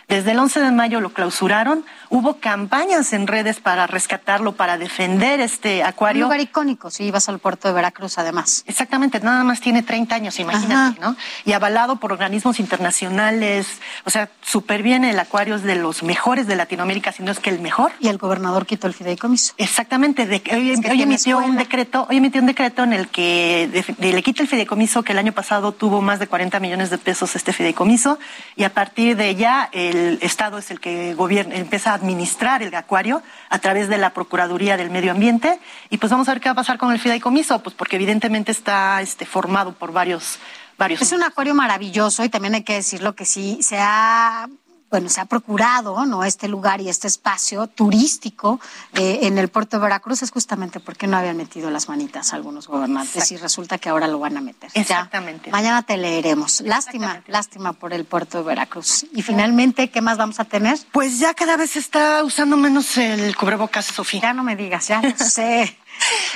Desde 0.09 0.31
el 0.31 0.39
11 0.39 0.61
de 0.61 0.71
mayo 0.71 1.01
lo 1.01 1.11
clausuraron. 1.13 1.85
Hubo 2.09 2.39
campañas 2.39 3.13
en 3.13 3.27
redes 3.27 3.59
para 3.59 3.85
rescatarlo, 3.85 4.53
para 4.53 4.79
defender 4.79 5.39
este 5.39 5.83
acuario. 5.83 6.25
Un 6.25 6.31
lugar 6.31 6.41
icónico, 6.41 6.89
si 6.89 7.03
ibas 7.03 7.29
al 7.29 7.37
puerto 7.37 7.67
de 7.67 7.75
Veracruz, 7.75 8.17
además. 8.17 8.63
Exactamente, 8.65 9.19
nada 9.19 9.43
más 9.43 9.61
tiene 9.61 9.83
30 9.83 10.15
años, 10.15 10.39
imagínate, 10.39 10.99
¿no? 10.99 11.15
Y 11.45 11.53
avalado 11.53 11.97
por 11.97 12.11
organismos 12.11 12.59
internacionales. 12.59 13.67
O 14.03 14.09
sea, 14.09 14.31
súper 14.41 14.81
bien, 14.81 15.05
el 15.05 15.19
acuario 15.19 15.53
es 15.53 15.61
de 15.61 15.75
los 15.75 16.01
mejores 16.01 16.47
de 16.47 16.55
Latinoamérica, 16.55 17.11
si 17.11 17.21
no 17.21 17.31
es 17.31 17.39
que 17.39 17.51
el 17.51 17.59
mejor. 17.59 17.91
Y 17.99 18.07
el 18.07 18.17
gobernador 18.17 18.65
quitó 18.65 18.87
el 18.87 18.95
fideicomiso. 18.95 19.53
Exactamente, 19.57 20.25
de, 20.25 20.41
hoy, 20.51 21.01
emitió 21.03 21.37
un 21.37 21.55
decreto, 21.55 22.07
hoy 22.09 22.17
emitió 22.17 22.41
un 22.41 22.47
decreto 22.47 22.83
en 22.83 22.93
el 22.93 23.09
que 23.09 23.85
le 23.99 24.23
quita 24.23 24.41
el 24.41 24.47
fideicomiso, 24.47 25.03
que 25.03 25.11
el 25.11 25.19
año 25.19 25.33
pasado 25.33 25.71
tuvo 25.71 26.01
más 26.01 26.17
de 26.17 26.25
40 26.25 26.59
millones 26.59 26.89
de 26.89 26.97
pesos 26.97 27.35
este 27.35 27.53
fideicomiso, 27.53 28.17
y 28.55 28.63
a 28.63 28.73
partir 28.73 29.15
de 29.15 29.35
ya 29.35 29.69
el 29.71 29.98
el 29.99 30.19
Estado 30.21 30.57
es 30.57 30.71
el 30.71 30.79
que 30.79 31.13
gobierna, 31.13 31.55
empieza 31.55 31.91
a 31.91 31.93
administrar 31.95 32.63
el 32.63 32.73
acuario 32.73 33.21
a 33.49 33.59
través 33.59 33.89
de 33.89 33.97
la 33.97 34.11
Procuraduría 34.11 34.77
del 34.77 34.89
Medio 34.89 35.11
Ambiente. 35.11 35.59
Y 35.89 35.97
pues 35.97 36.11
vamos 36.11 36.27
a 36.27 36.33
ver 36.33 36.41
qué 36.41 36.49
va 36.49 36.53
a 36.53 36.55
pasar 36.55 36.77
con 36.77 36.91
el 36.91 36.99
fideicomiso, 36.99 37.61
pues 37.61 37.75
porque 37.75 37.97
evidentemente 37.97 38.51
está 38.51 39.01
este, 39.01 39.25
formado 39.25 39.73
por 39.73 39.91
varios 39.91 40.39
Varios. 40.79 41.01
Es 41.01 41.11
un 41.11 41.23
acuario 41.23 41.53
maravilloso 41.53 42.23
y 42.23 42.29
también 42.29 42.55
hay 42.55 42.63
que 42.63 42.75
decirlo 42.75 43.13
que 43.13 43.25
sí 43.25 43.59
se 43.61 43.77
ha 43.77 44.47
bueno, 44.89 45.09
se 45.09 45.21
ha 45.21 45.25
procurado 45.25 46.05
¿no? 46.05 46.23
este 46.23 46.47
lugar 46.47 46.81
y 46.81 46.89
este 46.89 47.07
espacio 47.07 47.67
turístico 47.67 48.59
eh, 48.93 49.19
en 49.23 49.37
el 49.37 49.49
puerto 49.49 49.77
de 49.77 49.83
Veracruz 49.83 50.23
es 50.23 50.31
justamente 50.31 50.79
porque 50.79 51.07
no 51.07 51.17
habían 51.17 51.37
metido 51.37 51.69
las 51.69 51.89
manitas 51.89 52.33
algunos 52.33 52.67
gobernantes 52.67 53.31
y 53.31 53.37
resulta 53.37 53.77
que 53.77 53.89
ahora 53.89 54.07
lo 54.07 54.19
van 54.19 54.37
a 54.37 54.41
meter. 54.41 54.69
Exactamente. 54.73 55.51
mañana 55.51 55.83
te 55.83 55.97
leeremos. 55.97 56.61
Lástima, 56.61 57.21
lástima 57.27 57.73
por 57.73 57.93
el 57.93 58.05
puerto 58.05 58.39
de 58.39 58.43
Veracruz. 58.43 59.05
Y 59.13 59.21
finalmente, 59.21 59.89
¿qué 59.89 60.01
más 60.01 60.17
vamos 60.17 60.39
a 60.39 60.45
tener? 60.45 60.77
Pues 60.91 61.19
ya 61.19 61.33
cada 61.33 61.57
vez 61.57 61.71
se 61.71 61.79
está 61.79 62.23
usando 62.23 62.57
menos 62.57 62.97
el 62.97 63.35
cubrebocas, 63.35 63.85
Sofía. 63.85 64.21
Ya 64.21 64.33
no 64.33 64.43
me 64.43 64.55
digas, 64.55 64.87
ya 64.87 65.01
no 65.01 65.15
sé. 65.17 65.77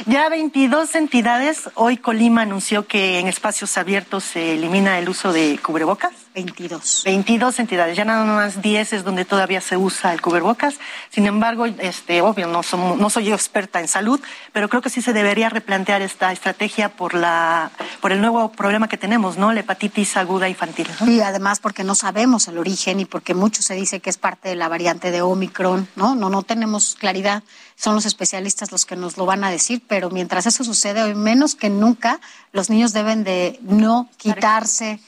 Ya 0.05 0.27
22 0.27 0.95
entidades. 0.95 1.69
Hoy 1.75 1.95
Colima 1.97 2.41
anunció 2.41 2.85
que 2.85 3.19
en 3.19 3.27
espacios 3.27 3.77
abiertos 3.77 4.23
se 4.23 4.55
elimina 4.55 4.99
el 4.99 5.07
uso 5.07 5.31
de 5.31 5.57
cubrebocas. 5.63 6.11
22. 6.33 7.03
22 7.05 7.59
entidades, 7.59 7.95
ya 7.95 8.05
nada 8.05 8.25
más 8.25 8.61
10 8.61 8.93
es 8.93 9.03
donde 9.03 9.25
todavía 9.25 9.61
se 9.61 9.77
usa 9.77 10.13
el 10.13 10.21
cubrebocas. 10.21 10.75
Sin 11.09 11.27
embargo, 11.27 11.65
este, 11.65 12.21
obvio, 12.21 12.47
no, 12.47 12.61
no 12.97 13.09
soy 13.09 13.31
experta 13.31 13.79
en 13.79 13.87
salud, 13.87 14.19
pero 14.51 14.69
creo 14.69 14.81
que 14.81 14.89
sí 14.89 15.01
se 15.01 15.13
debería 15.13 15.49
replantear 15.49 16.01
esta 16.01 16.31
estrategia 16.31 16.89
por, 16.89 17.13
la, 17.13 17.71
por 18.01 18.11
el 18.11 18.21
nuevo 18.21 18.51
problema 18.51 18.87
que 18.87 18.97
tenemos, 18.97 19.37
¿no? 19.37 19.53
La 19.53 19.59
hepatitis 19.59 20.17
aguda 20.17 20.49
infantil. 20.49 20.87
Y 21.05 21.19
además 21.21 21.59
porque 21.59 21.83
no 21.83 21.95
sabemos 21.95 22.47
el 22.47 22.57
origen 22.57 22.99
y 22.99 23.05
porque 23.05 23.33
mucho 23.33 23.61
se 23.61 23.75
dice 23.75 23.99
que 23.99 24.09
es 24.09 24.17
parte 24.17 24.49
de 24.49 24.55
la 24.55 24.67
variante 24.69 25.11
de 25.11 25.21
Omicron, 25.21 25.87
¿no? 25.95 26.15
No, 26.15 26.29
no 26.29 26.41
tenemos 26.41 26.95
claridad. 26.95 27.43
Son 27.75 27.95
los 27.95 28.05
especialistas 28.05 28.71
los 28.71 28.85
que 28.85 28.95
nos 28.95 29.17
lo 29.17 29.25
van 29.25 29.43
a 29.43 29.51
decir, 29.51 29.81
pero 29.87 30.09
mientras 30.09 30.45
eso 30.45 30.63
sucede, 30.63 31.03
hoy 31.03 31.15
menos 31.15 31.55
que 31.55 31.69
nunca, 31.69 32.19
los 32.51 32.69
niños 32.69 32.93
deben 32.93 33.23
de 33.23 33.59
no 33.61 34.09
quitarse 34.17 34.99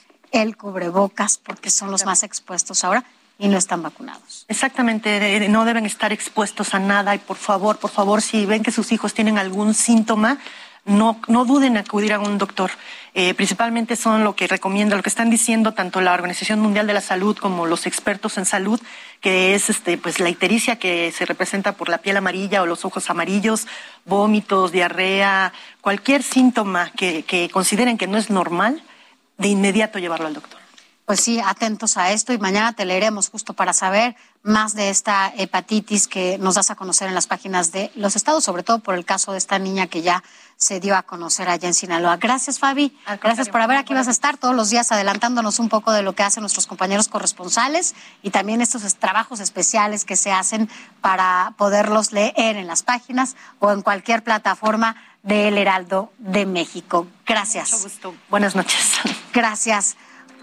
el 0.42 0.56
cubrebocas 0.56 1.38
porque 1.38 1.70
son 1.70 1.90
los 1.90 2.04
más 2.04 2.22
expuestos 2.22 2.84
ahora 2.84 3.04
y 3.38 3.48
no 3.48 3.58
están 3.58 3.82
vacunados. 3.82 4.44
Exactamente, 4.48 5.48
no 5.48 5.64
deben 5.64 5.86
estar 5.86 6.12
expuestos 6.12 6.74
a 6.74 6.78
nada 6.78 7.14
y 7.14 7.18
por 7.18 7.36
favor, 7.36 7.78
por 7.78 7.90
favor, 7.90 8.22
si 8.22 8.46
ven 8.46 8.62
que 8.62 8.72
sus 8.72 8.92
hijos 8.92 9.14
tienen 9.14 9.38
algún 9.38 9.74
síntoma, 9.74 10.38
no, 10.86 11.20
no 11.26 11.44
duden 11.44 11.72
en 11.72 11.78
acudir 11.78 12.12
a 12.12 12.20
un 12.20 12.38
doctor. 12.38 12.70
Eh, 13.12 13.34
principalmente 13.34 13.96
son 13.96 14.24
lo 14.24 14.36
que 14.36 14.46
recomienda, 14.46 14.94
lo 14.94 15.02
que 15.02 15.08
están 15.08 15.30
diciendo 15.30 15.72
tanto 15.72 16.00
la 16.00 16.12
Organización 16.12 16.60
Mundial 16.60 16.86
de 16.86 16.94
la 16.94 17.00
Salud 17.00 17.36
como 17.36 17.66
los 17.66 17.86
expertos 17.86 18.38
en 18.38 18.44
salud, 18.44 18.80
que 19.20 19.54
es 19.54 19.68
este, 19.68 19.98
pues 19.98 20.20
la 20.20 20.28
ictericia 20.28 20.78
que 20.78 21.12
se 21.12 21.26
representa 21.26 21.72
por 21.72 21.88
la 21.88 21.98
piel 21.98 22.16
amarilla 22.16 22.62
o 22.62 22.66
los 22.66 22.84
ojos 22.84 23.10
amarillos, 23.10 23.66
vómitos, 24.04 24.70
diarrea, 24.70 25.52
cualquier 25.80 26.22
síntoma 26.22 26.90
que, 26.92 27.24
que 27.24 27.50
consideren 27.50 27.98
que 27.98 28.06
no 28.06 28.16
es 28.16 28.30
normal, 28.30 28.82
de 29.38 29.48
inmediato 29.48 29.98
llevarlo 29.98 30.26
al 30.26 30.34
doctor. 30.34 30.60
Pues 31.06 31.20
sí, 31.20 31.38
atentos 31.38 31.96
a 31.98 32.10
esto 32.10 32.32
y 32.32 32.38
mañana 32.38 32.72
te 32.72 32.84
leeremos 32.84 33.30
justo 33.30 33.54
para 33.54 33.72
saber 33.72 34.16
más 34.42 34.74
de 34.74 34.90
esta 34.90 35.32
hepatitis 35.36 36.08
que 36.08 36.36
nos 36.38 36.56
das 36.56 36.72
a 36.72 36.74
conocer 36.74 37.06
en 37.06 37.14
las 37.14 37.28
páginas 37.28 37.70
de 37.70 37.92
los 37.94 38.16
estados, 38.16 38.42
sobre 38.42 38.64
todo 38.64 38.80
por 38.80 38.96
el 38.96 39.04
caso 39.04 39.30
de 39.30 39.38
esta 39.38 39.60
niña 39.60 39.86
que 39.86 40.02
ya 40.02 40.24
se 40.56 40.80
dio 40.80 40.96
a 40.96 41.02
conocer 41.02 41.48
allá 41.48 41.68
en 41.68 41.74
Sinaloa. 41.74 42.16
Gracias, 42.16 42.58
Fabi. 42.58 42.96
Gracias 43.22 43.48
por 43.48 43.60
haber 43.60 43.76
aquí. 43.76 43.94
Vas 43.94 44.08
a 44.08 44.10
estar 44.10 44.36
todos 44.36 44.56
los 44.56 44.68
días 44.70 44.90
adelantándonos 44.90 45.60
un 45.60 45.68
poco 45.68 45.92
de 45.92 46.02
lo 46.02 46.14
que 46.14 46.24
hacen 46.24 46.40
nuestros 46.40 46.66
compañeros 46.66 47.06
corresponsales 47.06 47.94
y 48.24 48.30
también 48.30 48.60
estos 48.60 48.82
trabajos 48.96 49.38
especiales 49.38 50.04
que 50.04 50.16
se 50.16 50.32
hacen 50.32 50.68
para 51.00 51.54
poderlos 51.56 52.10
leer 52.10 52.56
en 52.56 52.66
las 52.66 52.82
páginas 52.82 53.36
o 53.60 53.70
en 53.70 53.82
cualquier 53.82 54.24
plataforma 54.24 54.96
del 55.26 55.58
Heraldo 55.58 56.12
de 56.18 56.46
México. 56.46 57.06
Gracias. 57.26 57.72
Mucho 57.72 57.84
gusto. 57.84 58.14
Buenas 58.30 58.56
noches. 58.56 58.92
Gracias. 59.34 59.96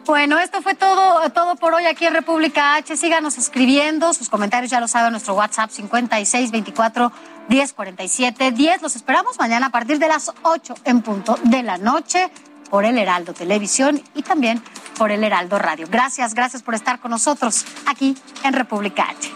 Bueno, 0.05 0.37
esto 0.37 0.61
fue 0.61 0.75
todo, 0.75 1.29
todo 1.29 1.55
por 1.55 1.73
hoy 1.73 1.85
aquí 1.85 2.05
en 2.05 2.13
República 2.13 2.75
H. 2.75 2.97
Síganos 2.97 3.37
escribiendo, 3.37 4.13
sus 4.13 4.29
comentarios 4.29 4.69
ya 4.69 4.81
lo 4.81 4.89
saben, 4.89 5.11
nuestro 5.11 5.33
WhatsApp 5.33 5.69
5624 5.71 7.11
1047 7.47 8.51
10. 8.51 8.81
Los 8.81 8.97
esperamos 8.97 9.39
mañana 9.39 9.67
a 9.67 9.69
partir 9.69 9.99
de 9.99 10.09
las 10.09 10.33
8 10.43 10.75
en 10.83 11.01
punto 11.01 11.39
de 11.43 11.63
la 11.63 11.77
noche 11.77 12.29
por 12.69 12.83
el 12.83 12.97
Heraldo 12.97 13.33
Televisión 13.33 14.03
y 14.13 14.23
también 14.23 14.61
por 14.97 15.11
el 15.11 15.23
Heraldo 15.23 15.57
Radio. 15.57 15.87
Gracias, 15.89 16.33
gracias 16.33 16.61
por 16.61 16.75
estar 16.75 16.99
con 16.99 17.11
nosotros 17.11 17.65
aquí 17.85 18.17
en 18.43 18.51
República 18.51 19.03
H. 19.09 19.31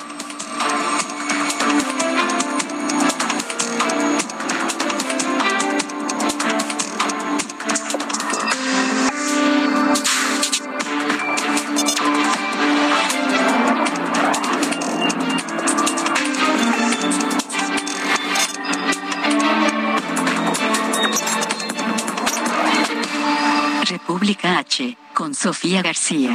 Sofía 25.39 25.83
García. 25.83 26.33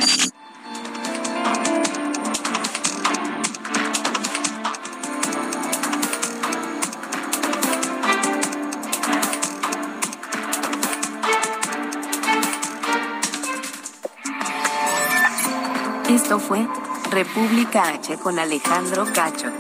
Esto 16.09 16.39
fue 16.39 16.65
República 17.11 17.89
H 17.89 18.19
con 18.19 18.39
Alejandro 18.39 19.05
Cacho. 19.13 19.51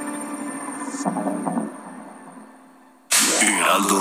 Heraldo 3.40 4.00